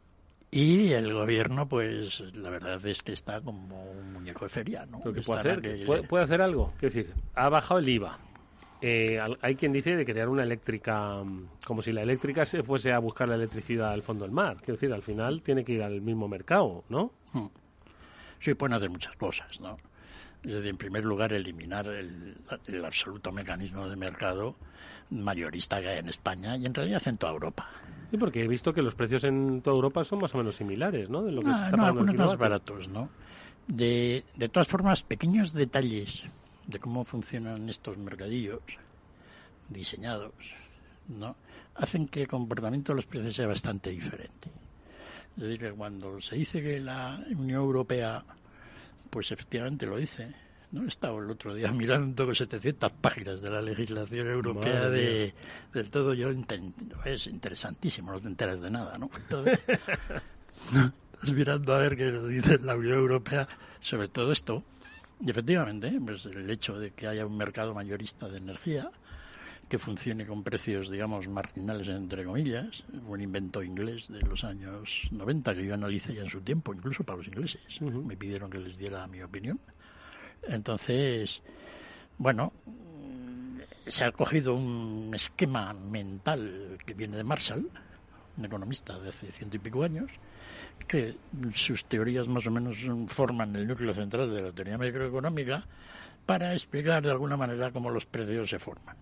Y 0.51 0.93
el 0.93 1.13
gobierno, 1.13 1.69
pues 1.69 2.21
la 2.35 2.51
verdad 2.51 2.85
es 2.85 3.03
que 3.03 3.13
está 3.13 3.41
como 3.41 3.85
un 3.93 4.13
muñeco 4.13 4.45
de 4.45 4.49
feria. 4.49 4.87
¿no? 4.87 5.01
puede, 5.01 5.21
hacer, 5.21 6.07
¿Puede, 6.09 6.25
hacer 6.25 6.43
algo. 6.43 6.73
Es 6.77 6.93
decir, 6.95 7.15
ha 7.35 7.49
bajado 7.49 7.79
el 7.79 7.89
IVA 7.89 8.19
eh, 8.83 9.19
hay 9.43 9.55
quien 9.57 9.73
dice 9.73 9.95
de 9.97 10.05
crear 10.05 10.29
una 10.29 10.43
eléctrica, 10.43 11.23
mm, 11.23 11.49
como 11.67 11.83
si 11.83 11.93
la 11.93 12.03
eléctrica 12.03 12.45
se 12.47 12.63
fuese 12.63 12.93
a 12.93 12.99
buscar 12.99 13.29
la 13.29 13.35
electricidad 13.35 13.93
al 13.93 14.03
fondo 14.03 14.25
del 14.25 14.33
mar. 14.33 14.57
Quiero 14.59 14.75
decir, 14.75 14.93
al 14.93 15.03
final 15.03 15.43
tiene 15.43 15.65
que 15.65 15.73
ir 15.73 15.83
al 15.83 16.01
mismo 16.01 16.29
mercado, 16.29 16.85
¿no? 16.89 17.13
Hmm. 17.33 17.49
Sí, 18.39 18.55
pueden 18.55 18.75
hacer 18.75 18.89
muchas 18.91 19.15
cosas, 19.17 19.61
¿no? 19.61 19.77
Es 20.43 20.53
decir, 20.53 20.71
en 20.71 20.79
primer 20.79 21.05
lugar, 21.05 21.33
eliminar 21.35 21.87
el, 21.89 22.39
el 22.67 22.85
absoluto 22.85 23.31
mecanismo 23.31 23.87
de 23.89 23.97
mercado 23.97 24.57
mayorista 25.11 25.81
que 25.83 25.89
hay 25.89 25.99
en 25.99 26.09
España 26.09 26.57
y 26.57 26.65
en 26.65 26.73
realidad 26.73 27.03
en 27.07 27.19
toda 27.19 27.33
Europa. 27.33 27.69
Sí, 28.11 28.17
porque 28.17 28.43
he 28.43 28.49
visto 28.49 28.73
que 28.73 28.81
los 28.81 28.95
precios 28.95 29.25
en 29.25 29.61
toda 29.61 29.77
Europa 29.77 30.03
son 30.05 30.21
más 30.21 30.35
o 30.35 30.39
menos 30.39 30.57
similares, 30.57 31.11
¿no? 31.11 31.23
De 31.23 31.33
lo 31.33 31.43
que 31.43 31.49
se 31.49 31.53
Ah, 31.53 31.65
está 31.67 31.77
no, 31.77 31.83
pagando 31.83 32.01
algunos 32.01 32.27
más 32.29 32.39
baratos, 32.39 32.89
¿no? 32.89 33.11
De, 33.69 34.25
de 34.37 34.49
todas 34.49 34.67
formas, 34.67 35.03
pequeños 35.03 35.53
detalles 35.53 36.25
de 36.71 36.79
cómo 36.79 37.05
funcionan 37.05 37.69
estos 37.69 37.97
mercadillos 37.99 38.61
diseñados, 39.69 40.33
¿no? 41.09 41.37
Hacen 41.75 42.09
que 42.09 42.23
el 42.23 42.29
comportamiento 42.29 42.93
de 42.93 42.97
los 42.97 43.07
precios 43.07 43.35
sea 43.35 43.47
bastante 43.47 43.91
diferente. 43.91 44.51
Es 45.37 45.43
decir, 45.43 45.61
que 45.61 45.73
cuando 45.73 46.21
se 46.21 46.37
dice 46.37 46.63
que 46.63 46.81
la 46.81 47.25
Unión 47.31 47.61
Europea, 47.61 48.25
pues 49.09 49.31
efectivamente 49.31 49.87
lo 49.87 49.97
dice, 49.97 50.35
¿no? 50.73 50.85
He 50.85 50.89
estado 50.89 51.19
el 51.19 51.31
otro 51.31 51.55
día 51.55 51.73
mirando 51.73 52.35
700 52.35 52.93
páginas 52.93 53.41
de 53.41 53.51
la 53.51 53.63
legislación 53.63 54.29
europea 54.29 54.81
Madre 54.81 55.01
de, 55.01 55.35
del 55.73 55.91
todo. 55.91 56.15
Yo 56.15 56.31
es 57.05 57.27
interesantísimo, 57.27 58.13
no 58.13 58.21
te 58.21 58.29
enteras 58.29 58.61
de 58.61 58.71
nada, 58.71 58.99
¿no? 58.99 59.11
Entonces, 59.17 59.61
estás 61.15 61.33
mirando 61.33 61.75
a 61.75 61.79
ver 61.79 61.97
qué 61.97 62.11
dice 62.11 62.59
la 62.59 62.77
Unión 62.77 62.99
Europea 62.99 63.49
sobre 63.81 64.09
todo 64.09 64.31
esto. 64.33 64.63
Y 65.23 65.31
efectivamente, 65.31 65.93
pues 66.05 66.25
el 66.27 66.49
hecho 66.51 66.79
de 66.79 66.93
que 66.93 67.07
haya 67.07 67.27
un 67.27 67.37
mercado 67.37 67.75
mayorista 67.75 68.29
de 68.29 68.39
energía 68.39 68.91
que 69.69 69.79
funcione 69.79 70.27
con 70.27 70.43
precios, 70.43 70.91
digamos, 70.91 71.29
marginales, 71.29 71.87
entre 71.89 72.25
comillas, 72.25 72.83
un 73.07 73.21
invento 73.21 73.63
inglés 73.63 74.09
de 74.09 74.21
los 74.23 74.43
años 74.43 75.09
90 75.13 75.55
que 75.55 75.65
yo 75.65 75.75
analicé 75.75 76.15
ya 76.15 76.23
en 76.23 76.31
su 76.31 76.41
tiempo, 76.41 76.75
incluso 76.75 77.05
para 77.05 77.19
los 77.19 77.29
ingleses. 77.29 77.61
Me 77.81 78.17
pidieron 78.17 78.51
que 78.51 78.59
les 78.59 78.79
diera 78.79 79.07
mi 79.07 79.23
opinión. 79.23 79.61
Entonces, 80.43 81.43
bueno, 82.19 82.53
se 83.87 84.05
ha 84.05 84.13
cogido 84.13 84.55
un 84.55 85.13
esquema 85.15 85.73
mental 85.73 86.79
que 86.85 86.95
viene 86.95 87.17
de 87.17 87.25
Marshall, 87.25 87.71
un 88.37 88.45
economista 88.45 88.99
de 88.99 89.11
hace 89.11 89.31
ciento 89.31 89.57
y 89.57 89.61
pico 89.61 89.85
años, 89.85 90.11
que 90.87 91.17
sus 91.55 91.85
teorías 91.85 92.27
más 92.29 92.47
o 92.47 92.51
menos 92.51 92.79
forman 93.09 93.55
el 93.57 93.67
núcleo 93.67 93.93
central 93.93 94.35
de 94.35 94.43
la 94.43 94.53
teoría 94.53 94.79
macroeconómica 94.79 95.65
para 96.27 96.53
explicar 96.53 97.03
de 97.03 97.11
alguna 97.11 97.37
manera 97.37 97.73
cómo 97.73 97.91
los 97.91 98.07
precios 98.07 98.51
se 98.51 98.59
forman. 98.59 98.97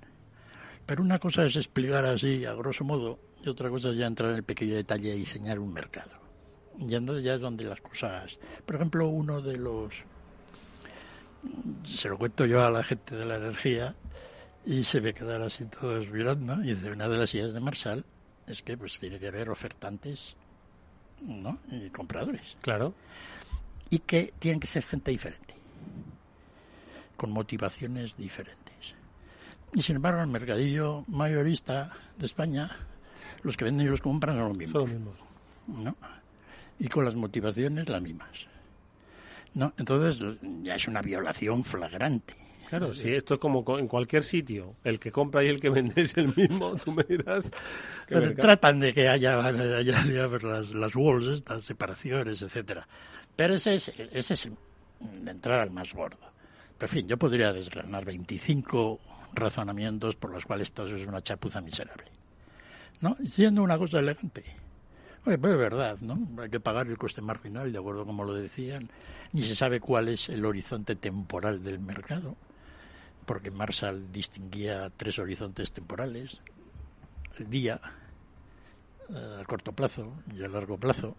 Pero 0.86 1.02
una 1.02 1.18
cosa 1.18 1.44
es 1.44 1.56
explicar 1.56 2.04
así, 2.06 2.44
a 2.44 2.54
grosso 2.54 2.84
modo, 2.84 3.18
y 3.44 3.48
otra 3.48 3.68
cosa 3.68 3.90
es 3.90 3.96
ya 3.96 4.06
entrar 4.06 4.30
en 4.30 4.36
el 4.36 4.42
pequeño 4.42 4.74
detalle 4.74 5.14
y 5.14 5.18
diseñar 5.18 5.58
un 5.58 5.72
mercado. 5.72 6.18
Y 6.78 6.94
entonces 6.94 7.24
ya 7.24 7.34
es 7.34 7.40
donde 7.40 7.64
las 7.64 7.80
cosas... 7.80 8.38
Por 8.64 8.76
ejemplo, 8.76 9.08
uno 9.08 9.42
de 9.42 9.56
los... 9.56 9.94
Se 11.84 12.08
lo 12.08 12.18
cuento 12.18 12.46
yo 12.46 12.64
a 12.64 12.70
la 12.70 12.82
gente 12.82 13.14
de 13.16 13.24
la 13.24 13.36
energía 13.36 13.94
y 14.64 14.84
se 14.84 15.00
me 15.00 15.12
quedan 15.12 15.42
así 15.42 15.64
todos 15.66 16.08
mirando. 16.08 16.62
Y 16.62 16.74
dice, 16.74 16.90
una 16.90 17.08
de 17.08 17.18
las 17.18 17.34
ideas 17.34 17.52
de 17.52 17.60
Marshall 17.60 18.04
es 18.46 18.62
que 18.62 18.76
pues 18.76 18.98
tiene 18.98 19.18
que 19.18 19.28
haber 19.28 19.50
ofertantes 19.50 20.36
¿no? 21.22 21.58
y 21.70 21.90
compradores. 21.90 22.56
Claro. 22.60 22.94
Y 23.90 24.00
que 24.00 24.32
tienen 24.38 24.60
que 24.60 24.66
ser 24.66 24.84
gente 24.84 25.10
diferente, 25.10 25.54
con 27.16 27.30
motivaciones 27.30 28.16
diferentes. 28.16 28.94
Y 29.74 29.82
sin 29.82 29.96
embargo, 29.96 30.20
el 30.20 30.28
mercadillo 30.28 31.04
mayorista 31.08 31.92
de 32.16 32.26
España, 32.26 32.70
los 33.42 33.56
que 33.56 33.64
venden 33.64 33.86
y 33.86 33.90
los 33.90 34.00
compran 34.00 34.36
son 34.36 34.48
los 34.48 34.56
mismos. 34.56 34.72
Son 34.72 34.82
los 34.82 34.90
mismos. 34.92 35.14
¿no? 35.68 35.96
Y 36.78 36.88
con 36.88 37.04
las 37.04 37.14
motivaciones 37.14 37.88
las 37.88 38.02
mismas. 38.02 38.30
¿no? 39.54 39.72
Entonces, 39.76 40.38
ya 40.62 40.74
es 40.74 40.88
una 40.88 41.02
violación 41.02 41.64
flagrante. 41.64 42.47
Claro, 42.68 42.94
sí, 42.94 43.10
esto 43.12 43.34
es 43.34 43.40
como 43.40 43.64
co- 43.64 43.78
en 43.78 43.88
cualquier 43.88 44.24
sitio. 44.24 44.74
El 44.84 45.00
que 45.00 45.10
compra 45.10 45.42
y 45.42 45.48
el 45.48 45.58
que 45.58 45.70
vende 45.70 46.02
es 46.02 46.14
el 46.16 46.34
mismo. 46.36 46.76
Tú 46.84 46.92
me 46.92 47.02
dirás. 47.04 47.44
Tratan 48.36 48.80
de 48.80 48.92
que 48.92 49.08
haya, 49.08 49.38
haya, 49.46 50.02
digamos, 50.02 50.42
las, 50.42 50.70
las 50.72 50.94
walls, 50.94 51.26
estas 51.28 51.64
separaciones, 51.64 52.42
etcétera. 52.42 52.86
Pero 53.36 53.54
ese 53.54 53.74
es, 53.76 53.88
ese 54.12 54.34
es 54.34 54.50
de 55.00 55.30
entrar 55.30 55.60
al 55.60 55.70
más 55.70 55.94
gordo. 55.94 56.18
Pero, 56.76 56.90
en 56.92 56.98
fin, 56.98 57.08
yo 57.08 57.16
podría 57.16 57.52
desgranar 57.52 58.04
25 58.04 59.00
razonamientos 59.34 60.16
por 60.16 60.30
los 60.30 60.44
cuales 60.44 60.70
eso 60.72 60.86
es 60.86 61.06
una 61.06 61.22
chapuza 61.22 61.60
miserable. 61.60 62.04
¿No? 63.00 63.16
Siendo 63.26 63.62
una 63.62 63.78
cosa 63.78 64.00
elegante. 64.00 64.44
Oye, 65.24 65.38
pues 65.38 65.52
es 65.52 65.58
verdad, 65.58 65.98
¿no? 66.00 66.18
Hay 66.42 66.50
que 66.50 66.60
pagar 66.60 66.86
el 66.86 66.96
coste 66.98 67.20
marginal, 67.20 67.72
de 67.72 67.78
acuerdo 67.78 68.04
como 68.04 68.24
lo 68.24 68.34
decían. 68.34 68.90
Ni 69.32 69.44
se 69.44 69.54
sabe 69.54 69.80
cuál 69.80 70.08
es 70.08 70.28
el 70.28 70.44
horizonte 70.44 70.96
temporal 70.96 71.62
del 71.62 71.78
mercado, 71.78 72.36
porque 73.28 73.50
Marshall 73.50 74.10
distinguía 74.10 74.90
tres 74.96 75.18
horizontes 75.18 75.70
temporales. 75.70 76.40
El 77.38 77.50
día, 77.50 77.78
eh, 79.10 79.38
a 79.40 79.44
corto 79.44 79.72
plazo 79.72 80.12
y 80.34 80.42
a 80.42 80.48
largo 80.48 80.78
plazo. 80.78 81.14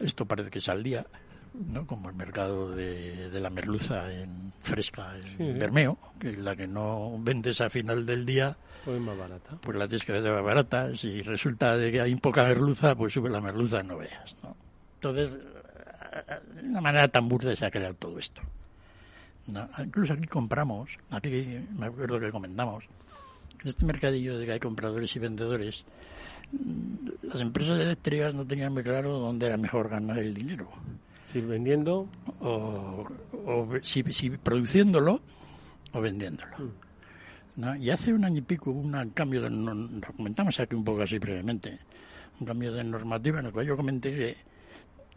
Esto 0.00 0.24
parece 0.26 0.50
que 0.50 0.58
es 0.60 0.68
al 0.70 0.82
día, 0.82 1.06
¿no? 1.54 1.86
Como 1.86 2.08
el 2.08 2.14
mercado 2.16 2.70
de, 2.70 3.30
de 3.30 3.40
la 3.40 3.50
merluza 3.50 4.12
en 4.12 4.52
fresca 4.62 5.16
en 5.16 5.22
Sí. 5.36 5.52
Bermeo, 5.58 5.98
que 6.18 6.32
la 6.36 6.56
que 6.56 6.66
no 6.66 7.16
vendes 7.20 7.60
a 7.60 7.70
final 7.70 8.04
del 8.06 8.24
día, 8.26 8.56
Pues 8.84 8.98
más 9.00 9.16
barata. 9.16 9.56
pues 9.60 9.76
la 9.76 9.86
tienes 9.86 10.04
que 10.04 10.12
vender 10.12 10.32
más 10.32 10.42
barata. 10.44 10.96
Si 10.96 11.22
resulta 11.22 11.76
de 11.76 11.92
que 11.92 12.00
hay 12.00 12.14
poca 12.16 12.44
merluza, 12.44 12.94
pues 12.94 13.12
sube 13.12 13.30
la 13.30 13.40
merluza, 13.40 13.82
no 13.82 13.98
veas, 13.98 14.34
¿no? 14.42 14.56
Entonces, 14.94 15.36
eh, 15.36 16.40
de 16.60 16.68
una 16.68 16.80
manera 16.80 17.08
tan 17.08 17.28
burda 17.28 17.54
se 17.54 17.66
ha 17.66 17.70
creado 17.70 17.94
todo 17.94 18.18
esto. 18.18 18.40
¿No? 19.48 19.68
Incluso 19.78 20.12
aquí 20.12 20.26
compramos, 20.26 20.90
aquí 21.10 21.58
me 21.78 21.86
acuerdo 21.86 22.18
que 22.20 22.30
comentamos, 22.30 22.84
en 23.62 23.68
este 23.68 23.84
mercadillo 23.84 24.38
de 24.38 24.46
que 24.46 24.52
hay 24.52 24.60
compradores 24.60 25.14
y 25.16 25.18
vendedores, 25.18 25.84
mm, 26.52 27.08
las 27.28 27.40
empresas 27.40 27.80
eléctricas 27.80 28.34
no 28.34 28.44
tenían 28.46 28.72
muy 28.72 28.82
claro 28.82 29.18
dónde 29.18 29.46
era 29.46 29.56
mejor 29.56 29.88
ganar 29.88 30.18
el 30.18 30.34
dinero. 30.34 30.68
Si 31.32 31.40
vendiendo, 31.40 32.08
O, 32.40 33.06
o 33.46 33.68
si, 33.82 34.02
si 34.12 34.30
produciéndolo 34.30 35.20
o 35.92 36.00
vendiéndolo. 36.00 36.56
¿no? 37.56 37.74
Y 37.76 37.90
hace 37.90 38.12
un 38.12 38.24
año 38.24 38.38
y 38.38 38.42
pico 38.42 38.70
hubo 38.70 38.80
un 38.80 39.10
cambio 39.10 39.42
de... 39.42 39.50
no- 39.50 39.74
Lo 39.74 40.12
comentamos 40.16 40.60
aquí 40.60 40.74
un 40.76 40.84
poco 40.84 41.02
así 41.02 41.18
brevemente. 41.18 41.78
Un 42.38 42.46
cambio 42.46 42.72
de 42.72 42.84
normativa 42.84 43.40
en 43.40 43.46
el 43.46 43.52
cual 43.52 43.66
yo 43.66 43.76
comenté 43.76 44.14
que 44.14 44.36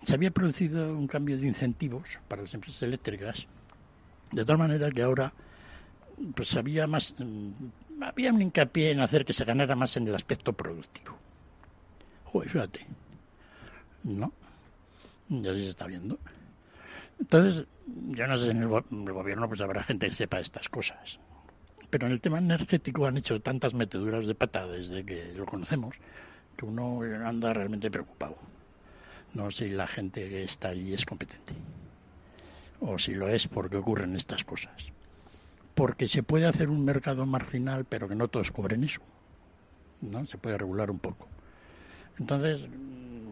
se 0.04 0.14
había 0.16 0.32
producido 0.32 0.98
un 0.98 1.06
cambio 1.08 1.38
de 1.38 1.46
incentivos 1.46 2.08
para 2.28 2.42
las 2.44 2.54
empresas 2.54 2.82
eléctricas 2.84 3.46
de 4.32 4.46
tal 4.46 4.58
manera 4.58 4.92
que 4.92 5.02
ahora 5.02 5.34
pues 6.36 6.56
había 6.56 6.86
más 6.88 7.16
mm, 7.18 7.52
había 8.02 8.32
un 8.32 8.42
hincapié 8.42 8.92
en 8.92 9.02
hacer 9.02 9.26
que 9.26 9.34
se 9.34 9.46
ganara 9.46 9.76
más 9.76 9.98
en 9.98 10.08
el 10.08 10.16
aspecto 10.16 10.54
productivo. 10.54 11.18
Joder, 12.26 12.50
fíjate. 12.50 12.86
¿No? 14.04 14.32
Ya 15.28 15.54
se 15.54 15.68
está 15.68 15.86
viendo. 15.86 16.18
Entonces, 17.20 17.68
yo 17.86 18.28
no 18.28 18.38
sé, 18.38 18.52
en 18.52 18.62
el, 18.62 18.68
gobierno 18.68 19.48
pues 19.48 19.62
habrá 19.62 19.84
gente 19.84 20.08
que 20.08 20.16
sepa 20.16 20.40
estas 20.40 20.70
cosas. 20.70 21.20
Pero 21.90 22.08
en 22.08 22.14
el 22.14 22.22
tema 22.22 22.38
energético 22.38 23.06
han 23.06 23.18
hecho 23.18 23.42
tantas 23.42 23.74
meteduras 23.74 24.26
de 24.26 24.36
pata 24.36 24.68
desde 24.68 25.04
que 25.04 25.34
lo 25.34 25.46
conocemos 25.46 25.96
que 26.56 26.66
uno 26.66 27.02
anda 27.26 27.54
realmente 27.54 27.90
preocupado. 27.90 28.38
No 29.34 29.50
sé 29.52 29.70
si 29.70 29.74
la 29.76 29.88
gente 29.88 30.28
que 30.30 30.44
está 30.44 30.70
allí 30.70 30.94
es 30.94 31.06
competente. 31.06 31.54
O 32.82 32.98
si 32.98 33.14
lo 33.14 33.28
es, 33.28 33.48
porque 33.48 33.78
ocurren 33.78 34.16
estas 34.16 34.44
cosas. 34.44 34.74
Porque 35.76 36.08
se 36.08 36.24
puede 36.24 36.46
hacer 36.46 36.70
un 36.70 36.84
mercado 36.86 37.26
marginal, 37.26 37.86
pero 37.86 38.08
que 38.08 38.16
no 38.16 38.28
todos 38.28 38.52
cobren 38.52 38.84
eso. 38.84 39.02
¿no? 40.02 40.26
Se 40.26 40.38
puede 40.38 40.58
regular 40.58 40.90
un 40.92 41.00
poco. 41.00 41.28
Entonces, 42.20 42.62
mm, 42.68 43.32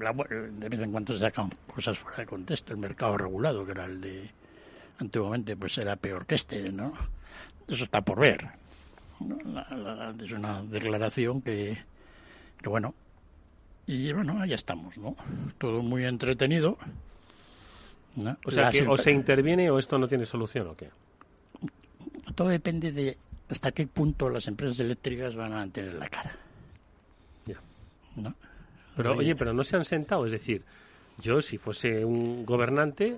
de 0.60 0.70
vez 0.70 0.80
en 0.80 0.92
cuando 0.92 1.14
se 1.14 1.20
sacan 1.20 1.50
cosas 1.74 1.98
fuera 1.98 2.18
de 2.20 2.26
contexto. 2.26 2.74
El 2.74 2.80
mercado 2.80 3.18
regulado, 3.18 3.66
que 3.66 3.72
era 3.72 3.86
el 3.86 4.02
de 4.02 4.30
antiguamente, 5.00 5.56
pues 5.56 5.78
era 5.78 5.96
peor 5.96 6.26
que 6.26 6.36
este, 6.36 6.72
¿no? 6.72 6.94
Eso 7.68 7.84
está 7.84 8.02
por 8.02 8.20
ver. 8.20 8.48
es 10.24 10.32
una 10.32 10.64
declaración 10.64 11.42
que, 11.42 11.78
que, 12.62 12.70
bueno, 12.70 12.94
y 13.86 14.12
bueno, 14.14 14.40
ahí 14.42 14.54
estamos, 14.54 14.98
¿no? 14.98 15.16
Todo 15.58 15.82
muy 15.82 16.06
entretenido. 16.06 16.78
¿No? 18.18 18.38
o 18.46 18.52
sea, 18.52 18.64
Las 18.64 18.74
que 18.74 18.88
o 18.88 18.98
se 18.98 19.12
interviene 19.12 19.70
o 19.70 19.80
esto 19.80 19.98
no 19.98 20.08
tiene 20.08 20.26
solución 20.26 20.68
o 20.68 20.76
qué. 20.76 20.90
Todo 22.36 22.50
depende 22.50 22.92
de 22.92 23.18
hasta 23.50 23.72
qué 23.72 23.88
punto 23.88 24.30
las 24.30 24.48
empresas 24.48 24.80
eléctricas 24.80 25.36
van 25.36 25.54
a 25.54 25.58
mantener 25.58 25.94
la 25.94 26.10
cara. 26.10 26.36
Ya. 27.46 27.60
¿no? 28.16 28.36
Pero 28.96 29.12
Oye, 29.12 29.20
oye, 29.20 29.36
pero 29.36 29.54
no 29.54 29.64
se 29.64 29.78
han 29.78 29.86
sentado, 29.86 30.26
es 30.26 30.32
decir, 30.32 30.64
yo 31.20 31.42
si 31.42 31.58
fuese 31.58 32.04
un 32.04 32.46
gobernante, 32.46 33.18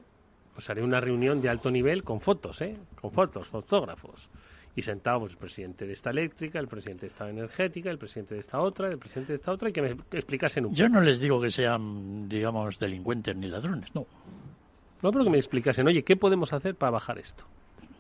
pues 0.53 0.69
haré 0.69 0.83
una 0.83 0.99
reunión 0.99 1.41
de 1.41 1.49
alto 1.49 1.71
nivel 1.71 2.03
con 2.03 2.21
fotos, 2.21 2.61
¿eh? 2.61 2.75
Con 2.99 3.11
fotos, 3.11 3.47
fotógrafos. 3.47 4.29
Y 4.75 4.81
sentado 4.81 5.21
pues, 5.21 5.31
el 5.31 5.37
presidente 5.37 5.87
de 5.87 5.93
esta 5.93 6.09
eléctrica, 6.11 6.59
el 6.59 6.67
presidente 6.67 7.01
de 7.01 7.07
esta 7.07 7.29
energética, 7.29 7.89
el 7.89 7.97
presidente 7.97 8.35
de 8.35 8.41
esta 8.41 8.59
otra, 8.59 8.89
el 8.89 8.97
presidente 8.97 9.33
de 9.33 9.37
esta 9.37 9.51
otra, 9.51 9.69
y 9.69 9.73
que 9.73 9.81
me 9.81 9.95
explicasen 10.11 10.65
un 10.65 10.71
poco. 10.71 10.77
Yo 10.77 10.89
no 10.89 11.01
les 11.01 11.19
digo 11.19 11.41
que 11.41 11.49
sean, 11.49 12.29
digamos, 12.29 12.77
delincuentes 12.77 13.35
ni 13.35 13.47
ladrones, 13.47 13.93
no. 13.95 14.05
No, 15.01 15.11
pero 15.11 15.23
que 15.23 15.29
me 15.29 15.37
explicasen, 15.37 15.87
oye, 15.87 16.03
¿qué 16.03 16.15
podemos 16.15 16.53
hacer 16.53 16.75
para 16.75 16.91
bajar 16.91 17.19
esto? 17.19 17.45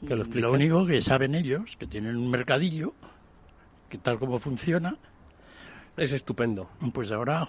Que 0.07 0.15
lo, 0.15 0.23
lo 0.23 0.51
único 0.51 0.85
que 0.85 1.01
saben 1.01 1.35
ellos, 1.35 1.75
que 1.77 1.87
tienen 1.87 2.17
un 2.17 2.29
mercadillo, 2.29 2.93
que 3.89 3.97
tal 3.97 4.19
como 4.19 4.39
funciona... 4.39 4.97
Es 5.97 6.13
estupendo. 6.13 6.69
Pues 6.93 7.11
ahora, 7.11 7.45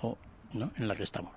¿no? 0.54 0.72
En 0.76 0.88
la 0.88 0.96
que 0.96 1.04
estamos. 1.04 1.32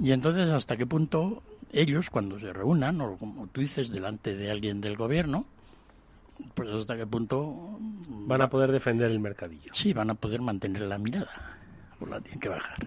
Y 0.00 0.12
entonces, 0.12 0.48
¿hasta 0.48 0.78
qué 0.78 0.86
punto 0.86 1.42
ellos, 1.70 2.08
cuando 2.08 2.40
se 2.40 2.50
reúnan, 2.50 2.98
o 3.02 3.18
como 3.18 3.46
tú 3.48 3.60
dices, 3.60 3.90
delante 3.90 4.34
de 4.34 4.50
alguien 4.50 4.80
del 4.80 4.96
gobierno, 4.96 5.44
pues 6.54 6.70
hasta 6.70 6.96
qué 6.96 7.06
punto... 7.06 7.78
Van 8.08 8.40
a 8.40 8.48
poder 8.48 8.72
defender 8.72 9.10
el 9.10 9.20
mercadillo. 9.20 9.70
Sí, 9.74 9.92
van 9.92 10.08
a 10.08 10.14
poder 10.14 10.40
mantener 10.40 10.82
la 10.82 10.96
mirada, 10.96 11.58
o 12.00 12.06
la 12.06 12.20
tienen 12.20 12.40
que 12.40 12.48
bajar. 12.48 12.86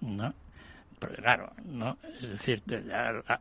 ¿No? 0.00 0.32
Pero 1.02 1.16
claro, 1.16 1.52
¿no? 1.64 1.98
Es 2.20 2.30
decir, 2.30 2.62
a, 2.94 3.40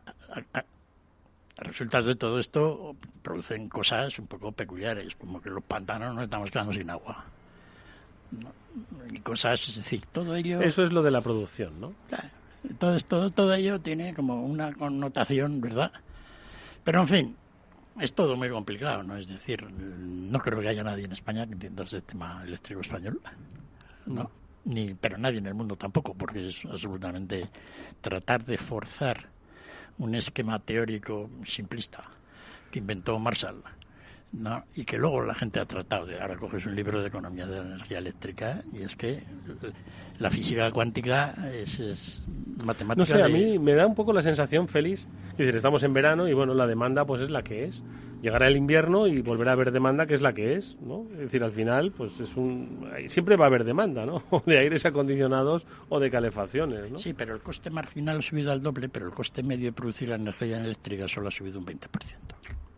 resultas 1.57 2.05
de 2.05 2.15
todo 2.15 2.39
esto 2.39 2.95
producen 3.21 3.69
cosas 3.69 4.17
un 4.17 4.25
poco 4.25 4.51
peculiares, 4.51 5.13
como 5.15 5.39
que 5.39 5.51
los 5.51 5.63
pantanos 5.63 6.15
nos 6.15 6.23
estamos 6.23 6.49
quedando 6.49 6.73
sin 6.73 6.89
agua. 6.89 7.23
Y 9.11 9.19
cosas, 9.19 9.69
es 9.69 9.75
decir, 9.75 10.03
todo 10.11 10.35
ello... 10.35 10.59
Eso 10.61 10.83
es 10.83 10.91
lo 10.91 11.03
de 11.03 11.11
la 11.11 11.21
producción, 11.21 11.79
¿no? 11.79 11.93
Todo, 12.79 12.97
todo, 13.01 13.29
todo 13.29 13.53
ello 13.53 13.79
tiene 13.79 14.15
como 14.15 14.43
una 14.43 14.73
connotación, 14.73 15.61
¿verdad? 15.61 15.91
Pero 16.83 17.01
en 17.01 17.07
fin, 17.07 17.35
es 17.99 18.13
todo 18.13 18.35
muy 18.35 18.49
complicado, 18.49 19.03
¿no? 19.03 19.17
Es 19.17 19.27
decir, 19.27 19.69
no 19.71 20.39
creo 20.39 20.61
que 20.61 20.69
haya 20.69 20.83
nadie 20.83 21.05
en 21.05 21.11
España 21.11 21.45
que 21.45 21.53
entienda 21.53 21.83
el 21.83 22.03
tema 22.03 22.41
eléctrico 22.43 22.81
español, 22.81 23.21
¿no? 24.07 24.31
Ni, 24.63 24.93
pero 24.93 25.17
nadie 25.17 25.39
en 25.39 25.47
el 25.47 25.53
mundo 25.53 25.75
tampoco, 25.75 26.13
porque 26.13 26.49
es 26.49 26.63
absolutamente 26.65 27.49
tratar 28.01 28.45
de 28.45 28.57
forzar 28.57 29.27
un 29.97 30.15
esquema 30.15 30.59
teórico 30.59 31.29
simplista 31.45 32.03
que 32.71 32.79
inventó 32.79 33.17
Marshall 33.19 33.63
¿no? 34.33 34.63
y 34.75 34.85
que 34.85 34.97
luego 34.97 35.21
la 35.23 35.35
gente 35.35 35.59
ha 35.59 35.65
tratado 35.65 36.05
de 36.05 36.19
ahora 36.19 36.37
coges 36.37 36.65
un 36.65 36.75
libro 36.75 37.01
de 37.01 37.07
economía 37.07 37.45
de 37.45 37.57
la 37.57 37.65
energía 37.65 37.97
eléctrica 37.97 38.61
y 38.71 38.83
es 38.83 38.95
que 38.95 39.23
la 40.19 40.29
física 40.29 40.71
cuántica 40.71 41.33
es, 41.53 42.23
matemática 42.63 43.01
no 43.01 43.05
sé 43.05 43.21
a 43.21 43.27
mí 43.27 43.59
me 43.59 43.73
da 43.73 43.85
un 43.85 43.95
poco 43.95 44.13
la 44.13 44.21
sensación 44.21 44.67
Félix 44.67 45.07
es 45.31 45.37
decir 45.37 45.55
estamos 45.55 45.83
en 45.83 45.93
verano 45.93 46.27
y 46.27 46.33
bueno 46.33 46.53
la 46.53 46.65
demanda 46.65 47.05
pues 47.05 47.21
es 47.21 47.29
la 47.29 47.43
que 47.43 47.65
es 47.65 47.81
llegará 48.21 48.47
el 48.47 48.55
invierno 48.55 49.07
y 49.07 49.21
volverá 49.21 49.51
a 49.51 49.53
haber 49.55 49.71
demanda 49.71 50.05
que 50.05 50.13
es 50.13 50.21
la 50.21 50.33
que 50.33 50.55
es 50.55 50.77
no 50.79 51.07
es 51.13 51.19
decir 51.19 51.43
al 51.43 51.51
final 51.51 51.91
pues 51.91 52.19
es 52.19 52.37
un 52.37 52.87
siempre 53.09 53.35
va 53.35 53.45
a 53.45 53.47
haber 53.47 53.65
demanda 53.65 54.05
no 54.05 54.23
de 54.45 54.59
aires 54.59 54.85
acondicionados 54.85 55.65
o 55.89 55.99
de 55.99 56.09
calefacciones 56.09 56.89
¿no? 56.89 56.99
sí 56.99 57.13
pero 57.13 57.33
el 57.33 57.41
coste 57.41 57.69
marginal 57.69 58.19
ha 58.19 58.21
subido 58.21 58.51
al 58.51 58.61
doble 58.61 58.87
pero 58.87 59.07
el 59.07 59.13
coste 59.13 59.43
medio 59.43 59.65
de 59.65 59.73
producir 59.73 60.07
la 60.07 60.15
energía 60.15 60.57
eléctrica 60.57 61.07
solo 61.09 61.27
ha 61.27 61.31
subido 61.31 61.59
un 61.59 61.65
20% 61.65 61.75
o 61.79 62.70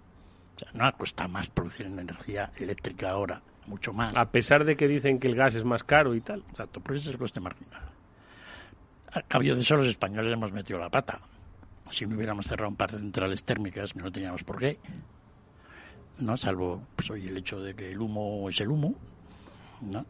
sea, 0.63 0.71
no 0.73 0.97
cuesta 0.97 1.27
más 1.27 1.49
producir 1.49 1.85
energía 1.85 2.51
eléctrica 2.57 3.11
ahora, 3.11 3.41
mucho 3.67 3.93
más. 3.93 4.15
A 4.15 4.31
pesar 4.31 4.65
de 4.65 4.75
que 4.75 4.87
dicen 4.87 5.19
que 5.19 5.27
el 5.27 5.35
gas 5.35 5.55
es 5.55 5.63
más 5.63 5.83
caro 5.83 6.15
y 6.15 6.21
tal. 6.21 6.43
Exacto, 6.49 6.79
pero 6.81 6.97
ese 6.97 7.09
es 7.09 7.13
el 7.13 7.19
coste 7.19 7.39
marginal. 7.39 7.81
A 9.11 9.21
cambio 9.21 9.55
de 9.55 9.61
eso, 9.61 9.75
los 9.75 9.87
españoles 9.87 10.33
hemos 10.33 10.51
metido 10.51 10.79
la 10.79 10.89
pata. 10.89 11.19
Si 11.91 12.05
no 12.05 12.15
hubiéramos 12.15 12.47
cerrado 12.47 12.69
un 12.69 12.75
par 12.75 12.91
de 12.91 12.99
centrales 12.99 13.43
térmicas, 13.43 13.95
no 13.95 14.11
teníamos 14.11 14.43
por 14.43 14.57
qué, 14.57 14.79
¿no? 16.19 16.37
Salvo 16.37 16.81
pues, 16.95 17.11
hoy 17.11 17.27
el 17.27 17.37
hecho 17.37 17.59
de 17.59 17.75
que 17.75 17.91
el 17.91 17.99
humo 17.99 18.49
es 18.49 18.59
el 18.61 18.69
humo, 18.69 18.95
¿no? 19.81 20.05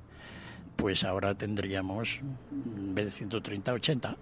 Pues 0.78 1.04
ahora 1.04 1.36
tendríamos, 1.36 2.20
en 2.52 2.96
vez 2.96 3.06
de 3.06 3.12
130, 3.12 3.74
80 3.74 4.18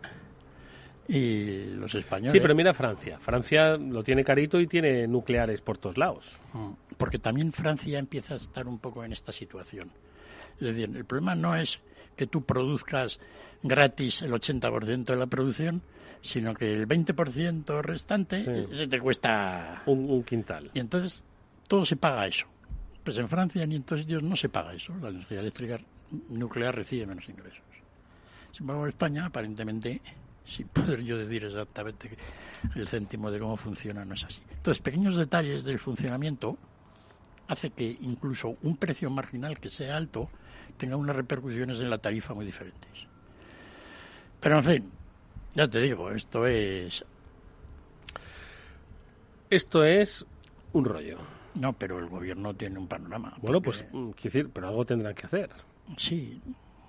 y 1.08 1.66
los 1.76 1.94
españoles. 1.96 2.34
Sí, 2.34 2.40
pero 2.40 2.56
mira 2.56 2.74
Francia. 2.74 3.20
Francia 3.20 3.78
lo 3.78 4.04
tiene 4.04 4.24
carito 4.24 4.60
y 4.60 4.68
tiene 4.68 5.08
nucleares 5.08 5.62
por 5.62 5.78
todos 5.78 5.98
lados. 5.98 6.38
Mm, 6.54 6.72
porque 6.98 7.20
también 7.20 7.52
Francia 7.52 8.00
empieza 8.00 8.34
a 8.34 8.38
estar 8.38 8.68
un 8.68 8.80
poco 8.80 9.04
en 9.04 9.12
esta 9.12 9.32
situación. 9.32 9.92
Es 10.60 10.68
decir, 10.68 10.96
el 10.96 11.06
problema 11.06 11.36
no 11.36 11.56
es 11.56 11.82
que 12.16 12.28
tú 12.28 12.44
produzcas 12.44 13.20
gratis 13.64 14.22
el 14.22 14.32
80% 14.32 15.06
de 15.06 15.16
la 15.16 15.28
producción, 15.28 15.82
sino 16.22 16.54
que 16.54 16.74
el 16.74 16.88
20% 16.88 17.82
restante 17.82 18.68
se 18.72 18.88
te 18.88 19.00
cuesta 19.00 19.82
un, 19.88 20.10
un, 20.10 20.24
quintal. 20.24 20.70
Y 20.74 20.80
entonces 20.80 21.24
todo 21.68 21.84
se 21.84 21.96
paga 21.96 22.28
eso. 22.28 22.46
Pues 23.04 23.18
en 23.18 23.28
Francia 23.28 23.66
ni 23.66 23.76
en 23.76 23.84
todos 23.84 24.02
sitios 24.02 24.22
no 24.22 24.36
se 24.36 24.50
paga 24.50 24.74
eso. 24.74 24.94
La 25.02 25.10
energía 25.10 25.40
eléctrica 25.40 25.80
nuclear 26.30 26.76
recibe 26.76 27.08
menos 27.08 27.28
ingresos. 27.28 27.64
Sin 28.52 28.64
embargo, 28.64 28.86
España 28.88 29.26
aparentemente 29.26 30.02
sin 30.46 30.68
poder 30.68 31.02
yo 31.04 31.18
decir 31.18 31.44
exactamente 31.44 32.10
el 32.76 32.88
céntimo 32.88 33.32
de 33.32 33.40
cómo 33.40 33.58
funciona, 33.58 34.06
no 34.06 34.16
es 34.16 34.24
así. 34.24 34.42
Entonces, 34.52 34.82
pequeños 34.82 35.16
detalles 35.16 35.64
del 35.64 35.80
funcionamiento 35.80 36.58
hace 37.48 37.72
que 37.72 37.98
incluso 38.02 38.58
un 38.64 38.78
precio 38.78 39.10
marginal 39.10 39.60
que 39.60 39.70
sea 39.70 39.98
alto 39.98 40.30
tenga 40.78 40.96
unas 40.96 41.16
repercusiones 41.16 41.80
en 41.80 41.90
la 41.90 41.98
tarifa 41.98 42.34
muy 42.34 42.46
diferentes. 42.46 42.90
Pero 44.40 44.58
en 44.58 44.64
fin, 44.64 44.92
ya 45.54 45.68
te 45.68 45.80
digo, 45.80 46.12
esto 46.12 46.48
es... 46.48 47.06
Esto 49.50 49.84
es 49.84 50.26
un 50.74 50.86
rollo. 50.86 51.18
No, 51.56 51.74
pero 51.74 52.00
el 52.00 52.08
gobierno 52.08 52.54
tiene 52.54 52.80
un 52.80 52.88
panorama. 52.88 53.36
Bueno, 53.42 53.62
pues, 53.62 53.86
quiero 53.92 54.16
decir, 54.24 54.50
pero 54.54 54.70
algo 54.70 54.86
tendrán 54.86 55.14
que 55.14 55.26
hacer. 55.26 55.50
Sí. 55.98 56.42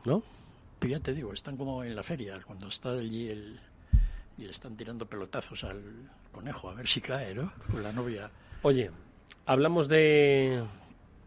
¿No? 0.05 0.23
Ya 0.88 1.01
te 1.01 1.12
digo, 1.14 1.33
están 1.33 1.57
como 1.57 1.85
en 1.85 1.95
la 1.95 2.03
feria, 2.03 2.40
cuando 2.47 2.68
está 2.68 2.92
allí 2.92 3.29
el, 3.29 3.61
y 4.38 4.42
le 4.42 4.51
están 4.51 4.77
tirando 4.77 5.07
pelotazos 5.07 5.64
al 5.64 5.83
conejo 6.33 6.71
a 6.71 6.75
ver 6.75 6.88
si 6.88 7.01
cae, 7.01 7.35
¿no? 7.35 7.53
Con 7.71 7.83
la 7.83 7.92
novia. 7.92 8.31
Oye, 8.62 8.90
¿hablamos 9.47 9.88
de, 9.88 10.64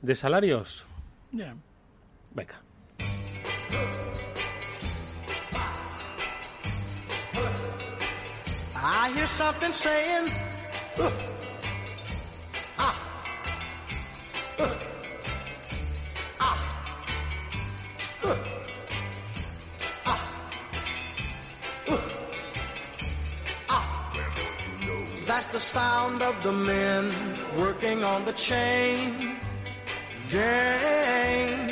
de 0.01 0.15
salarios? 0.15 0.83
Ya. 1.31 1.55
Venga. 2.33 2.61
I 8.77 9.11
hear 9.15 9.27
something 9.27 9.71
saying, 9.71 10.27
uh, 10.99 11.09
sound 25.75 26.21
of 26.21 26.41
the 26.41 26.51
men 26.51 27.11
working 27.57 28.01
on 28.01 28.23
the 28.23 28.33
chain 28.33 29.37
gang. 30.31 31.69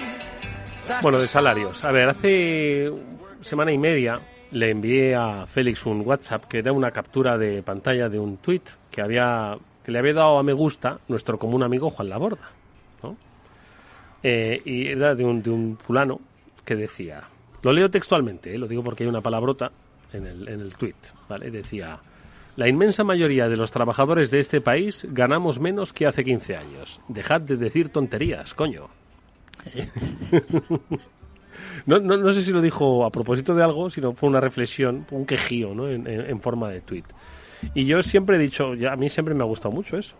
Bueno, 1.01 1.19
de 1.19 1.27
salarios. 1.27 1.81
A 1.85 1.91
ver, 1.93 2.09
hace 2.09 2.91
semana 3.39 3.71
y 3.71 3.77
media 3.77 4.19
le 4.51 4.71
envié 4.71 5.15
a 5.15 5.45
Félix 5.45 5.85
un 5.85 6.01
WhatsApp 6.01 6.43
que 6.49 6.57
era 6.57 6.73
una 6.73 6.91
captura 6.91 7.37
de 7.37 7.63
pantalla 7.63 8.09
de 8.09 8.19
un 8.19 8.35
tweet 8.37 8.63
que 8.91 9.01
había 9.01 9.55
que 9.85 9.91
le 9.93 9.99
había 9.99 10.15
dado 10.15 10.37
a 10.37 10.43
me 10.43 10.51
gusta 10.51 10.99
nuestro 11.07 11.39
común 11.39 11.63
amigo 11.63 11.89
Juan 11.89 12.09
Laborda, 12.09 12.49
¿no? 13.03 13.15
Eh, 14.21 14.61
y 14.65 14.87
era 14.87 15.15
de 15.15 15.23
un, 15.23 15.41
de 15.41 15.49
un 15.49 15.77
fulano 15.77 16.19
que 16.65 16.75
decía, 16.75 17.23
lo 17.61 17.71
leo 17.71 17.89
textualmente, 17.89 18.53
eh, 18.53 18.57
lo 18.57 18.67
digo 18.67 18.83
porque 18.83 19.03
hay 19.03 19.09
una 19.09 19.21
palabrota 19.21 19.71
en 20.11 20.27
el, 20.27 20.47
en 20.49 20.59
el 20.59 20.75
tweet, 20.75 20.95
¿vale? 21.29 21.49
Decía, 21.51 21.99
la 22.55 22.69
inmensa 22.69 23.03
mayoría 23.03 23.49
de 23.49 23.57
los 23.57 23.71
trabajadores 23.71 24.31
de 24.31 24.39
este 24.39 24.61
país 24.61 25.05
ganamos 25.09 25.59
menos 25.59 25.93
que 25.93 26.05
hace 26.05 26.23
15 26.23 26.55
años. 26.55 27.01
Dejad 27.07 27.41
de 27.41 27.57
decir 27.57 27.89
tonterías, 27.89 28.53
coño. 28.53 28.87
no, 31.85 31.99
no, 31.99 32.33
sé 32.33 32.43
si 32.43 32.51
lo 32.51 32.61
dijo 32.61 33.05
a 33.05 33.09
propósito 33.09 33.55
de 33.55 33.63
algo, 33.63 33.89
sino 33.89 34.13
fue 34.13 34.29
una 34.29 34.39
reflexión, 34.39 35.05
un 35.11 35.25
quejío, 35.25 35.73
¿no? 35.73 35.89
En, 35.89 36.39
forma 36.41 36.69
de 36.69 36.81
tweet. 36.81 37.05
Y 37.73 37.85
yo 37.85 38.03
siempre 38.03 38.35
he 38.35 38.39
dicho, 38.39 38.75
ya, 38.75 38.93
a 38.93 38.95
mí 38.95 39.09
siempre 39.09 39.33
me 39.33 39.43
ha 39.43 39.47
gustado 39.47 39.73
mucho 39.73 39.97
eso 39.97 40.15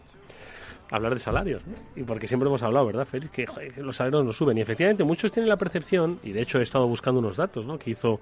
hablar 0.95 1.13
de 1.13 1.19
salarios, 1.19 1.63
Y 1.95 2.03
porque 2.03 2.27
siempre 2.27 2.47
hemos 2.47 2.61
hablado, 2.61 2.85
¿verdad, 2.85 3.05
Félix? 3.05 3.31
Que, 3.31 3.45
los 3.77 3.95
salarios 3.95 4.23
no 4.23 4.31
suben. 4.31 4.57
Y 4.59 4.61
efectivamente 4.61 5.03
muchos 5.03 5.31
tienen 5.31 5.49
la 5.49 5.57
percepción, 5.57 6.19
y 6.23 6.31
de 6.31 6.41
hecho 6.41 6.59
he 6.59 6.61
estado 6.61 6.87
buscando 6.87 7.19
unos 7.19 7.35
datos, 7.35 7.65
¿no? 7.65 7.79
Que 7.79 7.91
hizo 7.91 8.19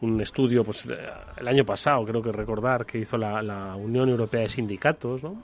un 0.00 0.20
estudio 0.20 0.64
pues 0.64 0.86
el 1.36 1.48
año 1.48 1.64
pasado, 1.64 2.04
creo 2.04 2.22
que 2.22 2.30
recordar, 2.30 2.86
que 2.86 2.98
hizo 2.98 3.16
la, 3.16 3.74
Unión 3.76 4.08
Europea 4.08 4.42
de 4.42 4.48
Sindicatos, 4.48 5.22
¿no? 5.22 5.42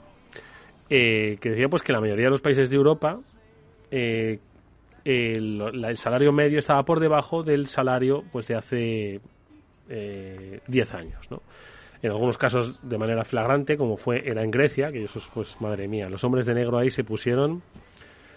Eh, 0.89 1.37
que 1.39 1.49
decía 1.49 1.67
pues 1.67 1.83
que 1.83 1.93
la 1.93 1.99
mayoría 1.99 2.25
de 2.25 2.31
los 2.31 2.41
países 2.41 2.69
de 2.69 2.75
Europa 2.75 3.19
eh, 3.91 4.39
el, 5.05 5.97
salario 5.97 6.31
medio 6.31 6.57
estaba 6.59 6.81
por 6.83 6.99
debajo 6.99 7.43
del 7.43 7.67
salario 7.67 8.23
pues 8.31 8.47
de 8.47 8.55
hace 8.55 9.21
eh, 9.87 10.59
10 10.67 10.93
años, 10.95 11.29
¿no? 11.29 11.41
En 12.01 12.11
algunos 12.11 12.37
casos 12.37 12.79
de 12.81 12.97
manera 12.97 13.25
flagrante, 13.25 13.77
como 13.77 13.97
fue 13.97 14.27
era 14.27 14.43
en 14.43 14.51
Grecia, 14.51 14.91
que 14.91 15.03
eso 15.03 15.21
pues 15.33 15.59
madre 15.59 15.87
mía, 15.87 16.09
los 16.09 16.23
hombres 16.23 16.45
de 16.45 16.53
negro 16.53 16.77
ahí 16.77 16.91
se 16.91 17.03
pusieron 17.03 17.61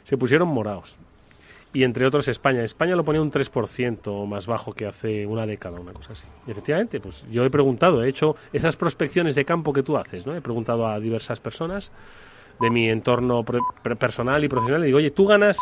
se 0.05 0.17
pusieron 0.17 0.49
morados 0.49 0.97
y 1.75 1.85
entre 1.85 2.07
otros 2.07 2.29
España. 2.29 2.63
España 2.65 2.95
lo 2.97 3.05
ponía 3.05 3.23
un 3.23 3.31
3% 3.31 4.27
más 4.27 4.47
bajo 4.47 4.73
que 4.73 4.87
hace 4.87 5.27
una 5.27 5.47
década, 5.47 5.81
una 5.81 5.93
cosa 5.93 6.13
así. 6.13 6.27
Y 6.47 6.51
efectivamente, 6.51 7.01
pues 7.01 7.25
yo 7.31 7.45
he 7.45 7.51
preguntado, 7.51 8.03
he 8.03 8.09
hecho 8.09 8.37
esas 8.53 8.77
prospecciones 8.77 9.35
de 9.35 9.45
campo 9.45 9.73
que 9.73 9.83
tú 9.83 9.97
haces, 9.97 10.27
¿no? 10.27 10.35
He 10.35 10.41
preguntado 10.41 10.87
a 10.87 11.01
diversas 11.01 11.41
personas 11.41 11.91
de 12.61 12.71
mi 12.71 12.91
entorno 12.91 13.45
personal 13.99 14.45
y 14.45 14.49
profesional 14.49 14.83
y 14.83 14.87
digo, 14.87 14.99
oye, 14.99 15.11
¿tú 15.11 15.27
ganas 15.27 15.57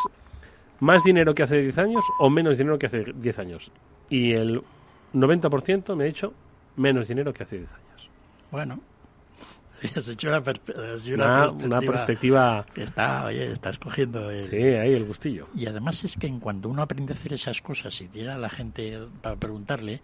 más 0.80 1.04
dinero 1.04 1.34
que 1.34 1.44
hace 1.44 1.62
10 1.62 1.78
años 1.78 2.04
o 2.18 2.28
menos 2.28 2.58
dinero 2.58 2.78
que 2.78 2.86
hace 2.86 3.04
10 3.14 3.38
años? 3.38 3.70
Y 4.08 4.32
el 4.32 4.62
90% 5.14 5.94
me 5.94 6.04
ha 6.04 6.06
dicho 6.06 6.32
menos 6.76 7.06
dinero 7.06 7.32
que 7.32 7.44
hace 7.44 7.58
10 7.58 7.70
años. 7.70 7.89
Bueno, 8.50 8.80
has 9.96 10.08
hecho 10.08 10.28
una, 10.28 11.50
una, 11.50 11.80
perspectiva, 11.80 12.66
que 12.74 12.82
está, 12.82 13.26
oye, 13.26 13.52
estás 13.52 13.78
cogiendo 13.78 14.30
el... 14.30 14.48
Sí, 14.48 14.56
ahí 14.56 14.92
el 14.92 15.04
gustillo. 15.04 15.48
Y 15.54 15.66
además 15.66 16.04
es 16.04 16.16
que 16.16 16.26
en 16.26 16.40
cuanto 16.40 16.68
uno 16.68 16.82
aprende 16.82 17.12
a 17.12 17.16
hacer 17.16 17.32
esas 17.32 17.60
cosas 17.62 17.98
y 18.00 18.08
tiene 18.08 18.30
a 18.30 18.38
la 18.38 18.50
gente 18.50 18.98
para 19.22 19.36
preguntarle, 19.36 20.00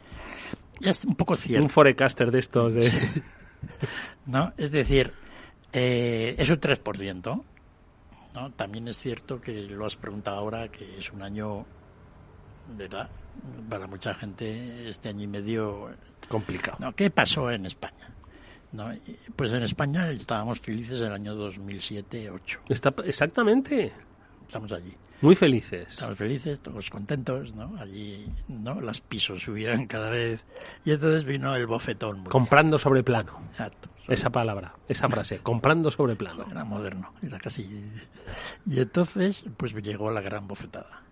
ya 0.80 0.90
es 0.90 1.04
un 1.04 1.14
poco 1.14 1.37
cierto. 1.37 1.62
Un 1.62 1.70
forecaster 1.70 2.30
de 2.30 2.38
estos. 2.38 2.74
De... 2.74 2.90
¿No? 4.26 4.52
Es 4.56 4.70
decir, 4.70 5.12
eh, 5.72 6.35
es 6.38 6.48
un 6.48 6.61
3%. 6.61 7.44
¿no? 8.35 8.52
También 8.52 8.88
es 8.88 8.98
cierto 8.98 9.40
que 9.40 9.62
lo 9.62 9.87
has 9.87 9.96
preguntado 9.96 10.37
ahora, 10.37 10.68
que 10.68 10.98
es 10.98 11.11
un 11.12 11.22
año, 11.22 11.64
¿verdad? 12.76 13.11
Para 13.68 13.87
mucha 13.87 14.14
gente, 14.14 14.88
este 14.88 15.11
año 15.11 15.24
y 15.24 15.28
medio... 15.28 15.90
Complicado. 16.28 16.78
¿no? 16.80 16.92
¿Qué 16.94 17.11
pasó 17.11 17.50
en 17.50 17.66
España? 17.66 18.15
¿No? 18.76 18.92
Pues 19.34 19.52
en 19.52 19.62
España 19.62 20.10
estábamos 20.10 20.60
felices 20.60 21.00
en 21.00 21.06
el 21.06 21.12
año 21.12 21.34
2007-2008. 21.34 22.58
Está, 22.68 22.94
exactamente. 23.04 23.92
Estamos 24.46 24.70
allí. 24.72 24.94
Muy 25.22 25.34
felices. 25.34 25.88
Estamos 25.88 26.18
felices, 26.18 26.60
todos 26.60 26.90
contentos, 26.90 27.54
¿no? 27.54 27.74
Allí, 27.78 28.30
¿no? 28.48 28.80
Las 28.80 29.00
pisos 29.00 29.42
subían 29.42 29.86
cada 29.86 30.10
vez. 30.10 30.44
Y 30.84 30.92
entonces 30.92 31.24
vino 31.24 31.56
el 31.56 31.66
bofetón. 31.66 32.24
Comprando 32.24 32.78
sobre 32.78 33.02
plano. 33.02 33.40
Exacto. 33.52 33.88
Esa 34.08 34.30
palabra, 34.30 34.74
esa 34.88 35.08
frase, 35.08 35.38
comprando 35.42 35.90
sobre 35.90 36.14
plano. 36.14 36.44
Era 36.48 36.64
moderno, 36.64 37.12
era 37.22 37.38
casi. 37.38 37.62
Y 38.66 38.78
entonces, 38.78 39.44
pues 39.56 39.72
llegó 39.74 40.10
la 40.12 40.20
gran 40.20 40.46
bofetada. 40.46 41.02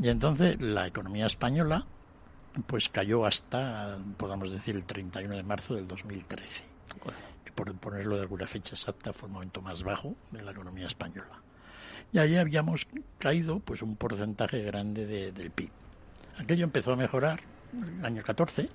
Y 0.00 0.08
entonces 0.08 0.60
la 0.60 0.86
economía 0.86 1.26
española, 1.26 1.86
pues 2.66 2.88
cayó 2.88 3.26
hasta, 3.26 3.98
podemos 4.16 4.50
decir, 4.50 4.76
el 4.76 4.84
31 4.84 5.36
de 5.36 5.42
marzo 5.42 5.74
del 5.74 5.88
2013. 5.88 6.67
Por 7.54 7.74
ponerlo 7.74 8.16
de 8.16 8.22
alguna 8.22 8.46
fecha 8.46 8.74
exacta, 8.74 9.12
fue 9.12 9.28
el 9.28 9.32
momento 9.32 9.60
más 9.60 9.82
bajo 9.82 10.14
de 10.30 10.42
la 10.42 10.52
economía 10.52 10.86
española 10.86 11.42
y 12.12 12.18
allí 12.18 12.36
habíamos 12.36 12.86
caído 13.18 13.60
pues 13.60 13.82
un 13.82 13.96
porcentaje 13.96 14.62
grande 14.62 15.06
de, 15.06 15.32
del 15.32 15.50
PIB. 15.50 15.70
Aquello 16.38 16.64
empezó 16.64 16.92
a 16.92 16.96
mejorar 16.96 17.40
el 17.72 18.04
año 18.04 18.22
14, 18.22 18.68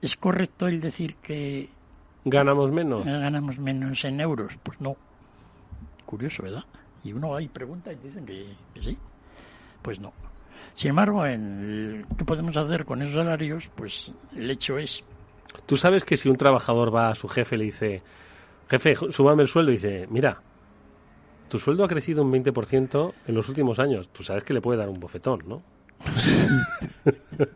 ¿es 0.00 0.16
correcto 0.16 0.66
el 0.66 0.80
decir 0.80 1.14
que... 1.22 1.68
¿Ganamos 2.24 2.72
menos? 2.72 3.04
¿Ganamos 3.04 3.60
menos 3.60 4.04
en 4.04 4.20
euros? 4.20 4.58
Pues 4.64 4.80
no. 4.80 4.96
Curioso, 6.04 6.42
¿verdad? 6.42 6.64
Y 7.04 7.12
uno 7.12 7.38
y 7.38 7.46
pregunta 7.46 7.92
y 7.92 7.94
dicen 7.94 8.26
que, 8.26 8.48
sí. 8.82 8.98
Pues 9.80 10.00
no. 10.00 10.12
Sin 10.74 10.90
embargo, 10.90 11.24
en 11.24 12.04
¿qué 12.18 12.24
podemos 12.24 12.56
hacer 12.56 12.84
con 12.84 13.00
esos 13.02 13.14
salarios? 13.14 13.70
Pues 13.76 14.10
el 14.34 14.50
hecho 14.50 14.76
es... 14.76 15.04
Tú 15.66 15.76
sabes 15.76 16.04
que 16.04 16.16
si 16.16 16.28
un 16.28 16.36
trabajador 16.36 16.92
va 16.92 17.10
a 17.10 17.14
su 17.14 17.28
jefe 17.28 17.54
y 17.54 17.58
le 17.58 17.64
dice, 17.66 18.02
jefe, 18.68 18.96
súbame 19.12 19.44
el 19.44 19.48
sueldo, 19.48 19.70
y 19.70 19.76
dice, 19.76 20.08
mira, 20.10 20.42
tu 21.52 21.58
sueldo 21.58 21.84
ha 21.84 21.88
crecido 21.88 22.22
un 22.22 22.32
20% 22.32 23.12
en 23.26 23.34
los 23.34 23.46
últimos 23.46 23.78
años. 23.78 24.08
Tú 24.10 24.22
sabes 24.22 24.42
que 24.42 24.54
le 24.54 24.62
puede 24.62 24.78
dar 24.78 24.88
un 24.88 24.98
bofetón, 24.98 25.42
¿no? 25.46 25.62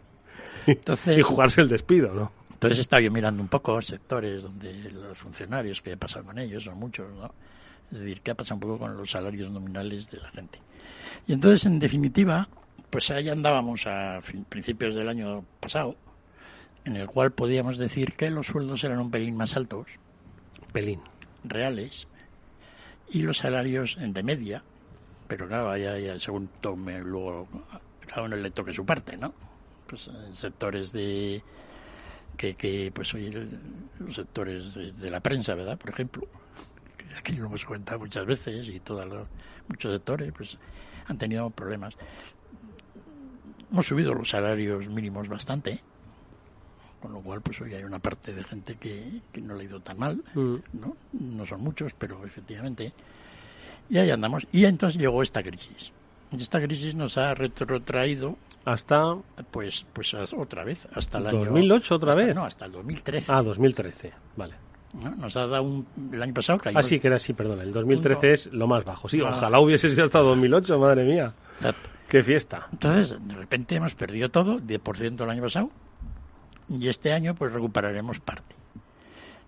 Entonces, 0.66 1.16
y 1.16 1.22
jugarse 1.22 1.62
el 1.62 1.68
despido, 1.70 2.12
¿no? 2.12 2.30
Entonces 2.52 2.80
estaba 2.80 3.00
yo 3.00 3.10
mirando 3.10 3.40
un 3.40 3.48
poco 3.48 3.80
sectores 3.80 4.42
donde 4.42 4.90
los 4.90 5.16
funcionarios, 5.16 5.80
que 5.80 5.94
ha 5.94 5.96
pasado 5.96 6.26
con 6.26 6.38
ellos, 6.38 6.64
son 6.64 6.78
muchos, 6.78 7.10
¿no? 7.14 7.32
Es 7.90 8.00
decir, 8.00 8.20
qué 8.20 8.32
ha 8.32 8.34
pasado 8.34 8.56
un 8.56 8.60
poco 8.60 8.78
con 8.80 8.98
los 8.98 9.10
salarios 9.10 9.50
nominales 9.50 10.10
de 10.10 10.18
la 10.18 10.28
gente. 10.28 10.58
Y 11.26 11.32
entonces, 11.32 11.64
en 11.64 11.78
definitiva, 11.78 12.50
pues 12.90 13.10
ahí 13.10 13.30
andábamos 13.30 13.86
a 13.86 14.20
principios 14.50 14.94
del 14.94 15.08
año 15.08 15.42
pasado, 15.58 15.96
en 16.84 16.96
el 16.96 17.06
cual 17.06 17.32
podíamos 17.32 17.78
decir 17.78 18.12
que 18.12 18.28
los 18.28 18.48
sueldos 18.48 18.84
eran 18.84 18.98
un 18.98 19.10
pelín 19.10 19.38
más 19.38 19.56
altos. 19.56 19.86
Pelín. 20.74 21.00
Reales. 21.44 22.06
Y 23.10 23.22
los 23.22 23.38
salarios 23.38 23.96
de 24.00 24.22
media. 24.22 24.62
Pero 25.28 25.48
claro, 25.48 25.76
ya, 25.76 25.98
ya 25.98 26.18
según 26.20 26.48
tome 26.60 27.00
luego, 27.00 27.48
cada 28.06 28.22
uno 28.22 28.36
le 28.36 28.50
toque 28.50 28.72
su 28.72 28.84
parte, 28.84 29.16
¿no? 29.16 29.34
pues 29.86 30.08
en 30.08 30.36
sectores 30.36 30.92
de 30.92 31.42
que, 32.36 32.54
que 32.54 32.90
pues 32.92 33.14
hoy 33.14 33.48
los 33.98 34.14
sectores 34.14 34.74
de, 34.74 35.10
la 35.10 35.20
prensa, 35.20 35.54
¿verdad? 35.54 35.78
Por 35.78 35.90
ejemplo, 35.90 36.26
aquí 37.16 37.32
lo 37.32 37.46
hemos 37.46 37.64
comentado 37.64 38.00
muchas 38.00 38.26
veces 38.26 38.68
y 38.68 38.80
todos 38.80 39.06
los 39.06 39.28
muchos 39.68 39.92
sectores 39.92 40.32
pues 40.36 40.58
han 41.06 41.18
tenido 41.18 41.48
problemas. 41.50 41.94
Hemos 43.70 43.86
subido 43.86 44.14
los 44.14 44.28
salarios 44.28 44.86
mínimos 44.88 45.28
bastante, 45.28 45.80
con 47.00 47.12
lo 47.12 47.20
cual 47.20 47.40
pues 47.40 47.60
hoy 47.60 47.74
hay 47.74 47.84
una 47.84 47.98
parte 47.98 48.32
de 48.32 48.42
gente 48.42 48.76
que, 48.76 49.20
que 49.32 49.40
no 49.40 49.54
le 49.54 49.62
ha 49.62 49.66
ido 49.66 49.80
tan 49.80 49.98
mal, 49.98 50.22
mm. 50.34 50.54
¿no? 50.74 50.96
No 51.12 51.46
son 51.46 51.62
muchos, 51.62 51.92
pero 51.94 52.24
efectivamente. 52.24 52.92
Y 53.88 53.98
ahí 53.98 54.10
andamos. 54.10 54.46
Y 54.52 54.64
entonces 54.64 55.00
llegó 55.00 55.22
esta 55.22 55.42
crisis. 55.42 55.92
Esta 56.32 56.60
crisis 56.60 56.96
nos 56.96 57.18
ha 57.18 57.34
retrotraído 57.34 58.36
hasta 58.64 59.16
pues 59.52 59.86
pues 59.92 60.12
otra 60.36 60.64
vez 60.64 60.88
hasta 60.92 61.18
el 61.18 61.24
2008 61.30 61.94
otra 61.94 62.16
vez 62.16 62.34
no 62.34 62.44
hasta 62.44 62.64
el 62.64 62.72
2013 62.72 63.30
ah 63.30 63.40
2013 63.40 64.12
vale 64.34 64.54
nos 65.18 65.36
ha 65.36 65.46
dado 65.46 65.62
un 65.62 65.86
el 66.12 66.20
año 66.20 66.34
pasado 66.34 66.58
cayó 66.58 66.76
ah 66.76 66.82
sí 66.82 66.98
que 66.98 67.06
era 67.06 67.14
así 67.14 67.32
perdón 67.32 67.60
el 67.60 67.72
2013 67.72 68.32
es 68.32 68.46
lo 68.46 68.66
más 68.66 68.84
bajo 68.84 69.08
sí 69.08 69.20
ojalá 69.20 69.60
hubiese 69.60 69.88
sido 69.88 70.06
hasta 70.06 70.18
2008 70.18 70.80
madre 70.80 71.04
mía 71.04 71.32
¡Qué 72.08 72.22
fiesta! 72.22 72.68
Entonces, 72.72 73.16
de 73.20 73.34
repente 73.34 73.74
hemos 73.74 73.94
perdido 73.94 74.28
todo, 74.28 74.60
10% 74.60 75.24
el 75.24 75.30
año 75.30 75.42
pasado, 75.42 75.70
y 76.68 76.88
este 76.88 77.12
año 77.12 77.34
pues 77.34 77.52
recuperaremos 77.52 78.20
parte. 78.20 78.54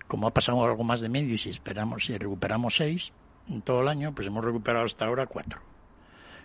Como 0.07 0.27
ha 0.27 0.33
pasado 0.33 0.65
algo 0.65 0.85
más 0.85 1.01
de 1.01 1.09
medio 1.09 1.35
y 1.35 1.39
si 1.39 1.51
esperamos, 1.51 2.07
si 2.07 2.17
recuperamos 2.17 2.77
6 2.77 3.13
en 3.49 3.63
todo 3.63 3.83
el 3.83 3.89
año, 3.89 4.15
pues 4.15 4.27
hemos 4.27 4.45
recuperado 4.45 4.87
hasta 4.87 5.07
ahora 5.07 5.27
4. 5.27 5.61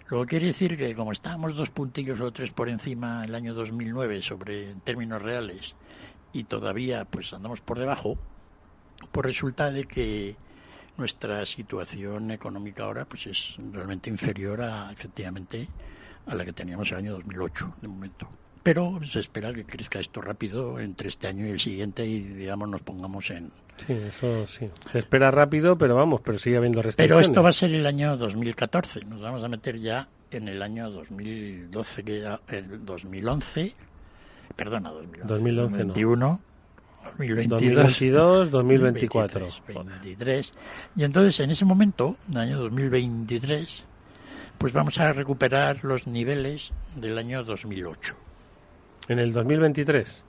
Luego 0.09 0.25
quiere 0.25 0.47
decir 0.47 0.77
que 0.77 0.95
como 0.95 1.11
estábamos 1.11 1.55
dos 1.55 1.69
puntillos 1.69 2.19
o 2.19 2.31
tres 2.31 2.51
por 2.51 2.69
encima 2.69 3.23
el 3.23 3.33
año 3.35 3.53
2009 3.53 4.21
sobre 4.21 4.75
términos 4.83 5.21
reales 5.21 5.75
y 6.33 6.43
todavía 6.43 7.05
pues 7.05 7.31
andamos 7.33 7.61
por 7.61 7.79
debajo, 7.79 8.17
pues 9.11 9.25
resulta 9.25 9.71
de 9.71 9.85
que 9.85 10.35
nuestra 10.97 11.45
situación 11.45 12.31
económica 12.31 12.83
ahora 12.83 13.05
pues 13.05 13.27
es 13.27 13.55
realmente 13.71 14.09
inferior 14.09 14.61
a 14.61 14.91
efectivamente 14.91 15.67
a 16.25 16.35
la 16.35 16.45
que 16.45 16.53
teníamos 16.53 16.91
el 16.91 16.97
año 16.97 17.13
2008 17.13 17.75
de 17.81 17.87
momento. 17.87 18.27
Pero 18.63 18.99
se 19.05 19.19
espera 19.19 19.53
que 19.53 19.65
crezca 19.65 19.99
esto 19.99 20.21
rápido 20.21 20.79
entre 20.79 21.09
este 21.09 21.27
año 21.27 21.45
y 21.45 21.49
el 21.49 21.59
siguiente 21.59 22.05
y 22.05 22.21
digamos 22.21 22.69
nos 22.69 22.81
pongamos 22.81 23.29
en 23.29 23.51
Sí, 23.77 23.93
eso 23.93 24.47
sí. 24.47 24.69
Se 24.91 24.99
espera 24.99 25.31
rápido, 25.31 25.77
pero 25.77 25.95
vamos, 25.95 26.21
pero 26.21 26.39
sigue 26.39 26.57
habiendo 26.57 26.81
restricciones. 26.81 27.09
Pero 27.09 27.31
esto 27.31 27.43
va 27.43 27.49
a 27.49 27.53
ser 27.53 27.73
el 27.73 27.85
año 27.85 28.15
2014. 28.17 29.05
Nos 29.05 29.21
vamos 29.21 29.43
a 29.43 29.47
meter 29.47 29.79
ya 29.79 30.07
en 30.31 30.47
el 30.47 30.61
año 30.61 30.89
2012, 30.89 32.03
que 32.03 32.21
ya, 32.21 32.39
el 32.47 32.85
2011, 32.85 33.73
perdona, 34.55 34.89
2011, 34.91 35.27
2011 35.27 35.77
2021, 35.77 36.39
2022, 37.17 38.51
2022, 38.51 38.51
2024. 38.51 39.47
2023. 39.67 40.53
Y 40.95 41.03
entonces, 41.03 41.39
en 41.39 41.51
ese 41.51 41.65
momento, 41.65 42.15
en 42.29 42.33
el 42.35 42.39
año 42.39 42.59
2023, 42.59 43.83
pues 44.57 44.71
vamos 44.71 44.99
a 44.99 45.11
recuperar 45.11 45.83
los 45.83 46.07
niveles 46.07 46.71
del 46.95 47.17
año 47.17 47.43
2008. 47.43 48.15
¿En 49.07 49.19
el 49.19 49.33
2023? 49.33 50.23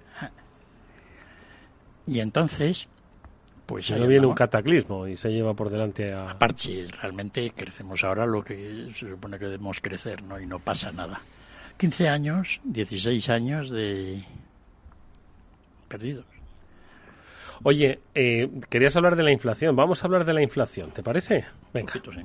Y 2.07 2.21
entonces, 2.21 2.89
pues 3.67 3.91
no 3.91 4.07
viene 4.07 4.27
un 4.27 4.35
cataclismo 4.35 5.07
y 5.07 5.17
se 5.17 5.31
lleva 5.31 5.55
por 5.55 5.71
delante 5.71 6.13
a... 6.13 6.31
Aparte, 6.33 6.63
si 6.63 6.85
realmente 6.85 7.53
crecemos 7.57 8.05
ahora 8.05 8.27
lo 8.27 8.43
que 8.43 8.91
se 8.95 9.09
supone 9.09 9.39
que 9.39 9.47
debemos 9.47 9.81
crecer, 9.81 10.23
¿no? 10.23 10.39
Y 10.39 10.47
no 10.47 10.59
pasa 10.59 10.93
nada. 10.93 11.21
15 11.79 12.09
años, 12.09 12.61
16 12.65 13.29
años 13.31 13.71
de 13.71 14.23
perdidos. 15.89 16.27
Oye, 17.63 18.01
eh, 18.15 18.51
querías 18.69 18.95
hablar 18.97 19.17
de 19.17 19.23
la 19.23 19.33
inflación. 19.33 19.75
Vamos 19.75 20.03
a 20.03 20.07
hablar 20.07 20.25
de 20.25 20.35
la 20.35 20.43
inflación, 20.43 20.91
¿te 20.91 21.03
parece? 21.03 21.47
Venga. 21.73 21.93
Poquito, 21.93 22.13
sí. 22.13 22.21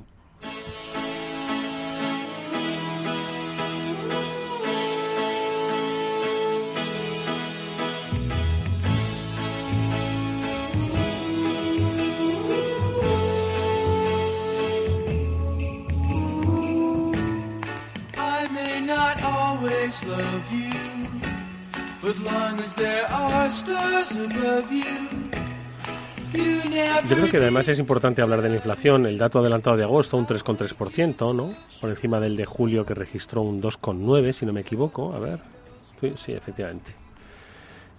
Always 19.90 20.04
love 20.06 20.52
you, 20.52 20.70
but 22.02 22.16
long 22.18 22.60
as 22.60 22.74
there 22.76 23.04
are 23.10 23.50
stars 23.50 24.16
above 24.16 24.70
you, 24.70 24.84
you 26.32 26.70
never 26.70 27.08
Yo 27.08 27.16
creo 27.16 27.30
que 27.30 27.36
además 27.38 27.66
es 27.68 27.78
importante 27.78 28.22
hablar 28.22 28.40
de 28.42 28.50
la 28.50 28.56
inflación. 28.56 29.06
El 29.06 29.18
dato 29.18 29.40
adelantado 29.40 29.76
de 29.76 29.82
agosto, 29.84 30.16
un 30.16 30.26
3,3%, 30.26 31.34
¿no? 31.34 31.52
Por 31.80 31.90
encima 31.90 32.20
del 32.20 32.36
de 32.36 32.44
julio 32.46 32.84
que 32.86 32.94
registró 32.94 33.42
un 33.42 33.60
2,9%, 33.60 34.32
si 34.32 34.46
no 34.46 34.52
me 34.52 34.60
equivoco. 34.60 35.12
A 35.12 35.18
ver. 35.18 35.40
Sí, 36.00 36.12
sí, 36.16 36.32
efectivamente. 36.32 36.94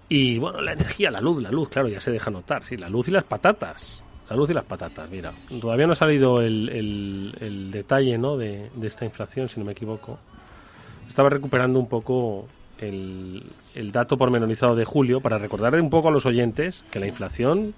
Y 0.08 0.38
bueno, 0.40 0.62
la 0.62 0.74
energía, 0.74 1.12
la 1.12 1.20
luz, 1.22 1.42
la 1.42 1.52
luz, 1.52 1.70
claro, 1.70 1.88
ya 1.90 2.00
se 2.02 2.12
deja 2.12 2.32
notar. 2.32 2.66
Sí, 2.66 2.78
la 2.78 2.90
luz 2.90 3.08
y 3.10 3.12
las 3.12 3.24
patatas. 3.26 4.02
La 4.30 4.36
luz 4.38 4.50
y 4.50 4.54
las 4.54 4.64
patatas, 4.66 5.10
mira. 5.10 5.34
Todavía 5.60 5.88
no 5.88 5.94
ha 5.94 5.96
salido 5.96 6.42
el, 6.42 6.70
el- 6.70 7.36
el 7.42 7.72
detalle, 7.72 8.18
¿no? 8.18 8.38
De, 8.38 8.70
de 8.74 8.88
esta 8.88 9.04
inflación, 9.04 9.50
si 9.50 9.60
no 9.60 9.66
me 9.66 9.74
equivoco. 9.74 10.20
Estaba 11.12 11.30
recuperando 11.30 11.78
un 11.78 11.90
poco 11.90 12.48
el, 12.78 13.44
el 13.76 13.92
dato 13.92 14.18
pormenorizado 14.18 14.78
de 14.78 14.86
julio 14.86 15.20
para 15.20 15.38
recordarle 15.38 15.82
un 15.82 15.90
poco 15.90 16.08
a 16.08 16.12
los 16.12 16.26
oyentes 16.26 16.86
que 16.90 17.02
la 17.02 17.08
inflación 17.08 17.74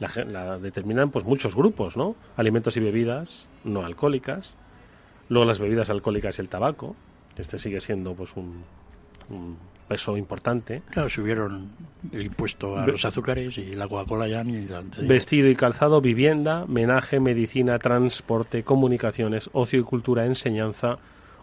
la, 0.00 0.58
determinan 0.58 1.10
pues 1.10 1.26
muchos 1.26 1.54
grupos, 1.54 1.98
¿no? 1.98 2.16
Alimentos 2.38 2.78
y 2.78 2.80
bebidas 2.80 3.46
no 3.62 3.84
alcohólicas, 3.84 4.54
luego 5.28 5.44
las 5.44 5.58
bebidas 5.58 5.90
alcohólicas 5.90 6.38
y 6.38 6.40
el 6.40 6.48
tabaco, 6.48 6.96
este 7.36 7.58
sigue 7.58 7.82
siendo 7.82 8.14
pues 8.14 8.30
un, 8.36 8.64
un 9.28 9.58
peso 9.86 10.16
importante. 10.16 10.80
Claro, 10.88 11.10
subieron 11.10 11.68
el 12.10 12.22
impuesto 12.22 12.78
a 12.78 12.86
los 12.86 13.04
azúcares 13.04 13.58
y 13.58 13.74
la 13.74 13.86
Coca-Cola 13.86 14.28
ya 14.28 14.42
ni. 14.44 14.66
Vestido 15.02 15.46
y 15.50 15.56
calzado, 15.56 16.00
vivienda, 16.00 16.64
menaje, 16.66 17.20
medicina, 17.20 17.78
transporte, 17.78 18.62
comunicaciones, 18.62 19.50
ocio 19.52 19.78
y 19.78 19.82
cultura, 19.82 20.24
enseñanza, 20.24 20.96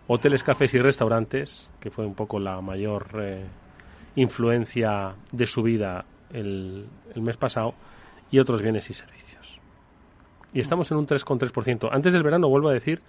hoteles, 0.08 0.43
cafés 0.43 0.74
y 0.74 0.80
restaurantes, 0.80 1.68
que 1.80 1.89
fue 1.91 2.06
un 2.06 2.16
poco 2.16 2.39
la 2.39 2.62
mayor 2.62 3.08
eh, 3.20 3.45
influencia 4.16 5.16
de 5.32 5.47
su 5.47 5.64
vida 5.64 6.06
el, 6.32 6.88
el 7.14 7.22
mes 7.22 7.38
pasado, 7.38 7.74
y 8.32 8.39
otros 8.39 8.62
bienes 8.62 8.89
y 8.89 8.93
servicios. 8.93 9.60
Y 10.53 10.60
estamos 10.60 10.89
en 10.91 10.97
un 10.97 11.08
3,3%. 11.08 11.89
Antes 11.91 12.14
del 12.14 12.24
verano, 12.24 12.47
vuelvo 12.49 12.70
a 12.70 12.74
decir, 12.74 13.01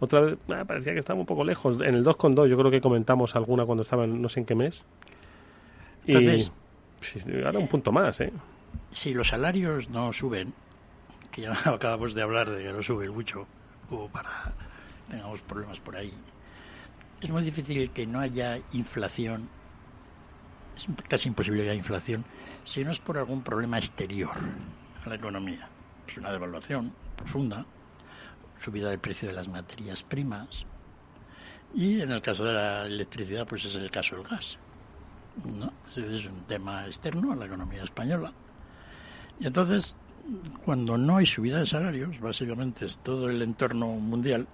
otra 0.00 0.20
vez, 0.20 0.38
ah, 0.50 0.64
parecía 0.66 0.92
que 0.92 0.98
estaba 1.00 1.18
un 1.20 1.26
poco 1.26 1.44
lejos. 1.44 1.76
En 1.80 1.94
el 1.94 2.04
2,2 2.04 2.48
yo 2.48 2.56
creo 2.56 2.70
que 2.70 2.80
comentamos 2.80 3.36
alguna 3.36 3.64
cuando 3.64 3.82
estaba 3.82 4.04
en 4.04 4.20
no 4.20 4.28
sé 4.28 4.40
en 4.40 4.46
qué 4.46 4.54
mes. 4.54 4.82
Y 6.06 6.12
Entonces- 6.16 6.52
sí, 7.00 7.20
ahora 7.44 7.58
un 7.58 7.68
punto 7.68 7.92
más, 7.92 8.20
¿eh? 8.20 8.32
Si 8.90 9.14
los 9.14 9.28
salarios 9.28 9.88
no 9.90 10.12
suben, 10.12 10.52
que 11.30 11.42
ya 11.42 11.52
acabamos 11.64 12.14
de 12.14 12.22
hablar 12.22 12.50
de 12.50 12.62
que 12.64 12.72
no 12.72 12.82
suben 12.82 13.12
mucho, 13.12 13.46
como 13.88 14.08
para 14.08 14.52
tengamos 15.08 15.40
problemas 15.42 15.80
por 15.80 15.96
ahí, 15.96 16.12
es 17.20 17.30
muy 17.30 17.42
difícil 17.42 17.90
que 17.90 18.06
no 18.06 18.20
haya 18.20 18.58
inflación, 18.72 19.48
es 20.76 20.86
casi 21.08 21.28
imposible 21.28 21.62
que 21.62 21.70
haya 21.70 21.78
inflación, 21.78 22.24
si 22.64 22.84
no 22.84 22.92
es 22.92 22.98
por 22.98 23.16
algún 23.16 23.42
problema 23.42 23.78
exterior 23.78 24.32
a 25.04 25.08
la 25.08 25.14
economía. 25.14 25.68
Pues 26.04 26.18
una 26.18 26.32
devaluación 26.32 26.92
profunda, 27.16 27.64
subida 28.60 28.90
del 28.90 28.98
precio 28.98 29.28
de 29.28 29.34
las 29.34 29.48
materias 29.48 30.02
primas, 30.02 30.66
y 31.74 32.00
en 32.00 32.10
el 32.12 32.22
caso 32.22 32.44
de 32.44 32.52
la 32.52 32.86
electricidad, 32.86 33.46
pues 33.46 33.64
es 33.64 33.74
el 33.74 33.90
caso 33.90 34.16
del 34.16 34.28
gas. 34.28 34.58
¿no? 35.44 35.72
Es 35.90 36.26
un 36.26 36.42
tema 36.46 36.86
externo 36.86 37.32
a 37.32 37.36
la 37.36 37.46
economía 37.46 37.82
española. 37.82 38.32
Y 39.40 39.46
entonces, 39.46 39.96
cuando 40.64 40.96
no 40.96 41.16
hay 41.16 41.26
subida 41.26 41.58
de 41.58 41.66
salarios, 41.66 42.20
básicamente 42.20 42.86
es 42.86 42.98
todo 42.98 43.28
el 43.28 43.42
entorno 43.42 43.88
mundial. 43.88 44.46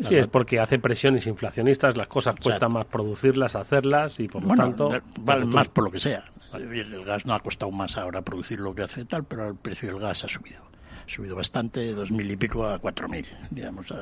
Sí, 0.00 0.14
es 0.14 0.26
porque 0.26 0.60
hace 0.60 0.78
presiones 0.78 1.26
inflacionistas, 1.26 1.96
las 1.96 2.08
cosas 2.08 2.36
cuesta 2.36 2.68
más 2.68 2.84
producirlas, 2.86 3.56
hacerlas 3.56 4.20
y 4.20 4.28
por 4.28 4.42
lo 4.42 4.48
bueno, 4.48 4.64
tanto 4.64 4.90
vale 5.20 5.42
por 5.42 5.54
más 5.54 5.68
por 5.68 5.84
lo 5.84 5.90
que 5.90 6.00
sea. 6.00 6.24
El 6.52 7.04
gas 7.04 7.24
no 7.24 7.34
ha 7.34 7.40
costado 7.40 7.72
más 7.72 7.96
ahora 7.96 8.22
producir 8.22 8.60
lo 8.60 8.74
que 8.74 8.82
hace 8.82 9.04
tal, 9.04 9.24
pero 9.24 9.48
el 9.48 9.54
precio 9.54 9.88
del 9.88 10.00
gas 10.00 10.24
ha 10.24 10.28
subido. 10.28 10.60
Ha 11.06 11.08
subido 11.08 11.36
bastante, 11.36 11.80
de 11.80 11.94
dos 11.94 12.10
mil 12.10 12.30
y 12.30 12.36
pico 12.36 12.66
a 12.66 12.78
cuatro 12.78 13.08
mil, 13.08 13.26
digamos. 13.50 13.92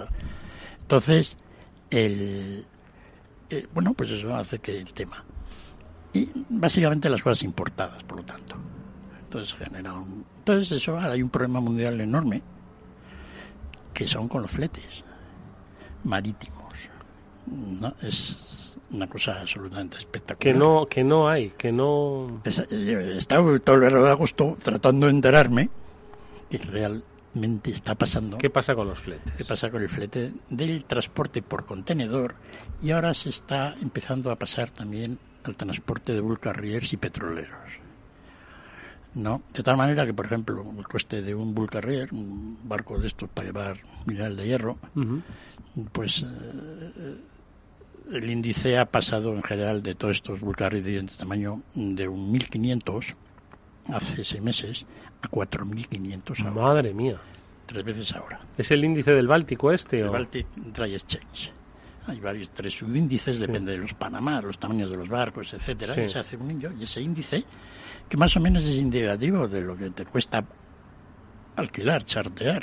Entonces, 0.81 1.37
el, 1.91 2.65
eh, 3.51 3.67
bueno, 3.73 3.95
pues 3.95 4.11
eso 4.11 4.35
hace 4.35 4.59
que 4.59 4.79
el 4.79 4.93
tema. 4.93 5.25
Y 6.13 6.29
básicamente 6.49 7.09
las 7.09 7.23
cosas 7.23 7.43
importadas, 7.45 8.03
por 8.05 8.19
lo 8.19 8.25
tanto. 8.25 8.57
Entonces 9.23 9.55
genera 9.55 9.93
un... 9.93 10.25
Entonces 10.39 10.73
eso, 10.73 10.97
ahora 10.97 11.13
hay 11.13 11.23
un 11.23 11.31
problema 11.31 11.61
mundial 11.61 12.01
enorme 12.01 12.43
que 13.93 14.07
son 14.07 14.29
con 14.29 14.43
los 14.43 14.51
fletes 14.51 15.05
marítimos. 16.05 16.55
¿no? 17.47 17.95
Es 18.03 18.77
una 18.91 19.07
cosa 19.09 19.41
absolutamente 19.41 19.97
espectacular. 19.99 20.39
que 20.55 20.59
no 20.59 20.87
que 20.87 21.05
no 21.05 21.29
hay, 21.29 21.51
que 21.51 21.73
no 21.73 22.41
Es- 22.45 22.59
eh, 22.59 23.13
He 23.15 23.19
estado 23.19 23.59
todo 23.61 23.77
el 23.77 23.83
verano 23.83 24.05
de 24.05 24.11
agosto 24.11 24.57
tratando 24.63 25.07
de 25.07 25.13
enterarme 25.13 25.69
que 26.51 26.59
realmente 26.59 27.71
está 27.71 27.95
pasando. 27.97 28.39
¿Qué 28.39 28.51
pasa 28.51 28.75
con 28.75 28.87
los 28.89 28.99
fletes? 29.01 29.33
¿Qué 29.37 29.45
pasa 29.45 29.71
con 29.71 29.83
el 29.83 29.89
flete 29.89 30.33
del 30.49 30.85
transporte 30.85 31.43
por 31.43 31.67
contenedor? 31.67 32.37
Y 32.83 32.93
ahora 32.93 33.13
se 33.15 33.31
está 33.31 33.75
empezando 33.83 34.31
a 34.31 34.37
pasar 34.37 34.71
también 34.71 35.19
al 35.43 35.57
transporte 35.57 36.13
de 36.13 36.21
bull 36.21 36.39
carriers 36.41 36.93
y 36.93 36.97
petroleros. 36.97 37.59
¿No? 39.15 39.43
De 39.53 39.63
tal 39.63 39.77
manera 39.77 40.05
que, 40.07 40.13
por 40.13 40.27
ejemplo, 40.27 40.65
el 40.77 40.89
coste 40.89 41.23
de 41.23 41.35
un 41.35 41.55
bull 41.55 41.71
carrier, 41.71 42.13
un 42.13 42.59
barco 42.65 42.99
de 42.99 43.07
estos 43.07 43.29
para 43.29 43.47
llevar 43.47 43.77
mineral 44.07 44.37
de 44.37 44.47
hierro, 44.47 44.79
pues 45.93 46.23
eh, 46.23 47.17
el 48.13 48.31
índice 48.31 48.79
ha 48.79 48.87
pasado 48.87 49.33
en 49.35 49.43
general 49.43 49.83
de 49.83 49.95
todos 49.95 50.17
estos 50.17 50.41
bull 50.41 50.57
carriers 50.57 50.85
de 50.85 50.97
este 50.99 51.17
tamaño 51.17 51.63
de 51.75 52.09
un 52.09 52.33
1500 52.33 53.15
hace 53.89 54.25
seis 54.25 54.43
meses 54.43 54.87
a 55.23 55.29
4500 55.29 56.41
ahora. 56.41 56.53
Madre 56.53 56.95
mía. 56.95 57.21
Tres 57.67 57.85
veces 57.85 58.13
ahora. 58.13 58.41
¿Es 58.59 58.71
el 58.71 58.85
índice 58.85 59.13
del 59.13 59.27
Báltico 59.27 59.73
este? 59.73 60.01
El 60.01 60.09
o? 60.09 60.13
Baltic 60.13 60.47
Dry 60.55 60.95
Exchange. 60.95 61.53
Hay 62.07 62.21
varios 62.21 62.51
tres 62.51 62.75
subíndices, 62.75 63.39
depende 63.41 63.73
de 63.73 63.79
los 63.79 63.95
Panamá, 63.95 64.41
los 64.41 64.59
tamaños 64.59 64.91
de 64.91 64.97
los 64.97 65.09
barcos, 65.09 65.53
etcétera, 65.55 65.95
Sí. 65.95 66.03
y 66.03 66.09
se 66.09 66.19
hace 66.19 66.37
un 66.37 66.61
y 66.79 66.83
ese 66.85 67.01
índice, 67.01 67.45
que 68.09 68.17
más 68.17 68.37
o 68.37 68.41
menos 68.41 68.63
es 68.65 68.77
indicativo 68.77 69.49
de 69.49 69.63
lo 69.63 69.77
que 69.77 69.91
te 69.91 70.05
cuesta 70.05 70.45
alquilar, 71.57 72.05
chartear 72.05 72.63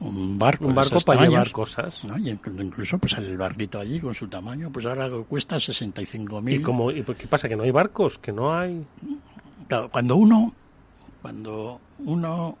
un 0.00 0.38
barco, 0.38 0.66
Un 0.66 0.74
barco 0.76 1.00
para 1.00 1.18
tamaños, 1.18 1.32
llevar 1.32 1.50
cosas. 1.50 2.04
¿no? 2.04 2.16
Y 2.18 2.30
inclu- 2.32 2.64
incluso 2.64 2.98
pues 2.98 3.14
el 3.14 3.36
barquito 3.36 3.80
allí 3.80 3.98
con 3.98 4.14
su 4.14 4.28
tamaño, 4.28 4.70
pues 4.70 4.86
ahora 4.86 5.10
cuesta 5.28 5.56
65.000. 5.56 6.54
¿Y, 6.54 6.62
como, 6.62 6.90
¿Y 6.92 7.02
qué 7.02 7.26
pasa? 7.26 7.48
¿Que 7.48 7.56
no 7.56 7.64
hay 7.64 7.72
barcos? 7.72 8.18
¿Que 8.18 8.30
no 8.32 8.56
hay...? 8.56 8.84
Claro, 9.66 9.90
cuando 9.90 10.14
uno, 10.16 10.54
cuando 11.20 11.80
uno 11.98 12.56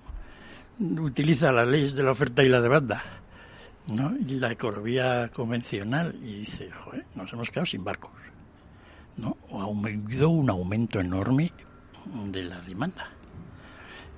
utiliza 0.80 1.52
las 1.52 1.68
leyes 1.68 1.94
de 1.94 2.02
la 2.02 2.10
oferta 2.10 2.42
y 2.42 2.48
la 2.48 2.60
demanda, 2.60 3.02
¿no? 3.88 4.14
y 4.16 4.34
la 4.38 4.52
economía 4.52 5.28
convencional, 5.32 6.14
y 6.22 6.40
dice, 6.40 6.70
joder, 6.70 7.04
nos 7.14 7.32
hemos 7.32 7.50
quedado 7.50 7.66
sin 7.66 7.82
barcos, 7.84 8.10
¿no? 9.16 9.36
O 9.50 9.60
ha 9.62 9.88
habido 9.88 10.28
un 10.30 10.48
aumento 10.50 11.00
enorme 11.00 11.52
de 12.26 12.44
la 12.44 12.60
demanda. 12.60 13.08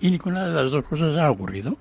Y 0.00 0.10
ninguna 0.10 0.46
de 0.46 0.54
las 0.54 0.70
dos 0.70 0.84
cosas 0.84 1.16
ha 1.16 1.30
ocurrido. 1.30 1.76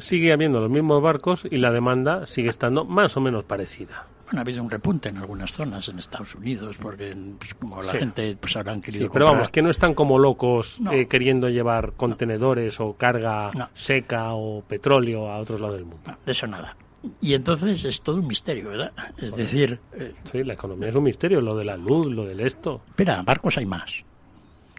Sigue 0.00 0.32
habiendo 0.32 0.60
los 0.60 0.70
mismos 0.70 1.00
barcos 1.02 1.46
y 1.50 1.56
la 1.58 1.70
demanda 1.70 2.26
sigue 2.26 2.50
estando 2.50 2.84
más 2.84 3.16
o 3.16 3.20
menos 3.20 3.44
parecida. 3.44 4.06
Bueno, 4.24 4.38
ha 4.38 4.42
habido 4.42 4.62
un 4.62 4.70
repunte 4.70 5.10
en 5.10 5.18
algunas 5.18 5.52
zonas 5.52 5.88
en 5.88 5.98
Estados 5.98 6.34
Unidos, 6.34 6.76
porque 6.80 7.14
pues, 7.38 7.54
como 7.54 7.80
la 7.82 7.92
Sí. 7.92 7.98
gente 7.98 8.36
pues 8.40 8.56
habrán 8.56 8.80
querido 8.80 9.04
Sí, 9.04 9.10
pero 9.12 9.26
comprar- 9.26 9.36
vamos, 9.36 9.48
que 9.50 9.62
no 9.62 9.70
están 9.70 9.94
como 9.94 10.18
locos 10.18 10.80
No. 10.80 10.92
eh, 10.92 11.06
queriendo 11.06 11.48
llevar 11.48 11.92
contenedores 11.92 12.80
o 12.80 12.94
carga 12.96 13.50
No. 13.54 13.68
seca 13.74 14.32
o 14.32 14.62
petróleo 14.62 15.30
a 15.30 15.38
otros 15.38 15.60
lados 15.60 15.76
del 15.76 15.84
mundo. 15.84 16.16
De 16.24 16.32
eso 16.32 16.46
nada. 16.46 16.74
Y 17.20 17.34
entonces 17.34 17.84
es 17.84 18.00
todo 18.00 18.16
un 18.16 18.26
misterio, 18.26 18.70
¿verdad? 18.70 18.92
Es 19.18 19.34
decir, 19.36 19.80
eh, 19.92 20.14
Sí, 20.30 20.42
la 20.42 20.54
economía 20.54 20.88
es 20.88 20.94
un 20.94 21.04
misterio, 21.04 21.40
lo 21.40 21.54
de 21.54 21.64
la 21.64 21.76
luz, 21.76 22.06
lo 22.12 22.24
del 22.24 22.40
esto. 22.40 22.82
espera, 22.88 23.22
barcos 23.22 23.56
hay 23.58 23.66
más. 23.66 23.92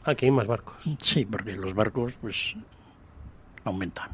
Aquí 0.03 0.25
hay 0.25 0.31
más 0.31 0.47
barcos. 0.47 0.75
Sí, 1.01 1.25
porque 1.25 1.53
los 1.53 1.73
barcos 1.73 2.13
pues 2.21 2.55
aumentan 3.63 4.09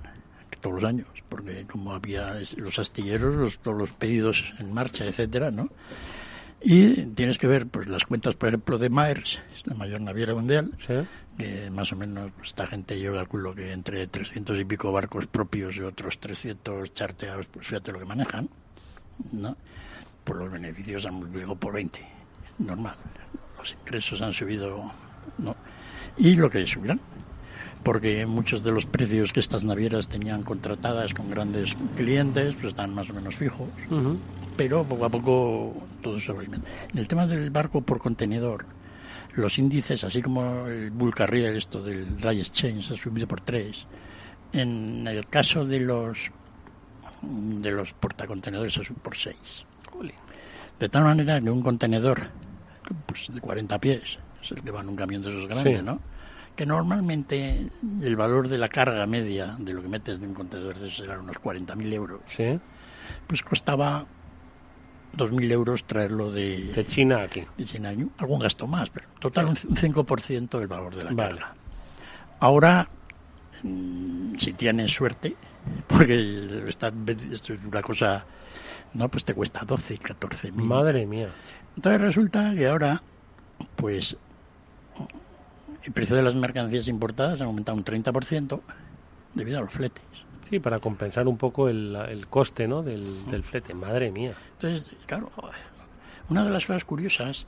todos 0.62 0.76
los 0.76 0.84
años, 0.84 1.08
porque 1.28 1.66
como 1.66 1.94
había 1.94 2.36
los 2.58 2.80
astilleros, 2.80 3.36
los, 3.36 3.58
todos 3.58 3.78
los 3.78 3.90
pedidos 3.92 4.54
en 4.60 4.72
marcha, 4.74 5.06
etcétera, 5.06 5.52
¿no? 5.52 5.70
Y 6.64 6.94
tienes 7.16 7.38
que 7.40 7.48
ver 7.48 7.66
pues 7.68 7.88
las 7.88 8.06
cuentas, 8.06 8.36
por 8.36 8.50
ejemplo, 8.50 8.78
de 8.78 8.90
Maersk, 8.90 9.40
es 9.56 9.66
la 9.66 9.74
mayor 9.74 10.00
naviera 10.02 10.36
mundial, 10.36 10.72
Sí. 10.80 10.94
que 11.38 11.70
más 11.72 11.92
o 11.92 11.96
menos 11.96 12.32
pues, 12.38 12.50
esta 12.50 12.68
gente 12.68 13.00
yo 13.00 13.14
calculo 13.14 13.56
que 13.56 13.72
entre 13.72 14.06
300 14.08 14.60
y 14.60 14.66
pico 14.66 14.92
barcos 14.92 15.26
propios 15.28 15.76
y 15.78 15.82
otros 15.82 16.20
300 16.20 16.94
charteados, 16.94 17.48
pues 17.48 17.68
fíjate 17.68 17.92
lo 17.92 18.00
que 18.00 18.06
manejan, 18.06 18.48
¿no? 19.32 19.58
Pues 20.24 20.38
los 20.40 20.52
beneficios 20.52 21.06
han 21.08 21.16
multiplicado 21.16 21.56
por 21.56 21.74
20, 21.74 22.00
normal. 22.60 22.96
Los 23.58 23.74
ingresos 23.74 24.22
han 24.22 24.34
subido, 24.34 24.92
¿no? 25.40 25.56
Y 26.18 26.36
lo 26.36 26.48
que 26.50 26.68
subirán, 26.68 27.00
porque 27.84 28.26
muchos 28.26 28.64
de 28.64 28.72
los 28.72 28.86
precios 28.86 29.32
que 29.34 29.40
estas 29.40 29.64
navieras 29.64 30.08
tenían 30.08 30.44
contratadas 30.44 31.14
con 31.14 31.30
grandes 31.30 31.76
clientes, 31.96 32.56
pues 32.56 32.68
están 32.68 32.94
más 32.94 33.10
o 33.10 33.14
menos 33.14 33.36
fijos 33.36 33.68
pero 34.58 34.84
poco 34.84 35.06
a 35.06 35.10
poco 35.10 35.74
todo 36.02 36.20
se 36.20 36.32
va 36.32 36.44
En 36.44 36.64
el 36.94 37.08
tema 37.08 37.26
del 37.26 37.50
barco 37.50 37.82
por 37.82 38.00
contenedor, 38.00 38.66
los 39.34 39.58
índices, 39.58 40.04
así 40.04 40.22
como 40.22 40.68
el 40.68 40.92
bull 40.92 41.16
carrier, 41.16 41.56
esto 41.56 41.82
del 41.82 42.18
dry 42.18 42.40
exchange, 42.40 42.92
ha 42.92 42.98
subido 42.98 43.28
por 43.28 43.42
tres. 43.42 43.88
En 44.54 45.08
el 45.08 45.28
caso 45.28 45.66
de 45.66 45.80
los 45.80 46.32
de 47.22 47.72
los 47.72 47.94
portacontenedores, 47.94 48.78
ha 48.78 48.84
subido 48.84 49.02
por 49.02 49.16
seis. 49.16 49.66
De 50.80 50.90
tal 50.90 51.04
manera 51.04 51.40
que 51.40 51.50
un 51.50 51.62
contenedor 51.62 52.28
pues, 53.06 53.34
de 53.34 53.40
40 53.40 53.80
pies, 53.80 54.18
es 54.44 54.52
el 54.52 54.62
que 54.62 54.72
va 54.72 54.82
en 54.82 54.90
un 54.90 54.96
camión 54.96 55.22
de 55.22 55.30
esos 55.30 55.48
grandes, 55.48 55.80
Sí. 55.80 55.84
¿no? 55.86 56.00
Que 56.56 56.66
normalmente 56.66 57.70
el 58.02 58.16
valor 58.16 58.48
de 58.48 58.58
la 58.58 58.68
carga 58.70 59.06
media 59.08 59.56
de 59.58 59.74
lo 59.74 59.82
que 59.82 59.88
metes 59.88 60.20
de 60.20 60.28
un 60.28 60.34
contenedor 60.34 60.76
eran 61.04 61.22
unos 61.22 61.38
40.000 61.38 61.94
euros 61.94 62.20
Sí. 62.28 62.60
pues 63.28 63.42
costaba 63.42 64.06
2.000 65.18 65.52
euros 65.52 65.84
traerlo 65.86 66.32
de, 66.32 66.72
De 66.74 66.86
China 66.86 67.22
aquí. 67.24 67.44
de 67.58 67.66
China. 67.66 67.94
Algún 68.18 68.40
gasto 68.40 68.68
más, 68.68 68.90
pero 68.90 69.08
total 69.20 69.48
un 69.48 69.56
5% 69.56 70.60
del 70.60 70.68
valor 70.68 70.96
de 70.96 71.04
la 71.06 71.12
Vale. 71.12 71.40
carga. 71.40 71.56
Ahora, 72.40 72.88
mm, 73.64 74.36
si 74.38 74.54
tienes 74.54 74.92
suerte, 74.94 75.36
porque 75.88 76.64
está- 76.68 76.92
esto 77.32 77.54
es 77.54 77.60
una 77.66 77.82
cosa, 77.82 78.26
no, 78.94 79.10
pues 79.10 79.26
te 79.26 79.34
cuesta 79.34 79.62
12, 79.66 79.98
14 79.98 80.52
mil. 80.52 80.66
Madre 80.66 81.06
mía. 81.06 81.30
Entonces 81.76 82.02
resulta 82.02 82.54
que 82.56 82.68
ahora, 82.68 83.02
pues, 83.76 84.16
el 85.84 85.92
precio 85.94 86.16
de 86.16 86.24
las 86.24 86.36
mercancías 86.36 86.88
importadas 86.88 87.42
ha 87.42 87.46
aumentado 87.46 87.78
un 87.78 87.84
30% 87.86 88.60
debido 89.34 89.60
a 89.60 89.62
los 89.62 89.72
fletes. 89.72 90.04
Sí, 90.50 90.60
para 90.60 90.80
compensar 90.80 91.28
un 91.28 91.38
poco 91.38 91.70
el, 91.70 91.96
el 91.96 92.28
coste 92.28 92.68
¿no? 92.68 92.84
del, 92.84 93.26
del 93.32 93.44
flete. 93.44 93.74
Madre 93.74 94.12
mía. 94.12 94.34
Entonces, 94.54 94.92
claro, 95.06 95.32
una 96.30 96.44
de 96.44 96.50
las 96.50 96.66
cosas 96.66 96.84
curiosas, 96.84 97.46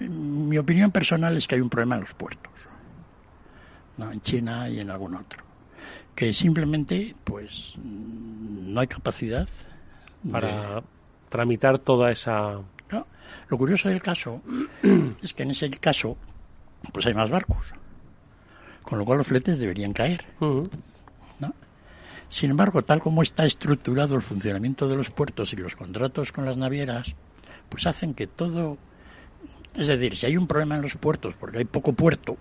eh, 0.00 0.08
mi 0.08 0.58
opinión 0.58 0.90
personal 0.90 1.36
es 1.36 1.46
que 1.46 1.54
hay 1.54 1.60
un 1.60 1.70
problema 1.70 1.94
en 1.96 2.00
los 2.02 2.14
puertos, 2.14 2.52
¿no? 3.96 4.10
en 4.10 4.20
China 4.22 4.68
y 4.68 4.80
en 4.80 4.90
algún 4.90 5.14
otro, 5.14 5.42
que 6.14 6.32
simplemente, 6.32 7.14
pues, 7.24 7.74
no 7.82 8.80
hay 8.80 8.86
capacidad 8.88 9.48
de- 10.22 10.32
Para 10.32 10.82
tramitar 11.28 11.78
toda 11.78 12.10
esa... 12.10 12.60
¿no? 12.90 13.06
Lo 13.48 13.58
curioso 13.58 13.88
del 13.88 14.02
caso 14.02 14.42
es 15.22 15.32
que 15.32 15.44
en 15.44 15.52
ese 15.52 15.70
caso, 15.70 16.16
pues 16.92 17.06
hay 17.06 17.14
más 17.14 17.30
barcos, 17.30 17.66
con 18.82 18.98
lo 18.98 19.04
cual 19.04 19.18
los 19.18 19.26
fletes 19.26 19.58
deberían 19.58 19.92
caer. 19.92 20.24
¿no? 20.40 21.54
Sin 22.28 22.50
embargo, 22.50 22.82
tal 22.82 23.00
como 23.00 23.22
está 23.22 23.46
estructurado 23.46 24.14
el 24.14 24.22
funcionamiento 24.22 24.88
de 24.88 24.96
los 24.96 25.10
puertos 25.10 25.52
y 25.52 25.56
los 25.56 25.76
contratos 25.76 26.32
con 26.32 26.44
las 26.44 26.56
navieras, 26.56 27.14
pues 27.68 27.86
hacen 27.86 28.14
que 28.14 28.26
todo... 28.26 28.78
Es 29.74 29.88
decir, 29.88 30.16
si 30.16 30.26
hay 30.26 30.36
un 30.36 30.46
problema 30.46 30.76
en 30.76 30.82
los 30.82 30.96
puertos 30.96 31.34
porque 31.38 31.58
hay 31.58 31.64
poco 31.64 31.92
puerto, 31.92 32.38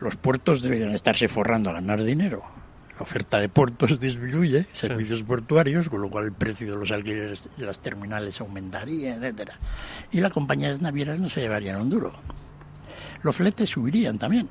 los 0.00 0.16
puertos 0.16 0.62
deberían 0.62 0.90
estarse 0.90 1.28
forrando 1.28 1.70
a 1.70 1.74
ganar 1.74 2.02
dinero. 2.02 2.42
La 2.94 3.02
oferta 3.02 3.38
de 3.38 3.48
puertos 3.48 3.98
disminuye, 4.00 4.66
servicios 4.72 5.22
portuarios, 5.22 5.88
con 5.88 6.02
lo 6.02 6.10
cual 6.10 6.26
el 6.26 6.32
precio 6.32 6.72
de 6.72 6.76
los 6.76 6.90
alquileres 6.90 7.48
de 7.56 7.66
las 7.66 7.78
terminales 7.78 8.40
aumentaría, 8.40 9.14
etcétera. 9.14 9.58
Y 10.10 10.20
las 10.20 10.32
compañías 10.32 10.80
navieras 10.80 11.18
no 11.18 11.28
se 11.28 11.40
llevarían 11.40 11.80
un 11.80 11.90
duro. 11.90 12.12
Los 13.22 13.36
fletes 13.36 13.70
subirían 13.70 14.18
también, 14.18 14.48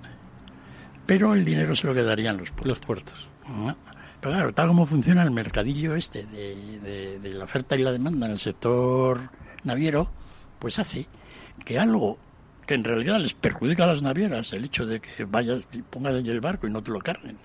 pero 1.05 1.33
el 1.33 1.43
dinero 1.45 1.75
se 1.75 1.87
lo 1.87 1.93
quedarían 1.93 2.37
los 2.37 2.49
puertos. 2.51 2.67
Los 2.67 2.79
puertos. 2.79 3.29
¿no? 3.47 3.75
Pero 4.21 4.33
claro, 4.35 4.53
tal 4.53 4.67
como 4.67 4.85
funciona 4.85 5.23
el 5.23 5.31
mercadillo 5.31 5.95
este 5.95 6.25
de, 6.25 6.79
de- 6.79 7.19
de 7.19 7.29
la 7.33 7.43
oferta 7.45 7.75
y 7.75 7.83
la 7.83 7.91
demanda 7.91 8.27
en 8.27 8.33
el 8.33 8.39
sector 8.39 9.19
naviero, 9.63 10.09
pues 10.59 10.77
hace 10.79 11.07
que 11.65 11.79
algo 11.79 12.17
que 12.67 12.75
en 12.75 12.83
realidad 12.83 13.19
les 13.19 13.33
perjudica 13.33 13.83
a 13.83 13.87
las 13.87 14.01
navieras, 14.03 14.53
el 14.53 14.65
hecho 14.65 14.85
de 14.85 14.99
que 15.01 15.25
vayas 15.25 15.63
y 15.73 15.81
pongas 15.81 16.13
allí 16.13 16.29
el 16.29 16.39
barco 16.39 16.67
y 16.67 16.71
no 16.71 16.81
te 16.83 16.91
lo 16.91 16.99
carguen, 16.99 17.37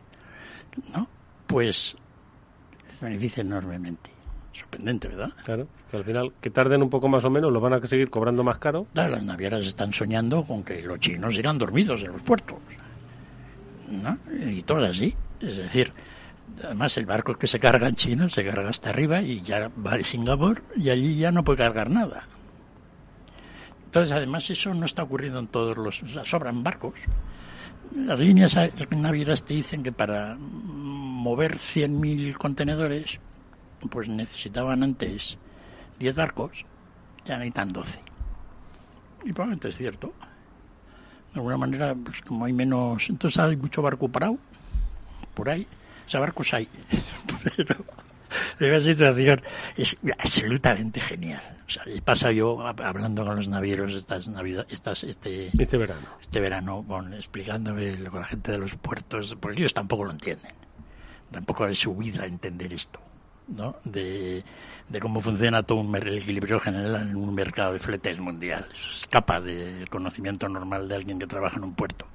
¿no? 0.94 1.08
Pues 1.46 1.96
les 2.88 3.00
beneficia 3.00 3.40
enormemente. 3.40 4.10
Sorprendente, 4.52 5.08
¿verdad? 5.08 5.32
Claro. 5.44 5.66
Que 5.90 5.96
al 5.96 6.04
final, 6.04 6.32
que 6.40 6.50
tarden 6.50 6.82
un 6.82 6.90
poco 6.90 7.08
más 7.08 7.24
o 7.24 7.30
menos, 7.30 7.52
lo 7.52 7.60
van 7.60 7.74
a 7.74 7.86
seguir 7.86 8.10
cobrando 8.10 8.42
más 8.42 8.58
caro. 8.58 8.86
Las 8.94 9.22
navieras 9.22 9.64
están 9.64 9.92
soñando 9.92 10.44
con 10.44 10.64
que 10.64 10.82
los 10.82 10.98
chinos 10.98 11.36
irán 11.36 11.58
dormidos 11.58 12.02
en 12.02 12.12
los 12.12 12.22
puertos. 12.22 12.58
¿no? 13.88 14.18
Y 14.44 14.62
todo 14.62 14.84
así. 14.84 15.14
Es 15.40 15.56
decir, 15.56 15.92
además 16.64 16.96
el 16.96 17.06
barco 17.06 17.34
que 17.34 17.46
se 17.46 17.60
carga 17.60 17.88
en 17.88 17.94
China 17.94 18.28
se 18.28 18.44
carga 18.44 18.68
hasta 18.68 18.90
arriba 18.90 19.22
y 19.22 19.42
ya 19.42 19.70
va 19.84 19.94
a 19.94 20.02
Singapur 20.02 20.62
y 20.76 20.90
allí 20.90 21.16
ya 21.16 21.30
no 21.30 21.44
puede 21.44 21.58
cargar 21.58 21.90
nada. 21.90 22.24
Entonces, 23.86 24.12
además, 24.12 24.50
eso 24.50 24.74
no 24.74 24.84
está 24.84 25.04
ocurriendo 25.04 25.38
en 25.38 25.46
todos 25.46 25.78
los. 25.78 26.02
O 26.02 26.08
sea, 26.08 26.24
sobran 26.24 26.62
barcos. 26.62 26.94
Las 27.94 28.18
líneas 28.20 28.54
navieras 28.90 29.44
te 29.44 29.54
dicen 29.54 29.82
que 29.82 29.92
para 29.92 30.36
mover 30.38 31.56
100.000 31.56 32.36
contenedores, 32.36 33.20
pues 33.90 34.08
necesitaban 34.08 34.82
antes 34.82 35.38
10 35.98 36.14
barcos, 36.14 36.64
ya 37.24 37.36
necesitan 37.36 37.72
12. 37.72 38.00
Y 39.24 39.32
probablemente 39.32 39.68
es 39.68 39.76
cierto. 39.76 40.12
De 41.32 41.40
alguna 41.40 41.56
manera, 41.56 41.94
pues 41.94 42.20
como 42.22 42.44
hay 42.44 42.52
menos. 42.52 43.08
Entonces 43.10 43.38
hay 43.38 43.56
mucho 43.56 43.82
barco 43.82 44.08
parado 44.08 44.38
por 45.34 45.48
ahí. 45.50 45.66
O 46.06 46.08
sea, 46.08 46.20
barcos 46.20 46.52
hay. 46.54 46.68
Pero 48.58 48.76
esa 48.76 48.86
situación 48.86 49.40
es 49.76 49.96
absolutamente 50.18 51.00
genial. 51.00 51.42
O 51.66 51.70
sea, 51.70 51.82
he 51.86 52.00
pasado 52.02 52.32
yo 52.32 52.58
hab- 52.58 52.82
hablando 52.84 53.24
con 53.24 53.36
los 53.36 53.48
navieros 53.48 53.92
estas 53.94 54.28
navidad, 54.28 54.66
estas, 54.70 55.04
este, 55.04 55.50
Este 55.58 55.76
verano. 55.76 56.06
este 56.20 56.40
verano, 56.40 56.84
con, 56.86 57.14
explicándome 57.14 57.96
con 58.10 58.20
la 58.20 58.26
gente 58.26 58.52
de 58.52 58.58
los 58.58 58.74
puertos, 58.76 59.36
porque 59.40 59.60
ellos 59.62 59.74
tampoco 59.74 60.04
lo 60.04 60.10
entienden. 60.10 60.52
Tampoco 61.30 61.66
es 61.66 61.78
su 61.78 61.94
vida 61.94 62.26
entender 62.26 62.72
esto. 62.72 63.00
¿no? 63.48 63.76
De, 63.84 64.42
de 64.88 65.00
cómo 65.00 65.20
funciona 65.20 65.62
todo 65.62 65.78
un 65.78 65.94
equilibrio 65.96 66.60
general 66.60 67.08
en 67.08 67.16
un 67.16 67.34
mercado 67.34 67.72
de 67.72 67.80
fletes 67.80 68.18
mundial. 68.18 68.66
Eso 68.72 68.90
escapa 68.92 69.40
del 69.40 69.88
conocimiento 69.88 70.48
normal 70.48 70.88
de 70.88 70.94
alguien 70.94 71.18
que 71.18 71.26
trabaja 71.26 71.56
en 71.56 71.64
un 71.64 71.74
puerto. 71.74 72.06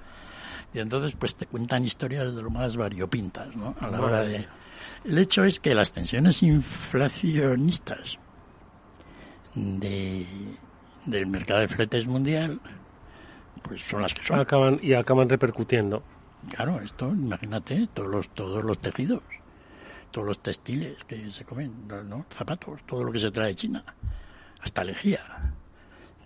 Y 0.74 0.80
entonces, 0.80 1.14
pues 1.16 1.36
te 1.36 1.46
cuentan 1.46 1.84
historias 1.84 2.34
de 2.34 2.42
lo 2.42 2.50
más 2.50 2.78
variopintas, 2.78 3.56
¿no? 3.56 3.76
A 3.82 3.88
la 3.90 4.02
hora 4.02 4.24
de... 4.24 4.48
El 5.04 5.18
hecho 5.18 5.44
es 5.44 5.60
que 5.60 5.76
las 5.76 5.92
tensiones 5.92 6.44
inflacionistas 6.44 8.18
de, 9.54 10.26
del 11.06 11.28
mercado 11.28 11.60
de 11.60 11.68
fletes 11.68 12.08
mundial, 12.08 12.60
pues 13.64 13.82
son 13.84 14.02
las 14.02 14.14
que 14.14 14.24
son. 14.24 14.40
Acaban, 14.40 14.80
y 14.82 14.94
acaban 14.94 15.28
repercutiendo. 15.28 16.04
Claro, 16.50 16.80
esto, 16.80 17.10
imagínate, 17.10 17.88
todos 17.94 18.10
los, 18.10 18.30
todos 18.30 18.64
los 18.64 18.80
tejidos, 18.80 19.22
todos 20.12 20.28
los 20.28 20.42
textiles 20.42 20.96
que 21.08 21.32
se 21.32 21.46
comen, 21.46 21.88
¿no? 22.08 22.26
zapatos, 22.30 22.82
todo 22.86 23.04
lo 23.04 23.12
que 23.12 23.20
se 23.20 23.32
trae 23.32 23.48
de 23.50 23.56
China, 23.56 23.84
hasta 24.62 24.84
lejía, 24.84 25.22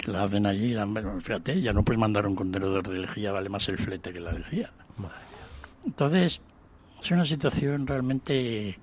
la 0.05 0.23
hacen 0.23 0.45
allí, 0.45 0.73
la- 0.73 0.85
bueno, 0.85 1.19
fíjate, 1.19 1.61
ya 1.61 1.71
no 1.73 1.83
puedes 1.83 1.99
mandar 1.99 2.27
un 2.27 2.35
contenedor 2.35 2.87
de 2.87 2.99
lejía, 2.99 3.31
vale 3.31 3.49
más 3.49 3.67
el 3.69 3.77
flete 3.77 4.11
que 4.11 4.19
la 4.19 4.31
lejía. 4.33 4.71
Entonces, 5.85 6.41
es 7.01 7.11
una 7.11 7.25
situación 7.25 7.85
realmente 7.87 8.77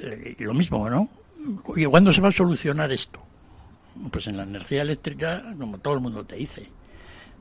eh, 0.00 0.36
lo 0.38 0.54
mismo, 0.54 0.88
¿no? 0.88 1.08
Oye, 1.64 1.86
¿cuándo 1.86 2.12
se 2.12 2.20
va 2.20 2.28
a 2.28 2.32
solucionar 2.32 2.90
esto? 2.92 3.20
Pues 4.10 4.26
en 4.26 4.36
la 4.36 4.42
energía 4.44 4.82
eléctrica, 4.82 5.42
como 5.58 5.78
todo 5.78 5.94
el 5.94 6.00
mundo 6.00 6.24
te 6.24 6.36
dice, 6.36 6.68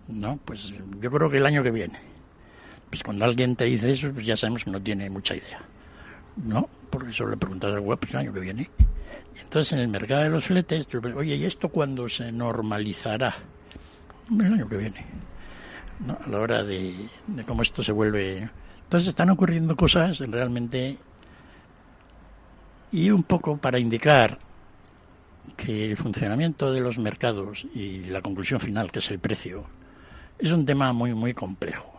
¿no? 0.08 0.38
Pues 0.44 0.74
yo 1.02 1.12
creo 1.12 1.30
que 1.30 1.38
el 1.38 1.46
año 1.46 1.64
que 1.64 1.72
viene. 1.72 2.00
Pues 2.90 3.04
cuando 3.04 3.26
alguien 3.26 3.56
te 3.56 3.66
dice 3.66 3.92
eso, 3.92 4.12
pues 4.14 4.26
ya 4.26 4.38
sabemos 4.38 4.64
que 4.64 4.72
no 4.72 4.82
tiene 4.82 5.10
mucha 5.10 5.36
idea, 5.36 5.60
¿no? 6.44 6.70
Porque 6.90 7.14
solo 7.14 7.32
le 7.32 7.38
preguntas 7.38 7.74
al 7.74 7.80
web, 7.82 8.00
pues 8.00 8.12
el 8.12 8.18
año 8.18 8.34
que 8.34 8.40
viene. 8.40 8.70
Y 9.36 9.40
entonces 9.40 9.74
en 9.74 9.80
el 9.80 9.88
mercado 9.88 10.24
de 10.24 10.30
los 10.30 10.46
fletes, 10.46 10.88
oye, 11.16 11.36
¿y 11.36 11.46
esto 11.46 11.70
cuándo 11.70 12.08
se 12.10 12.32
normalizará? 12.32 13.36
El 14.32 14.54
año 14.54 14.68
que 14.68 14.78
viene. 14.78 15.06
A 16.08 16.30
la 16.30 16.40
hora 16.40 16.64
de 16.64 17.10
cómo 17.46 17.62
esto 17.62 17.84
se 17.84 17.92
vuelve. 17.92 18.50
Entonces 18.84 19.10
están 19.10 19.30
ocurriendo 19.30 19.76
cosas 19.76 20.20
realmente. 20.20 20.98
Y 22.92 23.10
un 23.10 23.24
poco 23.24 23.58
para 23.58 23.80
indicar 23.80 24.40
que 25.56 25.92
el 25.92 25.98
funcionamiento 25.98 26.72
de 26.72 26.82
los 26.82 26.98
mercados 26.98 27.66
y 27.74 28.06
la 28.06 28.22
conclusión 28.22 28.60
final, 28.60 28.92
que 28.92 29.00
es 29.00 29.12
el 29.12 29.20
precio, 29.20 29.66
es 30.38 30.52
un 30.52 30.66
tema 30.66 30.94
muy, 30.94 31.14
muy 31.14 31.34
complejo. 31.34 31.92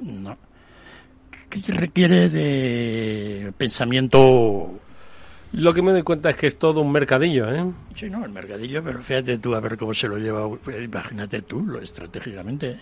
¿no? 0.00 0.36
Que 1.48 1.72
requiere 1.72 2.28
de 2.28 3.52
pensamiento. 3.56 4.78
Lo 5.52 5.72
que 5.72 5.80
me 5.80 5.92
doy 5.92 6.02
cuenta 6.02 6.28
es 6.30 6.36
que 6.36 6.46
es 6.46 6.58
todo 6.58 6.82
un 6.82 6.92
mercadillo, 6.92 7.50
¿eh? 7.50 7.64
Sí, 7.94 8.10
no, 8.10 8.24
el 8.24 8.30
mercadillo, 8.30 8.84
pero 8.84 8.98
fíjate 8.98 9.38
tú 9.38 9.54
a 9.54 9.60
ver 9.60 9.78
cómo 9.78 9.94
se 9.94 10.08
lo 10.08 10.18
lleva. 10.18 10.46
Imagínate 10.78 11.40
tú, 11.42 11.64
lo 11.64 11.80
estratégicamente, 11.80 12.78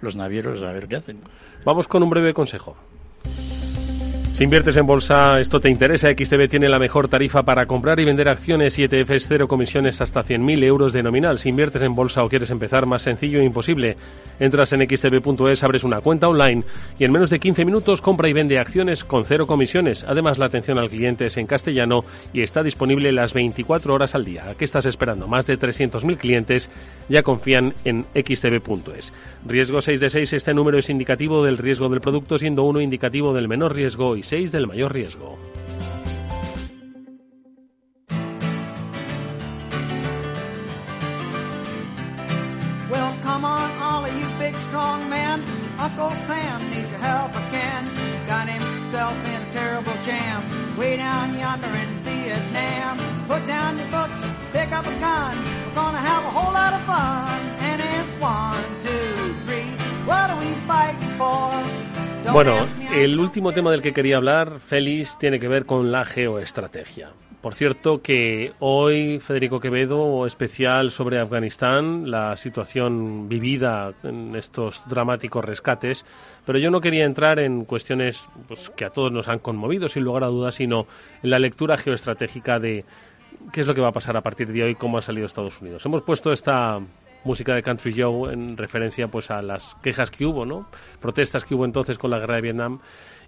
los 0.00 0.14
navieros 0.14 0.62
a 0.62 0.72
ver 0.72 0.86
qué 0.86 0.96
hacen. 0.96 1.20
Vamos 1.64 1.88
con 1.88 2.04
un 2.04 2.10
breve 2.10 2.32
consejo. 2.32 2.76
Si 4.36 4.44
inviertes 4.44 4.76
en 4.76 4.84
bolsa, 4.84 5.40
esto 5.40 5.60
te 5.60 5.70
interesa. 5.70 6.10
XTB 6.10 6.50
tiene 6.50 6.68
la 6.68 6.78
mejor 6.78 7.08
tarifa 7.08 7.42
para 7.42 7.64
comprar 7.64 7.98
y 8.00 8.04
vender 8.04 8.28
acciones 8.28 8.78
y 8.78 8.82
ETFs 8.82 9.28
cero 9.28 9.48
comisiones 9.48 10.02
hasta 10.02 10.20
100.000 10.20 10.62
euros 10.62 10.92
de 10.92 11.02
nominal. 11.02 11.38
Si 11.38 11.48
inviertes 11.48 11.80
en 11.80 11.94
bolsa 11.94 12.22
o 12.22 12.28
quieres 12.28 12.50
empezar, 12.50 12.84
más 12.84 13.00
sencillo 13.00 13.40
e 13.40 13.46
imposible. 13.46 13.96
Entras 14.38 14.74
en 14.74 14.86
xtb.es, 14.86 15.62
abres 15.62 15.84
una 15.84 16.02
cuenta 16.02 16.28
online 16.28 16.64
y 16.98 17.04
en 17.04 17.12
menos 17.12 17.30
de 17.30 17.38
15 17.38 17.64
minutos 17.64 18.02
compra 18.02 18.28
y 18.28 18.34
vende 18.34 18.58
acciones 18.58 19.04
con 19.04 19.24
cero 19.24 19.46
comisiones. 19.46 20.04
Además, 20.06 20.36
la 20.36 20.44
atención 20.44 20.78
al 20.78 20.90
cliente 20.90 21.24
es 21.24 21.38
en 21.38 21.46
castellano 21.46 22.00
y 22.34 22.42
está 22.42 22.62
disponible 22.62 23.12
las 23.12 23.32
24 23.32 23.94
horas 23.94 24.14
al 24.14 24.26
día. 24.26 24.50
¿A 24.50 24.54
qué 24.54 24.66
estás 24.66 24.84
esperando? 24.84 25.26
Más 25.26 25.46
de 25.46 25.58
300.000 25.58 26.18
clientes 26.18 26.68
ya 27.08 27.22
confían 27.22 27.72
en 27.86 28.02
xtb.es. 28.14 29.14
Riesgo 29.46 29.80
6 29.80 29.98
de 29.98 30.10
6, 30.10 30.32
este 30.34 30.52
número 30.52 30.76
es 30.76 30.90
indicativo 30.90 31.42
del 31.42 31.56
riesgo 31.56 31.88
del 31.88 32.02
producto, 32.02 32.38
siendo 32.38 32.64
1 32.64 32.82
indicativo 32.82 33.32
del 33.32 33.48
menor 33.48 33.74
riesgo 33.74 34.14
y 34.14 34.25
6 34.26 34.50
del 34.50 34.66
mayor 34.66 34.92
riesgo. 34.92 35.38
Well, 42.90 43.14
come 43.22 43.44
on, 43.44 43.70
all 43.80 44.04
of 44.04 44.12
you 44.18 44.26
big 44.40 44.56
strong 44.56 45.08
men. 45.08 45.44
Uncle 45.78 46.10
Sam 46.10 46.60
needs 46.70 46.90
your 46.90 46.98
help 46.98 47.30
again. 47.46 47.84
Got 48.26 48.48
himself 48.48 49.14
in 49.32 49.42
a 49.42 49.52
terrible 49.52 49.94
jam. 50.04 50.42
Way 50.76 50.96
down 50.96 51.38
yonder 51.38 51.68
in 51.68 51.90
Vietnam. 52.02 52.98
Put 53.28 53.46
down 53.46 53.78
your 53.78 53.90
books, 53.94 54.26
pick 54.52 54.72
up 54.72 54.86
a 54.86 54.96
gun. 54.98 55.36
We're 55.68 55.74
gonna 55.74 55.98
have 55.98 56.24
a 56.24 56.30
whole 56.30 56.52
lot 56.52 56.72
of 56.74 56.82
fun. 56.82 57.40
And 57.68 57.80
it's 57.80 58.12
one, 58.18 58.64
two, 58.82 59.34
three. 59.46 59.70
What 60.04 60.30
are 60.30 60.40
we 60.40 60.50
fighting 60.66 61.14
for? 61.14 61.86
Don't 62.24 62.32
Bueno, 62.32 62.56
ask 62.56 62.76
me, 62.76 62.85
el 62.96 63.20
último 63.20 63.52
tema 63.52 63.70
del 63.70 63.82
que 63.82 63.92
quería 63.92 64.16
hablar, 64.16 64.58
Félix, 64.60 65.18
tiene 65.18 65.38
que 65.38 65.48
ver 65.48 65.66
con 65.66 65.92
la 65.92 66.06
geoestrategia. 66.06 67.10
Por 67.42 67.54
cierto, 67.54 68.02
que 68.02 68.52
hoy 68.58 69.18
Federico 69.18 69.60
Quevedo, 69.60 70.26
especial 70.26 70.90
sobre 70.90 71.20
Afganistán, 71.20 72.10
la 72.10 72.36
situación 72.38 73.28
vivida 73.28 73.92
en 74.02 74.34
estos 74.34 74.82
dramáticos 74.88 75.44
rescates, 75.44 76.06
pero 76.46 76.58
yo 76.58 76.70
no 76.70 76.80
quería 76.80 77.04
entrar 77.04 77.38
en 77.38 77.66
cuestiones 77.66 78.26
pues, 78.48 78.70
que 78.70 78.86
a 78.86 78.90
todos 78.90 79.12
nos 79.12 79.28
han 79.28 79.40
conmovido, 79.40 79.88
sin 79.88 80.02
lugar 80.02 80.24
a 80.24 80.28
dudas, 80.28 80.54
sino 80.54 80.86
en 81.22 81.30
la 81.30 81.38
lectura 81.38 81.76
geoestratégica 81.76 82.58
de 82.58 82.84
qué 83.52 83.60
es 83.60 83.66
lo 83.66 83.74
que 83.74 83.82
va 83.82 83.88
a 83.88 83.92
pasar 83.92 84.16
a 84.16 84.22
partir 84.22 84.48
de 84.48 84.64
hoy, 84.64 84.74
cómo 84.74 84.96
ha 84.96 85.02
salido 85.02 85.26
Estados 85.26 85.60
Unidos. 85.60 85.84
Hemos 85.84 86.02
puesto 86.02 86.32
esta 86.32 86.80
música 87.26 87.54
de 87.54 87.62
Country 87.62 87.94
Joe 87.96 88.32
en 88.32 88.56
referencia 88.56 89.08
pues 89.08 89.30
a 89.30 89.42
las 89.42 89.76
quejas 89.82 90.10
que 90.10 90.24
hubo, 90.24 90.46
¿no? 90.46 90.68
Protestas 91.00 91.44
que 91.44 91.54
hubo 91.54 91.64
entonces 91.64 91.98
con 91.98 92.10
la 92.10 92.18
guerra 92.18 92.36
de 92.36 92.42
Vietnam 92.42 92.78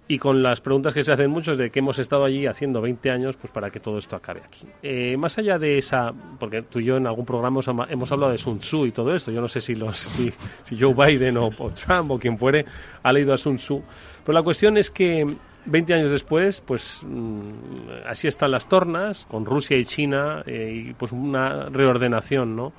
y 0.07 0.17
con 0.17 0.41
las 0.41 0.59
preguntas 0.59 0.93
que 0.93 1.03
se 1.03 1.11
hacen 1.11 1.29
muchos 1.29 1.57
de 1.59 1.69
que 1.69 1.79
hemos 1.79 1.99
estado 1.99 2.25
allí 2.25 2.47
haciendo 2.47 2.81
20 2.81 3.11
años 3.11 3.35
pues 3.35 3.53
para 3.53 3.69
que 3.69 3.79
todo 3.79 3.99
esto 3.99 4.15
acabe 4.15 4.41
aquí. 4.43 4.65
Eh, 4.81 5.15
más 5.17 5.37
allá 5.37 5.59
de 5.59 5.77
esa, 5.77 6.11
porque 6.39 6.63
tú 6.63 6.79
y 6.79 6.85
yo 6.85 6.97
en 6.97 7.05
algún 7.05 7.25
programa 7.25 7.61
hemos, 7.89 8.11
hablado 8.11 8.31
de 8.31 8.39
Sun 8.39 8.59
Tzu 8.59 8.87
y 8.87 8.91
todo 8.91 9.13
esto, 9.13 9.31
yo 9.31 9.39
no 9.39 9.47
sé 9.47 9.61
si 9.61 9.75
los 9.75 9.97
si, 9.99 10.31
si 10.63 10.79
Joe 10.79 10.95
Biden 10.95 11.37
o, 11.37 11.51
o 11.55 11.69
Trump 11.69 12.09
o 12.09 12.17
quien 12.17 12.39
fuere 12.39 12.65
ha 13.03 13.13
leído 13.13 13.33
a 13.33 13.37
Sun 13.37 13.57
Tzu, 13.57 13.83
pero 14.25 14.33
la 14.33 14.43
cuestión 14.43 14.77
es 14.77 14.89
que 14.89 15.27
20 15.65 15.93
años 15.93 16.11
después, 16.11 16.61
pues 16.61 17.01
mm, 17.05 18.07
así 18.07 18.27
están 18.27 18.51
las 18.51 18.67
tornas 18.67 19.25
con 19.29 19.45
Rusia 19.45 19.77
y 19.77 19.85
China 19.85 20.43
eh, 20.45 20.85
y 20.89 20.93
pues 20.93 21.11
una 21.11 21.69
reordenación, 21.69 22.55
¿no? 22.55 22.73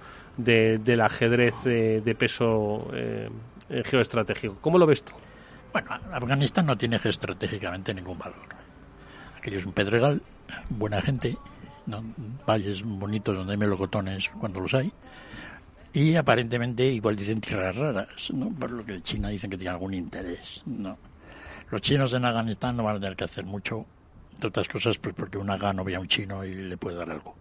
De, 0.45 0.79
del 0.79 1.01
ajedrez 1.01 1.55
de, 1.65 2.01
de 2.01 2.15
peso 2.15 2.91
eh, 2.93 3.29
eh, 3.69 3.83
geoestratégico. 3.85 4.57
¿Cómo 4.61 4.79
lo 4.79 4.87
ves 4.87 5.03
tú? 5.03 5.13
Bueno, 5.73 5.91
Afganistán 6.13 6.67
no 6.67 6.77
tiene 6.77 6.99
geoestratégicamente 6.99 7.95
ningún 7.95 8.19
valor. 8.19 8.61
Aquello 9.39 9.59
es 9.59 9.67
un 9.67 9.73
pedregal, 9.73 10.21
buena 10.69 11.01
gente, 11.01 11.37
¿no? 11.87 12.03
valles 12.47 12.83
bonitos 12.83 13.37
donde 13.37 13.53
hay 13.53 13.59
melocotones 13.59 14.29
cuando 14.29 14.61
los 14.61 14.75
hay, 14.75 14.93
y 15.93 16.17
aparentemente 16.17 16.85
igual 16.85 17.17
dicen 17.17 17.41
tierras 17.41 17.77
raras, 17.77 18.31
¿no? 18.33 18.51
por 18.51 18.71
lo 18.71 18.85
que 18.85 19.01
China 19.01 19.29
dicen 19.29 19.51
que 19.51 19.57
tiene 19.57 19.71
algún 19.71 19.95
interés. 19.95 20.63
¿no? 20.67 20.99
Los 21.71 21.81
chinos 21.81 22.13
en 22.13 22.25
Afganistán 22.25 22.77
no 22.77 22.85
van 22.85 22.97
a 22.97 23.01
tener 23.01 23.17
que 23.17 23.25
hacer 23.25 23.45
mucho, 23.45 23.87
entre 24.35 24.49
otras 24.49 24.69
cosas 24.69 24.99
pues 24.99 25.15
porque 25.15 25.39
un 25.39 25.51
afgano 25.51 25.79
no 25.79 25.85
ve 25.85 25.95
a 25.95 26.01
un 26.01 26.09
chino 26.09 26.45
y 26.45 26.55
le 26.55 26.77
puede 26.77 26.97
dar 26.97 27.11
algo. 27.11 27.35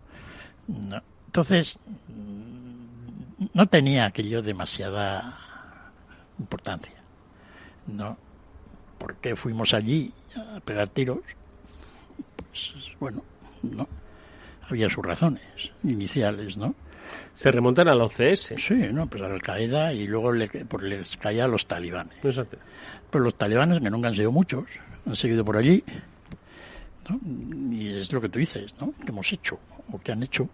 ¿no? 0.67 1.01
Entonces, 1.29 1.77
no 3.53 3.67
tenía 3.67 4.07
aquello 4.07 4.41
demasiada 4.41 5.37
importancia. 6.39 6.95
¿no? 7.85 8.17
¿Por 8.97 9.17
qué 9.17 9.35
fuimos 9.35 9.75
allí 9.75 10.11
a 10.35 10.59
pegar 10.59 10.89
tiros? 10.89 11.19
Pues 12.35 12.73
bueno, 12.99 13.23
no. 13.61 13.87
Había 14.67 14.89
sus 14.89 15.05
razones 15.05 15.43
iniciales, 15.83 16.57
¿no? 16.57 16.73
Se 17.35 17.51
remontan 17.51 17.87
al 17.89 18.01
OCS. 18.01 18.55
Sí, 18.57 18.87
no, 18.91 19.05
pues 19.05 19.21
a 19.21 19.27
Al 19.27 19.41
Qaeda 19.43 19.93
y 19.93 20.07
luego 20.07 20.31
le, 20.31 20.47
pues 20.47 20.83
les 20.83 21.15
caía 21.17 21.45
a 21.45 21.47
los 21.47 21.67
talibanes. 21.67 22.17
Exacto. 22.23 22.57
Pues 23.11 23.23
los 23.23 23.35
talibanes, 23.35 23.79
que 23.79 23.89
nunca 23.91 24.07
han 24.07 24.15
sido 24.15 24.31
muchos, 24.31 24.65
han 25.05 25.15
seguido 25.15 25.45
por 25.45 25.57
allí, 25.57 25.83
¿no? 27.07 27.19
Y 27.71 27.89
es 27.89 28.11
lo 28.11 28.19
que 28.19 28.29
tú 28.29 28.39
dices, 28.39 28.73
¿no? 28.81 28.93
Que 28.93 29.09
hemos 29.09 29.31
hecho, 29.31 29.59
o 29.91 29.99
que 29.99 30.11
han 30.11 30.23
hecho 30.23 30.49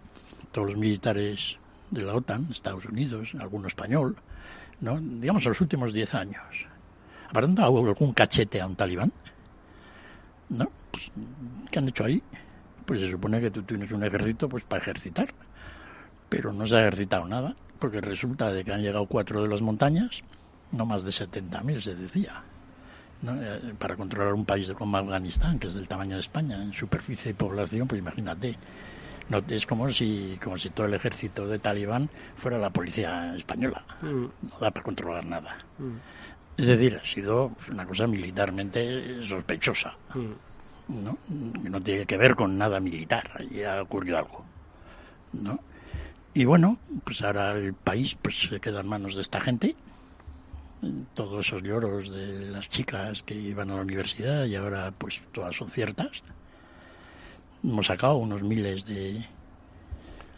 todos 0.52 0.68
los 0.68 0.76
militares 0.76 1.58
de 1.90 2.02
la 2.02 2.14
OTAN, 2.14 2.48
Estados 2.50 2.86
Unidos, 2.86 3.34
alguno 3.38 3.68
español, 3.68 4.16
¿no? 4.80 5.00
Digamos, 5.00 5.44
en 5.44 5.50
los 5.50 5.60
últimos 5.60 5.92
10 5.92 6.14
años. 6.14 6.66
¿Habrán 7.30 7.54
dado 7.54 7.78
algún 7.78 8.12
cachete 8.12 8.60
a 8.60 8.66
un 8.66 8.76
talibán? 8.76 9.12
¿No? 10.48 10.70
Pues, 10.90 11.10
¿Qué 11.70 11.78
han 11.78 11.88
hecho 11.88 12.04
ahí? 12.04 12.22
Pues 12.84 13.00
se 13.00 13.10
supone 13.10 13.40
que 13.40 13.50
tú 13.50 13.62
tienes 13.62 13.90
un 13.90 14.04
ejército 14.04 14.48
pues 14.48 14.64
para 14.64 14.80
ejercitar, 14.80 15.28
pero 16.28 16.52
no 16.52 16.66
se 16.66 16.76
ha 16.76 16.80
ejercitado 16.80 17.26
nada, 17.26 17.56
porque 17.78 18.00
resulta 18.00 18.52
de 18.52 18.64
que 18.64 18.72
han 18.72 18.82
llegado 18.82 19.06
cuatro 19.06 19.42
de 19.42 19.48
las 19.48 19.60
montañas, 19.60 20.22
no 20.72 20.86
más 20.86 21.04
de 21.04 21.10
70.000 21.10 21.80
se 21.80 21.94
decía, 21.96 22.42
¿no? 23.22 23.34
Eh, 23.42 23.74
para 23.78 23.96
controlar 23.96 24.34
un 24.34 24.44
país 24.44 24.70
como 24.72 24.96
Afganistán, 24.96 25.58
que 25.58 25.68
es 25.68 25.74
del 25.74 25.88
tamaño 25.88 26.14
de 26.14 26.20
España, 26.20 26.62
en 26.62 26.72
superficie 26.72 27.32
y 27.32 27.34
población, 27.34 27.88
pues 27.88 28.00
imagínate. 28.00 28.56
No, 29.28 29.42
es 29.48 29.66
como 29.66 29.90
si, 29.90 30.38
como 30.42 30.56
si 30.56 30.70
todo 30.70 30.86
el 30.86 30.94
ejército 30.94 31.46
de 31.48 31.58
Talibán 31.58 32.08
fuera 32.36 32.58
la 32.58 32.70
policía 32.70 33.34
española. 33.36 33.84
Mm. 34.02 34.24
No 34.24 34.58
da 34.60 34.70
para 34.70 34.84
controlar 34.84 35.24
nada. 35.24 35.58
Mm. 35.78 35.96
Es 36.56 36.66
decir, 36.66 36.98
ha 37.02 37.06
sido 37.06 37.52
una 37.70 37.84
cosa 37.84 38.06
militarmente 38.06 39.26
sospechosa. 39.26 39.96
Mm. 40.14 41.04
¿no? 41.04 41.18
No 41.28 41.82
tiene 41.82 42.06
que 42.06 42.16
ver 42.16 42.36
con 42.36 42.56
nada 42.56 42.78
militar. 42.78 43.30
Allí 43.34 43.64
ha 43.64 43.82
ocurrido 43.82 44.18
algo. 44.18 44.44
¿no? 45.32 45.58
Y 46.34 46.44
bueno, 46.44 46.78
pues 47.04 47.22
ahora 47.22 47.52
el 47.52 47.74
país 47.74 48.16
pues 48.20 48.48
se 48.48 48.60
queda 48.60 48.80
en 48.80 48.88
manos 48.88 49.16
de 49.16 49.22
esta 49.22 49.40
gente. 49.40 49.74
Todos 51.14 51.46
esos 51.46 51.62
lloros 51.62 52.10
de 52.10 52.50
las 52.50 52.68
chicas 52.68 53.22
que 53.22 53.34
iban 53.34 53.70
a 53.70 53.76
la 53.76 53.82
universidad 53.82 54.44
y 54.44 54.54
ahora 54.54 54.92
pues 54.96 55.22
todas 55.32 55.56
son 55.56 55.70
ciertas. 55.70 56.22
Hemos 57.66 57.86
sacado 57.86 58.16
unos 58.16 58.42
miles 58.42 58.86
de, 58.86 59.24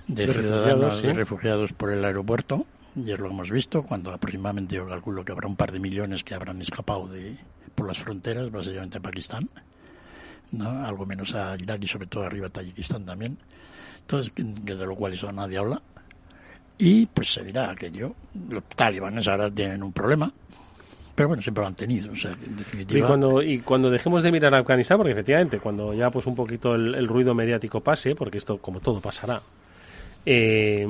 de, 0.07 0.27
De 0.27 0.33
ciudadanos 0.33 0.99
sí. 0.99 1.07
refugiados 1.13 1.73
por 1.73 1.93
el 1.93 2.05
aeropuerto. 2.05 2.65
Ya 2.95 3.17
lo 3.17 3.29
hemos 3.29 3.51
visto, 3.51 3.83
cuando 3.83 4.13
aproximadamente 4.13 4.75
yo 4.75 4.89
calculo 4.89 5.25
que 5.25 5.33
habrá 5.33 5.47
un 5.47 5.55
par 5.55 5.71
de 5.71 5.79
millones 5.79 6.25
que 6.25 6.35
habrán 6.35 6.61
escapado 6.63 7.07
de, 7.07 7.37
por 7.75 7.87
las 7.87 7.99
fronteras, 7.99 8.51
básicamente 8.51 8.99
a 8.99 9.01
Pakistán. 9.01 9.49
¿no? 10.53 10.85
algo 10.85 11.05
menos 11.05 11.35
a 11.35 11.55
Irak 11.59 11.83
y 11.83 11.87
sobre 11.87 12.07
todo 12.07 12.25
arriba 12.25 12.47
a 12.47 12.51
Tayikistán 12.51 13.05
también. 13.05 13.37
Entonces, 14.01 14.33
que 14.35 14.43
que 14.65 14.75
de 14.75 14.87
lo 14.87 14.97
cual 14.97 15.13
eso 15.13 15.31
nadie 15.31 15.59
habla. 15.59 15.83
Y 16.79 17.07
pues 17.07 17.33
se 17.33 17.45
dirá 17.45 17.71
aquello. 17.71 18.15
Los 18.49 18.65
talibanes 18.65 19.29
ahora 19.29 19.51
tienen 19.51 19.83
un 19.83 19.93
problema, 19.93 20.33
pero 21.19 21.29
bueno, 21.29 21.43
siempre 21.43 21.63
lo 21.63 21.69
han 21.69 21.75
tenido. 21.75 22.13
O 22.13 22.17
sea, 22.17 22.31
en 22.31 22.53
Y 22.53 22.55
definitiva. 22.55 23.07
cuando, 23.09 23.43
y 23.43 23.59
cuando 23.59 23.91
dejemos 23.91 24.23
de 24.23 24.33
mirar 24.33 24.55
a 24.55 24.59
Afganistán, 24.59 24.97
porque 24.99 25.13
efectivamente, 25.13 25.59
cuando 25.59 25.93
ya 25.93 26.11
pues 26.11 26.27
un 26.27 26.35
poquito 26.37 26.75
el, 26.75 26.95
el 26.95 27.07
ruido 27.09 27.35
mediático 27.35 27.81
pase, 27.81 28.15
porque 28.15 28.39
esto 28.39 28.59
como 28.59 28.81
todo 28.81 29.01
pasará, 29.01 29.43
eh, 30.27 30.87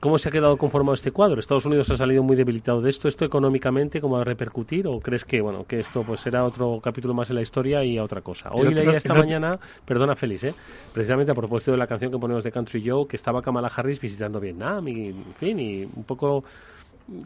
¿cómo 0.00 0.18
se 0.18 0.28
ha 0.28 0.32
quedado 0.32 0.56
conformado 0.56 0.94
este 0.94 1.10
cuadro? 1.10 1.40
¿Estados 1.40 1.64
Unidos 1.64 1.90
ha 1.90 1.96
salido 1.96 2.22
muy 2.22 2.36
debilitado 2.36 2.80
de 2.82 2.90
esto? 2.90 3.08
¿Esto 3.08 3.24
económicamente 3.24 4.00
cómo 4.00 4.16
va 4.16 4.20
a 4.20 4.24
repercutir? 4.24 4.86
¿O 4.86 5.00
crees 5.00 5.24
que 5.24 5.40
bueno 5.40 5.64
que 5.66 5.80
esto 5.80 6.02
pues 6.02 6.20
será 6.20 6.44
otro 6.44 6.80
capítulo 6.82 7.14
más 7.14 7.30
en 7.30 7.36
la 7.36 7.42
historia 7.42 7.82
y 7.84 7.96
a 7.98 8.04
otra 8.04 8.20
cosa? 8.20 8.50
Hoy 8.52 8.66
otro- 8.68 8.70
leía 8.84 8.98
esta 8.98 9.14
mañana, 9.14 9.58
perdona 9.84 10.14
Félix, 10.16 10.44
¿eh? 10.44 10.54
precisamente 10.92 11.32
a 11.32 11.34
propósito 11.34 11.72
de 11.72 11.78
la 11.78 11.86
canción 11.86 12.10
que 12.12 12.18
ponemos 12.18 12.44
de 12.44 12.52
Country 12.52 12.82
Joe, 12.88 13.06
que 13.08 13.16
estaba 13.16 13.40
Kamala 13.42 13.72
Harris 13.74 14.00
visitando 14.00 14.38
Vietnam 14.40 14.86
y, 14.88 15.08
en 15.08 15.34
fin, 15.40 15.58
y 15.58 15.84
un 15.84 16.04
poco 16.04 16.44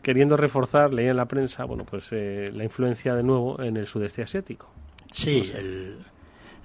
queriendo 0.03 0.37
reforzar, 0.37 0.93
leía 0.93 1.11
en 1.11 1.17
la 1.17 1.27
prensa, 1.27 1.65
bueno, 1.65 1.85
pues 1.85 2.09
eh, 2.11 2.51
la 2.55 2.65
influencia 2.65 3.15
de 3.15 3.23
nuevo 3.23 3.61
en 3.63 3.77
el 3.77 3.87
sudeste 3.87 4.23
asiático. 4.23 4.71
Sí, 5.11 5.51
el 5.55 5.99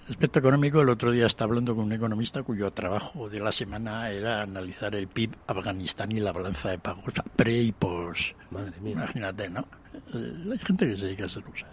aspecto 0.09 0.39
económico, 0.39 0.81
el 0.81 0.89
otro 0.89 1.11
día 1.11 1.27
estaba 1.27 1.49
hablando 1.49 1.75
con 1.75 1.85
un 1.85 1.93
economista 1.93 2.43
cuyo 2.43 2.71
trabajo 2.71 3.29
de 3.29 3.39
la 3.39 3.51
semana 3.51 4.09
era 4.09 4.41
analizar 4.41 4.95
el 4.95 5.07
PIB 5.07 5.35
Afganistán 5.47 6.11
y 6.11 6.19
la 6.19 6.31
balanza 6.33 6.69
de 6.71 6.79
pagos 6.79 7.13
pre 7.35 7.61
y 7.61 7.71
pos. 7.71 8.35
Madre 8.51 8.73
mía. 8.81 8.93
Imagínate, 8.93 9.49
¿no? 9.49 9.65
Eh, 10.13 10.51
Hay 10.51 10.59
gente 10.59 10.87
que 10.89 10.97
se 10.97 11.05
dedica 11.05 11.23
a 11.23 11.27
esas 11.27 11.43
cosas. 11.43 11.69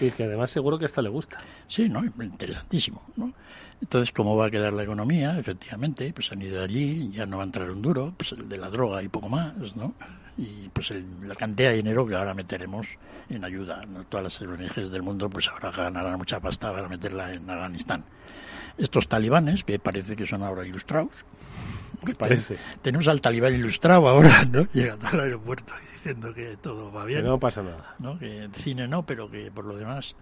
Y 0.00 0.10
que 0.10 0.24
además 0.24 0.50
seguro 0.50 0.78
que 0.78 0.84
esta 0.86 1.00
le 1.00 1.08
gusta. 1.08 1.38
Sí, 1.68 1.88
¿no? 1.88 2.04
Interesantísimo, 2.04 3.02
¿no? 3.16 3.32
Entonces, 3.80 4.12
¿cómo 4.12 4.36
va 4.36 4.46
a 4.46 4.50
quedar 4.50 4.74
la 4.74 4.82
economía? 4.82 5.38
Efectivamente, 5.38 6.12
pues 6.12 6.30
han 6.32 6.42
ido 6.42 6.62
allí, 6.62 7.10
ya 7.12 7.24
no 7.24 7.38
va 7.38 7.44
a 7.44 7.46
entrar 7.46 7.70
un 7.70 7.80
duro, 7.80 8.12
pues 8.14 8.32
el 8.32 8.46
de 8.46 8.58
la 8.58 8.68
droga 8.68 9.02
y 9.02 9.08
poco 9.08 9.30
más, 9.30 9.54
¿no? 9.74 9.94
Y 10.42 10.70
pues 10.70 10.90
el- 10.90 11.28
la 11.28 11.34
cantidad 11.34 11.68
de 11.70 11.76
dinero 11.76 12.06
que 12.06 12.14
ahora 12.14 12.32
meteremos 12.32 12.86
en 13.28 13.44
ayuda, 13.44 13.84
¿no? 13.84 14.04
Todas 14.04 14.24
las 14.24 14.40
ONGs 14.40 14.90
del 14.90 15.02
mundo, 15.02 15.28
pues 15.28 15.46
ahora 15.48 15.70
ganarán 15.70 16.16
mucha 16.16 16.40
pasta 16.40 16.72
para 16.72 16.88
meterla 16.88 17.34
en 17.34 17.48
Afganistán. 17.50 18.04
Estos 18.78 19.06
talibanes, 19.06 19.62
que 19.64 19.78
parece 19.78 20.16
que 20.16 20.26
son 20.26 20.42
ahora 20.42 20.66
ilustrados, 20.66 21.10
Parece. 22.18 22.56
tenemos 22.80 23.06
al 23.08 23.20
talibán 23.20 23.54
ilustrado 23.54 24.08
ahora, 24.08 24.42
¿no? 24.46 24.66
Llegando 24.72 25.08
al 25.08 25.20
aeropuerto 25.20 25.74
diciendo 25.92 26.32
que 26.32 26.56
todo 26.56 26.90
va 26.90 27.04
bien. 27.04 27.20
Que 27.20 27.28
no 27.28 27.38
pasa 27.38 27.62
nada. 27.62 27.94
¿no? 27.98 28.18
Que 28.18 28.44
en 28.44 28.54
cine 28.54 28.88
no, 28.88 29.04
pero 29.04 29.30
que 29.30 29.50
por 29.50 29.66
lo 29.66 29.76
demás, 29.76 30.16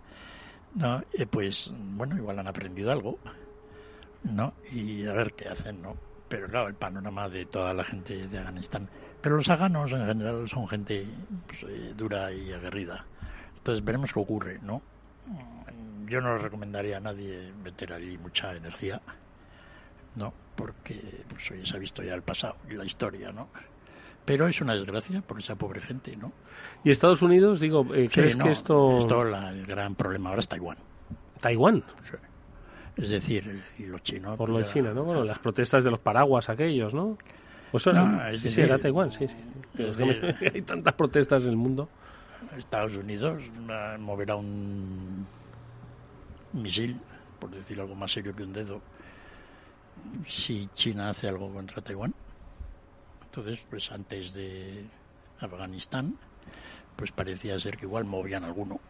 no, 0.75 1.01
Eh, 1.13 1.27
pues 1.27 1.73
bueno, 1.77 2.17
igual 2.17 2.41
han 2.41 2.49
aprendido 2.49 2.91
algo, 2.91 3.21
¿no? 4.25 4.53
Y 4.73 5.07
a 5.07 5.13
ver 5.13 5.35
qué 5.35 5.49
hacen, 5.49 5.81
¿no? 5.81 5.97
Pero 6.29 6.47
claro, 6.49 6.69
el 6.69 6.75
panorama 6.75 7.29
de 7.29 7.47
toda 7.47 7.73
la 7.75 7.85
gente 7.85 8.29
de 8.29 8.39
Afganistán. 8.39 8.89
Pero 9.23 9.37
los 9.37 9.49
afganos 9.49 9.91
en 9.93 10.07
general 10.07 10.49
son 10.49 10.69
gente 10.69 11.07
pues, 11.47 11.63
eh, 11.69 11.95
dura 11.97 12.33
y 12.33 12.53
aguerrida. 12.53 13.05
Entonces 13.57 13.85
veremos 13.85 14.13
qué 14.13 14.21
ocurre, 14.21 14.59
¿no? 14.63 14.83
Yo 16.07 16.21
no 16.23 16.37
le 16.37 16.43
recomendaría 16.43 16.97
a 16.97 17.01
nadie 17.01 17.53
meter 17.63 17.93
allí 17.93 18.17
mucha 18.17 18.55
energía, 18.55 19.01
¿no? 20.17 20.33
Porque 20.57 21.25
pues, 21.29 21.51
oye, 21.51 21.67
se 21.67 21.77
ha 21.77 21.79
visto 21.81 22.03
ya 22.03 22.15
el 22.15 22.23
pasado 22.23 22.57
y 22.71 22.75
la 22.75 22.85
historia, 22.85 23.31
¿no? 23.33 23.49
Pero 24.25 24.47
es 24.49 24.61
una 24.61 24.75
desgracia 24.75 25.21
por 25.23 25.39
esa 25.39 25.57
pobre 25.57 25.81
gente, 25.81 26.17
¿no? 26.17 26.33
¿Y 26.85 26.91
Estados 26.91 27.21
Unidos, 27.23 27.61
digo, 27.61 27.87
eh, 27.95 28.05
Sí, 28.09 28.15
crees 28.15 28.37
no, 28.37 28.45
que 28.45 28.53
esto... 28.53 28.99
esto 28.99 29.25
la- 29.25 29.51
el 29.51 29.67
gran 29.67 29.95
problema 29.95 30.31
ahora 30.31 30.41
es 30.41 30.49
Taiwán. 30.49 30.77
Taiwán, 31.41 31.83
Es 32.99 33.09
decir, 33.09 33.63
los 33.79 34.03
chinos... 34.03 34.37
por 34.37 34.49
lo 34.49 34.59
de 34.59 34.65
pues, 34.65 34.75
China, 34.75 34.93
¿no? 34.93 35.05
Bueno, 35.05 35.23
las 35.25 35.39
protestas 35.39 35.85
de 35.85 35.91
los 35.91 36.01
paraguas 36.01 36.49
aquellos, 36.49 36.93
¿no? 36.93 37.17
Pues 37.71 37.87
eso 37.87 37.93
No, 37.93 38.19
sí, 38.33 38.39
sí, 38.39 38.45
decir, 38.49 38.65
era 38.65 38.79
Taiwán, 38.79 39.13
sí, 39.13 39.29
sí. 39.29 39.35
es 39.83 39.97
decir- 39.97 40.51
hay 40.55 40.63
tantas 40.63 40.95
protestas 40.95 41.45
en 41.45 41.51
el 41.51 41.57
mundo. 41.57 41.89
Estados 42.57 42.97
Unidos 42.97 43.41
moverá 44.01 44.37
un 44.37 45.27
misil, 46.53 46.97
por 47.39 47.51
decir 47.51 47.79
algo 47.81 47.95
más 47.95 48.11
serio 48.11 48.35
que 48.35 48.43
un 48.43 48.53
dedo, 48.53 48.81
si 50.27 50.69
China 50.75 51.11
hace 51.11 51.29
algo 51.29 51.53
contra 51.53 51.83
Taiwán. 51.83 52.15
Entonces, 53.25 53.65
pues 53.69 53.93
antes 53.93 54.33
de 54.35 54.85
Afganistán, 55.41 56.17
pues 56.97 57.13
parecía 57.13 57.61
ser 57.61 57.77
que 57.77 57.87
igual 57.87 58.05
movían 58.05 58.45
alguno. 58.45 58.81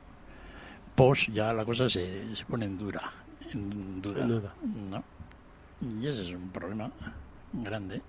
Pos 0.94 1.26
ya 1.26 1.52
la 1.52 1.64
cosa 1.64 1.90
se, 1.90 2.34
se 2.34 2.44
pone 2.44 2.64
en 2.66 2.78
dura, 2.78 3.12
en 3.52 4.00
duda, 4.02 4.22
En 4.22 4.28
duda. 4.28 4.54
¿no? 4.90 5.04
Y 5.80 6.06
ese 6.06 6.22
es 6.22 6.30
un 6.34 6.48
problema 6.50 6.90
grande, 7.52 8.02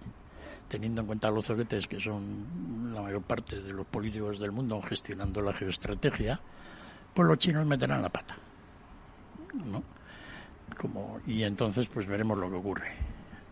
teniendo 0.67 1.01
en 1.01 1.07
cuenta 1.07 1.29
los 1.31 1.45
zoquetes 1.45 1.87
que 1.87 1.99
son 1.99 2.91
la 2.93 3.01
mayor 3.01 3.21
parte 3.21 3.59
de 3.61 3.71
los 3.73 3.85
políticos 3.85 4.39
del 4.39 4.51
mundo 4.51 4.81
gestionando 4.81 5.41
la 5.41 5.53
geoestrategia, 5.53 6.39
pues 7.13 7.27
los 7.27 7.37
chinos 7.37 7.65
meterán 7.65 8.01
la 8.01 8.09
pata, 8.09 8.35
¿no? 9.65 9.83
Como, 10.79 11.19
y 11.27 11.43
entonces 11.43 11.87
pues 11.87 12.05
veremos 12.07 12.37
lo 12.37 12.49
que 12.49 12.55
ocurre, 12.55 12.91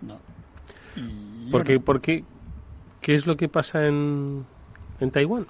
¿no? 0.02 0.20
Y, 0.96 1.50
¿Por 1.52 1.64
qué, 1.64 1.80
por 1.80 2.02
qué- 2.02 2.24
qué 3.02 3.16
es 3.16 3.26
lo 3.28 3.38
que 3.38 3.50
pasa 3.50 3.86
en, 3.88 4.46
en 5.00 5.12
Taiwán? 5.12 5.46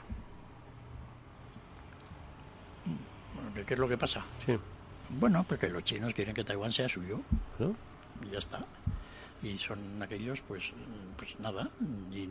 bueno, 3.33 3.65
¿Qué 3.65 3.73
es 3.73 3.79
lo 3.79 3.87
que 3.87 3.97
pasa? 3.97 4.23
Sí. 4.45 4.57
Bueno, 5.09 5.45
porque 5.47 5.69
los 5.69 5.83
chinos 5.83 6.13
quieren 6.13 6.35
que 6.35 6.43
Taiwán 6.43 6.71
sea 6.71 6.89
suyo. 6.89 7.21
¿no? 7.59 7.75
y 8.21 8.31
ya 8.31 8.39
está. 8.39 8.65
Y 9.43 9.57
son 9.57 10.01
aquellos, 10.01 10.41
pues, 10.41 10.71
pues 11.15 11.39
nada, 11.39 11.69
y 12.11 12.27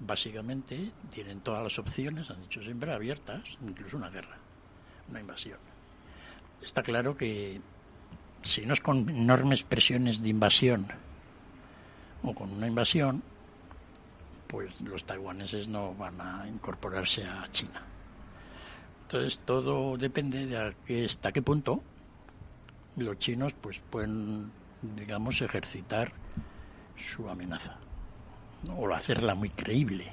básicamente 0.00 0.90
tienen 1.10 1.40
todas 1.40 1.62
las 1.62 1.78
opciones, 1.78 2.30
han 2.30 2.42
dicho 2.42 2.60
siempre, 2.62 2.92
abiertas, 2.92 3.42
incluso 3.62 3.96
una 3.96 4.10
guerra, 4.10 4.36
una 5.08 5.20
invasión. 5.20 5.58
Está 6.60 6.82
claro 6.82 7.16
que 7.16 7.60
si 8.42 8.66
no 8.66 8.74
es 8.74 8.80
con 8.80 9.08
enormes 9.08 9.62
presiones 9.62 10.22
de 10.22 10.30
invasión 10.30 10.88
o 12.22 12.34
con 12.34 12.50
una 12.50 12.66
invasión, 12.66 13.22
pues 14.48 14.80
los 14.80 15.04
taiwaneses 15.04 15.68
no 15.68 15.94
van 15.94 16.20
a 16.20 16.48
incorporarse 16.48 17.24
a 17.24 17.46
China. 17.52 17.82
Entonces 19.02 19.38
todo 19.40 19.96
depende 19.96 20.46
de 20.46 20.56
a 20.56 20.74
qué, 20.86 21.04
hasta 21.04 21.32
qué 21.32 21.42
punto 21.42 21.82
los 22.96 23.18
chinos 23.18 23.52
pues 23.60 23.80
pueden 23.90 24.50
digamos 24.96 25.40
ejercitar 25.40 26.12
su 26.96 27.28
amenaza 27.28 27.76
¿no? 28.66 28.74
o 28.74 28.94
hacerla 28.94 29.34
muy 29.34 29.48
creíble 29.48 30.12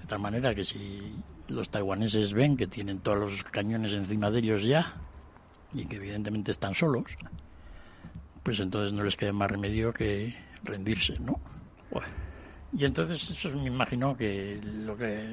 de 0.00 0.06
tal 0.06 0.18
manera 0.18 0.54
que 0.54 0.64
si 0.64 1.14
los 1.48 1.70
taiwaneses 1.70 2.32
ven 2.32 2.56
que 2.56 2.66
tienen 2.66 3.00
todos 3.00 3.18
los 3.18 3.44
cañones 3.44 3.94
encima 3.94 4.30
de 4.30 4.40
ellos 4.40 4.62
ya 4.62 4.94
y 5.72 5.86
que 5.86 5.96
evidentemente 5.96 6.50
están 6.50 6.74
solos 6.74 7.04
pues 8.42 8.60
entonces 8.60 8.92
no 8.92 9.02
les 9.02 9.16
queda 9.16 9.32
más 9.32 9.50
remedio 9.50 9.92
que 9.92 10.34
rendirse 10.64 11.18
no 11.20 11.40
Bueno, 11.90 12.08
y 12.76 12.84
entonces 12.84 13.30
eso 13.30 13.50
me 13.50 13.66
imagino 13.66 14.16
que 14.16 14.60
lo 14.62 14.96
que 14.96 15.24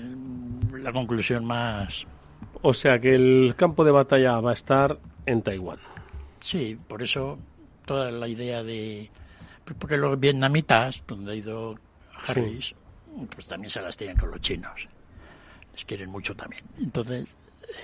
la 0.73 0.91
conclusión 0.91 1.45
más 1.45 2.07
o 2.61 2.73
sea 2.73 2.99
que 2.99 3.13
el 3.13 3.55
campo 3.57 3.83
de 3.83 3.91
batalla 3.91 4.39
va 4.39 4.51
a 4.51 4.53
estar 4.53 4.99
en 5.25 5.41
Taiwán. 5.41 5.79
Sí, 6.41 6.77
por 6.87 7.01
eso 7.01 7.37
toda 7.85 8.11
la 8.11 8.27
idea 8.27 8.63
de... 8.63 9.09
pues 9.63 9.77
Porque 9.79 9.97
los 9.97 10.19
vietnamitas, 10.19 11.03
donde 11.07 11.31
ha 11.31 11.35
ido 11.35 11.75
Harris, 12.27 12.75
pues 13.33 13.47
también 13.47 13.69
se 13.69 13.81
las 13.81 13.97
tienen 13.97 14.17
con 14.17 14.31
los 14.31 14.41
chinos. 14.41 14.87
Les 15.73 15.85
quieren 15.85 16.09
mucho 16.09 16.35
también. 16.35 16.63
Entonces, 16.79 17.35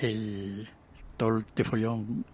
el, 0.01 0.69
todo 1.17 1.39
este 1.39 1.63
follón 1.63 2.25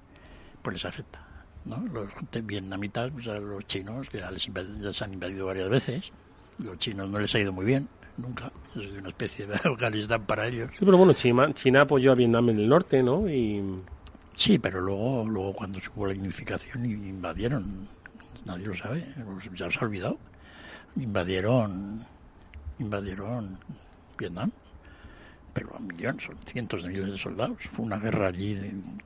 pues 0.62 0.76
les 0.76 0.86
afecta. 0.86 1.26
¿no? 1.66 1.86
Los 1.94 2.10
vietnamitas, 2.44 3.12
o 3.18 3.22
sea, 3.22 3.40
los 3.40 3.66
chinos, 3.68 4.10
que 4.10 4.20
ya 4.20 4.32
les, 4.32 4.50
se 4.92 5.04
han 5.04 5.14
invadido 5.14 5.46
varias 5.46 5.70
veces, 5.70 6.12
los 6.60 6.78
chinos 6.78 7.10
no 7.10 7.20
les 7.20 7.34
ha 7.36 7.40
ido 7.40 7.52
muy 7.52 7.66
bien, 7.66 7.88
nunca. 8.18 8.52
Es 8.76 8.88
una 8.92 9.10
especie 9.10 9.46
de 9.46 9.56
Afganistán 9.64 10.26
para 10.26 10.48
ellos. 10.48 10.72
Sí, 10.78 10.86
pero 10.86 10.98
bueno, 10.98 11.14
China, 11.14 11.54
China 11.54 11.82
apoyó 11.82 12.12
a 12.12 12.16
Vietnam 12.16 12.50
en 12.50 12.60
el 12.60 12.70
norte, 12.70 13.04
¿no? 13.04 13.30
Y... 13.30 13.62
Sí, 14.38 14.58
pero 14.58 14.80
luego, 14.80 15.26
luego 15.28 15.54
cuando 15.54 15.80
hubo 15.96 16.08
la 16.08 16.14
unificación 16.14 16.86
invadieron, 16.86 17.90
nadie 18.46 18.68
lo 18.68 18.76
sabe, 18.76 19.06
ya 19.54 19.70
se 19.70 19.80
ha 19.80 19.82
olvidado, 19.82 20.18
invadieron, 20.96 22.06
invadieron 22.80 23.58
Vietnam 24.18 24.52
pero 25.58 25.76
a 25.76 25.80
millón, 25.80 26.20
son 26.20 26.38
cientos 26.46 26.84
de 26.84 26.90
miles 26.90 27.10
de 27.10 27.18
soldados. 27.18 27.58
Fue 27.72 27.84
una 27.84 27.98
guerra 27.98 28.28
allí 28.28 28.56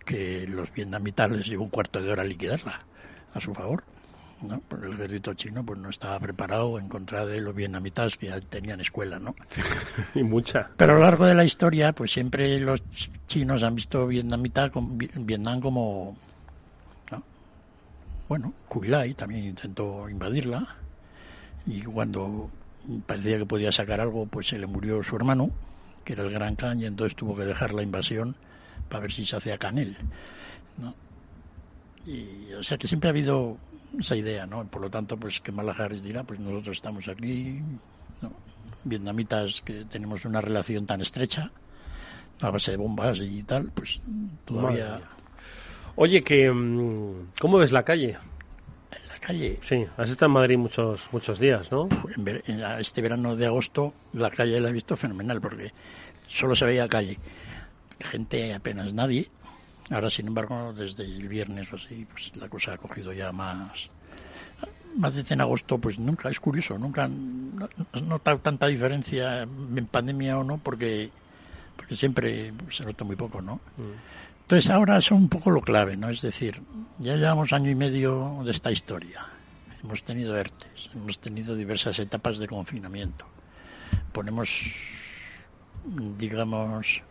que 0.06 0.46
los 0.50 0.70
vietnamitas 0.74 1.32
les 1.32 1.46
llevó 1.46 1.64
un 1.64 1.70
cuarto 1.70 2.02
de 2.02 2.12
hora 2.12 2.24
a 2.24 2.26
liquidarla 2.26 2.82
a 3.34 3.40
su 3.40 3.54
favor. 3.54 3.86
¿No? 4.42 4.62
Porque 4.68 4.88
el 4.88 4.94
ejército 4.94 5.34
chino 5.34 5.64
pues 5.66 5.80
no 5.80 5.90
estaba 5.90 6.20
preparado 6.20 6.80
en 6.80 6.88
contra 6.88 7.26
de 7.26 7.42
los 7.42 7.56
vietnamitas 7.56 8.18
que 8.18 8.28
ya 8.28 8.40
tenían 8.42 8.82
escuela, 8.82 9.20
¿no? 9.20 9.36
y 10.16 10.24
mucha. 10.24 10.70
Pero 10.78 10.94
a 10.94 10.96
lo 10.96 11.02
largo 11.02 11.26
de 11.26 11.36
la 11.36 11.44
historia, 11.44 11.94
pues 11.94 12.12
siempre 12.12 12.60
los 12.60 12.82
chinos 13.28 13.64
han 13.64 13.76
visto 13.76 14.08
vietnamita, 14.08 14.72
Vietnam 14.74 15.62
como... 15.62 16.18
¿no? 17.12 17.24
Bueno, 18.28 18.54
Kublai 18.68 19.14
también 19.14 19.46
intentó 19.46 20.10
invadirla 20.10 20.64
y 21.66 21.82
cuando 21.82 22.50
parecía 23.06 23.38
que 23.38 23.46
podía 23.46 23.72
sacar 23.72 24.02
algo, 24.02 24.26
pues 24.26 24.48
se 24.48 24.58
le 24.58 24.68
murió 24.68 25.04
su 25.04 25.16
hermano 25.16 25.52
que 26.04 26.14
era 26.14 26.24
el 26.24 26.32
Gran 26.32 26.56
Khan, 26.56 26.82
y 26.82 26.86
entonces 26.86 27.16
tuvo 27.16 27.36
que 27.36 27.44
dejar 27.44 27.74
la 27.74 27.84
invasión 27.84 28.36
para 28.90 29.02
ver 29.02 29.12
si 29.12 29.26
se 29.26 29.36
hacía 29.36 29.58
Canel. 29.58 29.98
¿no? 30.78 30.94
Y, 32.06 32.54
o 32.54 32.64
sea 32.64 32.78
que 32.78 32.88
siempre 32.88 33.10
ha 33.10 33.12
habido 33.12 33.58
esa 34.00 34.16
idea, 34.16 34.46
¿no? 34.46 34.66
Por 34.66 34.82
lo 34.82 34.90
tanto, 34.90 35.18
pues 35.18 35.40
que 35.40 35.52
Malaharis 35.52 36.04
dirá, 36.04 36.24
pues 36.24 36.40
nosotros 36.40 36.78
estamos 36.78 37.08
aquí, 37.08 37.60
¿no? 38.22 38.32
vietnamitas 38.84 39.62
que 39.62 39.86
tenemos 39.86 40.26
una 40.26 40.42
relación 40.42 40.86
tan 40.86 41.02
estrecha, 41.02 41.52
a 42.42 42.50
base 42.50 42.72
de 42.72 42.78
bombas 42.78 43.20
y 43.20 43.44
tal, 43.44 43.72
pues 43.74 44.02
todavía... 44.46 45.02
Oye, 45.96 46.24
que 46.24 46.50
mm, 46.50 47.32
¿cómo 47.40 47.58
ves 47.58 47.72
la 47.72 47.84
calle? 47.84 48.18
La 49.10 49.20
calle. 49.20 49.60
Sí, 49.62 49.86
has 49.98 50.10
estado 50.10 50.28
en 50.28 50.34
Madrid 50.34 50.58
muchos 50.58 51.10
muchos 51.12 51.38
días, 51.38 51.72
¿no? 51.72 51.88
este 52.80 53.02
verano 53.02 53.36
de 53.36 53.46
agosto 53.46 53.94
la 54.14 54.32
calle 54.32 54.60
la 54.60 54.70
he 54.70 54.74
visto 54.74 54.96
fenomenal 54.96 55.42
porque 55.42 55.74
solo 56.28 56.56
se 56.56 56.66
veía 56.66 56.88
calle. 56.88 57.20
Gente 58.00 58.54
apenas 58.54 58.94
nadie. 58.94 59.28
Ahora, 59.92 60.10
sin 60.10 60.28
embargo, 60.28 60.74
desde 60.74 61.04
el 61.04 61.28
viernes 61.28 61.72
o 61.74 61.76
así, 61.76 62.08
pues 62.10 62.32
la 62.36 62.50
cosa 62.50 62.74
ha 62.74 62.78
cogido 62.78 63.12
ya 63.14 63.32
más. 63.32 63.90
Más 64.96 65.16
desde 65.16 65.34
en 65.34 65.42
agosto, 65.42 65.78
pues 65.78 66.00
nunca, 66.00 66.30
es 66.30 66.40
curioso, 66.40 66.78
nunca 66.78 67.10
he 67.94 68.02
notado 68.02 68.40
tanta 68.40 68.68
diferencia 68.68 69.44
en 69.44 69.86
pandemia 69.88 70.38
o 70.38 70.44
no, 70.44 70.58
porque, 70.58 71.10
porque 71.76 71.96
siempre 71.96 72.54
se 72.70 72.86
nota 72.86 73.04
muy 73.04 73.16
poco, 73.16 73.42
¿no? 73.42 73.56
Mm. 73.78 74.42
Entonces 74.42 74.70
ahora 74.70 75.00
son 75.00 75.20
un 75.20 75.30
poco 75.30 75.50
lo 75.50 75.62
clave, 75.62 75.96
¿no? 75.96 76.10
Es 76.10 76.22
decir, 76.22 76.62
ya 77.00 77.16
llevamos 77.16 77.54
año 77.54 77.70
y 77.70 77.76
medio 77.76 78.42
de 78.44 78.52
esta 78.52 78.72
historia. 78.72 79.26
Hemos 79.82 80.04
tenido 80.04 80.38
ERTES, 80.38 80.90
hemos 80.94 81.20
tenido 81.20 81.56
diversas 81.56 81.98
etapas 82.00 82.38
de 82.38 82.48
confinamiento. 82.48 83.26
Ponemos 84.12 84.50
digamos, 85.86 87.02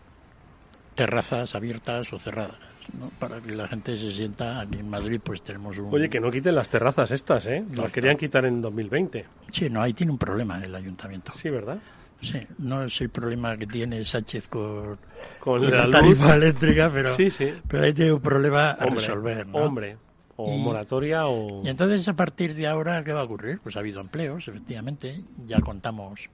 terrazas 0.94 1.54
abiertas 1.54 2.12
o 2.12 2.18
cerradas, 2.18 2.58
¿no? 2.98 3.10
para 3.18 3.40
que 3.40 3.52
la 3.52 3.68
gente 3.68 3.96
se 3.98 4.10
sienta 4.10 4.60
aquí 4.60 4.78
en 4.78 4.88
Madrid, 4.88 5.20
pues 5.22 5.42
tenemos 5.42 5.78
un... 5.78 5.92
Oye, 5.92 6.08
que 6.08 6.20
no 6.20 6.30
quiten 6.30 6.54
las 6.54 6.68
terrazas 6.68 7.10
estas, 7.10 7.46
¿eh? 7.46 7.64
las 7.74 7.92
querían 7.92 8.16
quitar 8.16 8.44
en 8.44 8.60
2020. 8.60 9.24
Sí, 9.50 9.70
no, 9.70 9.82
ahí 9.82 9.92
tiene 9.92 10.12
un 10.12 10.18
problema 10.18 10.62
el 10.64 10.74
ayuntamiento. 10.74 11.32
Sí, 11.34 11.50
¿verdad? 11.50 11.78
Sí, 12.22 12.46
no 12.58 12.84
es 12.84 13.00
el 13.00 13.08
problema 13.08 13.56
que 13.56 13.66
tiene 13.66 14.04
Sánchez 14.04 14.48
con, 14.48 14.98
con 15.38 15.70
la, 15.70 15.90
tarifa 15.90 16.34
eléctrica, 16.36 16.90
pero, 16.92 17.16
sí, 17.16 17.30
sí. 17.30 17.52
pero 17.66 17.84
ahí 17.84 17.94
tiene 17.94 18.12
un 18.12 18.20
problema 18.20 18.72
a 18.72 18.86
resolver. 18.86 19.46
¿no? 19.46 19.58
Hombre, 19.58 19.96
o 20.36 20.56
moratoria 20.58 21.26
o... 21.26 21.62
Y 21.64 21.68
entonces 21.68 22.06
a 22.08 22.14
partir 22.14 22.54
de 22.54 22.66
ahora, 22.66 23.02
¿qué 23.04 23.12
va 23.12 23.20
a 23.20 23.24
ocurrir? 23.24 23.60
Pues 23.62 23.76
ha 23.76 23.80
habido 23.80 24.00
empleos, 24.00 24.46
efectivamente, 24.48 25.22
ya 25.46 25.60
contamos 25.60 26.28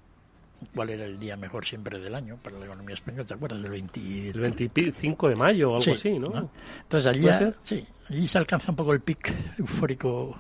cuál 0.75 0.91
era 0.91 1.05
el 1.05 1.19
día 1.19 1.37
mejor 1.37 1.65
siempre 1.65 1.99
del 1.99 2.15
año 2.15 2.39
para 2.43 2.59
la 2.59 2.67
economía 2.67 2.95
española, 2.95 3.25
¿te 3.25 3.35
acuerdas? 3.35 3.63
Del 3.63 3.71
25 3.73 5.29
de 5.29 5.37
mayo 5.37 5.73
o 5.73 5.77
algo 5.77 5.93
así, 5.93 6.19
¿no? 6.19 6.51
Entonces 6.83 7.15
allí, 7.15 7.55
sí, 7.63 7.87
allí 8.09 8.27
se 8.27 8.39
alcanza 8.39 8.73
un 8.73 8.77
poco 8.77 8.93
el 8.93 9.01
pic 9.01 9.33
eufórico 9.59 10.39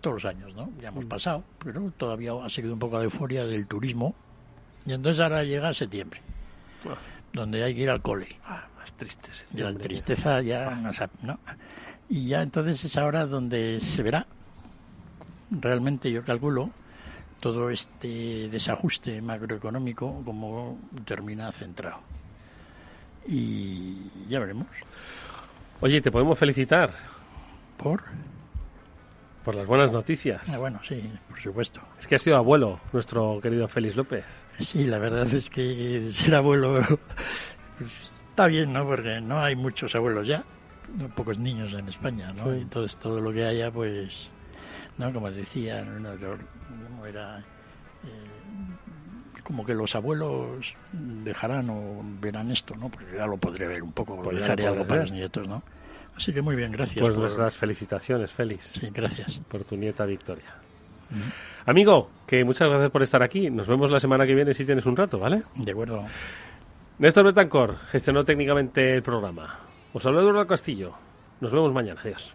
todos 0.00 0.22
los 0.22 0.24
años, 0.24 0.54
¿no? 0.54 0.70
Ya 0.80 0.88
hemos 0.88 1.04
mm. 1.04 1.08
pasado, 1.08 1.44
pero 1.58 1.92
todavía 1.96 2.32
ha 2.42 2.48
seguido 2.48 2.74
un 2.74 2.80
poco 2.80 2.98
de 2.98 3.04
euforia 3.04 3.44
del 3.44 3.66
turismo. 3.66 4.14
Y 4.84 4.92
entonces 4.92 5.20
ahora 5.20 5.42
llega 5.42 5.74
septiembre, 5.74 6.20
donde 7.32 7.64
hay 7.64 7.74
que 7.74 7.82
ir 7.82 7.90
al 7.90 8.02
cole. 8.02 8.28
Ah, 8.44 8.68
más 8.78 8.92
triste. 8.92 9.30
La 9.54 9.74
tristeza 9.74 10.40
ya 10.42 10.76
no, 10.76 11.38
Y 12.08 12.28
ya 12.28 12.42
entonces 12.42 12.84
es 12.84 12.96
ahora 12.96 13.26
donde 13.26 13.80
se 13.80 14.02
verá, 14.04 14.26
realmente 15.50 16.12
yo 16.12 16.22
calculo, 16.22 16.70
todo 17.40 17.70
este 17.70 18.48
desajuste 18.48 19.20
macroeconómico 19.22 20.22
como 20.24 20.78
termina 21.04 21.50
centrado. 21.52 22.00
Y 23.26 24.10
ya 24.28 24.40
veremos. 24.40 24.68
Oye, 25.80 26.00
¿te 26.00 26.10
podemos 26.10 26.38
felicitar? 26.38 26.94
¿Por? 27.76 28.02
Por 29.44 29.54
las 29.54 29.66
buenas 29.66 29.92
noticias. 29.92 30.42
Ah, 30.48 30.58
bueno, 30.58 30.80
sí, 30.82 31.10
por 31.28 31.40
supuesto. 31.40 31.80
Es 32.00 32.06
que 32.06 32.16
ha 32.16 32.18
sido 32.18 32.36
abuelo, 32.36 32.80
nuestro 32.92 33.40
querido 33.40 33.68
Félix 33.68 33.96
López. 33.96 34.24
Sí, 34.58 34.84
la 34.84 34.98
verdad 34.98 35.32
es 35.32 35.50
que 35.50 36.10
ser 36.12 36.34
abuelo 36.34 36.80
está 38.36 38.46
bien, 38.48 38.72
¿no? 38.72 38.84
Porque 38.84 39.20
no 39.20 39.40
hay 39.40 39.56
muchos 39.56 39.94
abuelos 39.94 40.26
ya, 40.26 40.44
pocos 41.14 41.38
niños 41.38 41.72
en 41.74 41.88
España, 41.88 42.32
¿no? 42.32 42.52
Entonces 42.52 42.98
todo 42.98 43.20
lo 43.20 43.32
que 43.32 43.44
haya, 43.44 43.70
pues, 43.70 44.28
¿no? 44.98 45.12
Como 45.12 45.30
decía, 45.30 45.84
¿no? 45.84 47.06
era 47.06 47.38
eh, 47.38 49.42
como 49.42 49.64
que 49.64 49.74
los 49.74 49.94
abuelos 49.94 50.74
dejarán 50.92 51.70
o 51.70 52.02
verán 52.20 52.50
esto, 52.50 52.74
¿no? 52.76 52.88
Porque 52.88 53.16
ya 53.16 53.26
lo 53.26 53.36
podré 53.36 53.68
ver 53.68 53.82
un 53.82 53.92
poco, 53.92 54.20
pues 54.20 54.38
dejaré 54.38 54.66
algo 54.66 54.86
para 54.86 55.02
los 55.02 55.12
nietos, 55.12 55.46
¿no? 55.46 55.62
Así 56.16 56.32
que 56.32 56.42
muy 56.42 56.56
bien, 56.56 56.72
gracias. 56.72 57.04
Pues 57.04 57.16
nuestras 57.16 57.56
felicitaciones, 57.56 58.32
Félix. 58.32 58.64
Sí, 58.72 58.88
gracias. 58.92 59.38
Por 59.48 59.64
tu 59.64 59.76
nieta 59.76 60.06
Victoria. 60.06 60.54
Amigo, 61.66 62.10
que 62.26 62.44
muchas 62.44 62.68
gracias 62.68 62.90
por 62.90 63.02
estar 63.02 63.22
aquí. 63.22 63.50
Nos 63.50 63.68
vemos 63.68 63.90
la 63.90 64.00
semana 64.00 64.26
que 64.26 64.34
viene 64.34 64.54
si 64.54 64.64
tienes 64.64 64.86
un 64.86 64.96
rato, 64.96 65.18
¿vale? 65.18 65.42
De 65.54 65.72
acuerdo. 65.72 66.04
Néstor 66.98 67.26
Betancor 67.26 67.76
gestionó 67.90 68.24
técnicamente 68.24 68.94
el 68.94 69.02
programa. 69.02 69.60
Os 69.92 70.04
habla 70.06 70.20
Eduardo 70.20 70.46
Castillo. 70.46 70.94
Nos 71.40 71.52
vemos 71.52 71.72
mañana. 71.72 72.00
Adiós. 72.00 72.34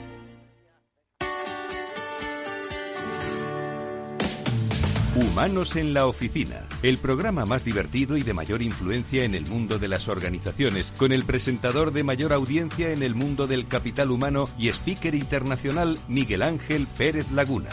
Humanos 5.13 5.75
en 5.75 5.93
la 5.93 6.07
Oficina, 6.07 6.61
el 6.83 6.97
programa 6.97 7.45
más 7.45 7.65
divertido 7.65 8.15
y 8.15 8.23
de 8.23 8.33
mayor 8.33 8.61
influencia 8.61 9.25
en 9.25 9.35
el 9.35 9.45
mundo 9.45 9.77
de 9.77 9.89
las 9.89 10.07
organizaciones, 10.07 10.93
con 10.95 11.11
el 11.11 11.25
presentador 11.25 11.91
de 11.91 12.05
mayor 12.05 12.31
audiencia 12.31 12.93
en 12.93 13.03
el 13.03 13.13
mundo 13.13 13.45
del 13.45 13.67
capital 13.67 14.09
humano 14.09 14.47
y 14.57 14.69
speaker 14.69 15.13
internacional 15.13 15.99
Miguel 16.07 16.41
Ángel 16.41 16.87
Pérez 16.97 17.29
Laguna. 17.31 17.71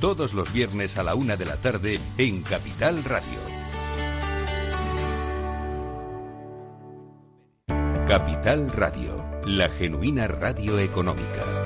Todos 0.00 0.32
los 0.32 0.52
viernes 0.52 0.96
a 0.96 1.02
la 1.02 1.16
una 1.16 1.36
de 1.36 1.46
la 1.46 1.56
tarde 1.56 1.98
en 2.18 2.42
Capital 2.42 3.02
Radio. 3.02 3.40
Capital 8.06 8.70
Radio, 8.70 9.28
la 9.44 9.68
genuina 9.70 10.28
radio 10.28 10.78
económica. 10.78 11.64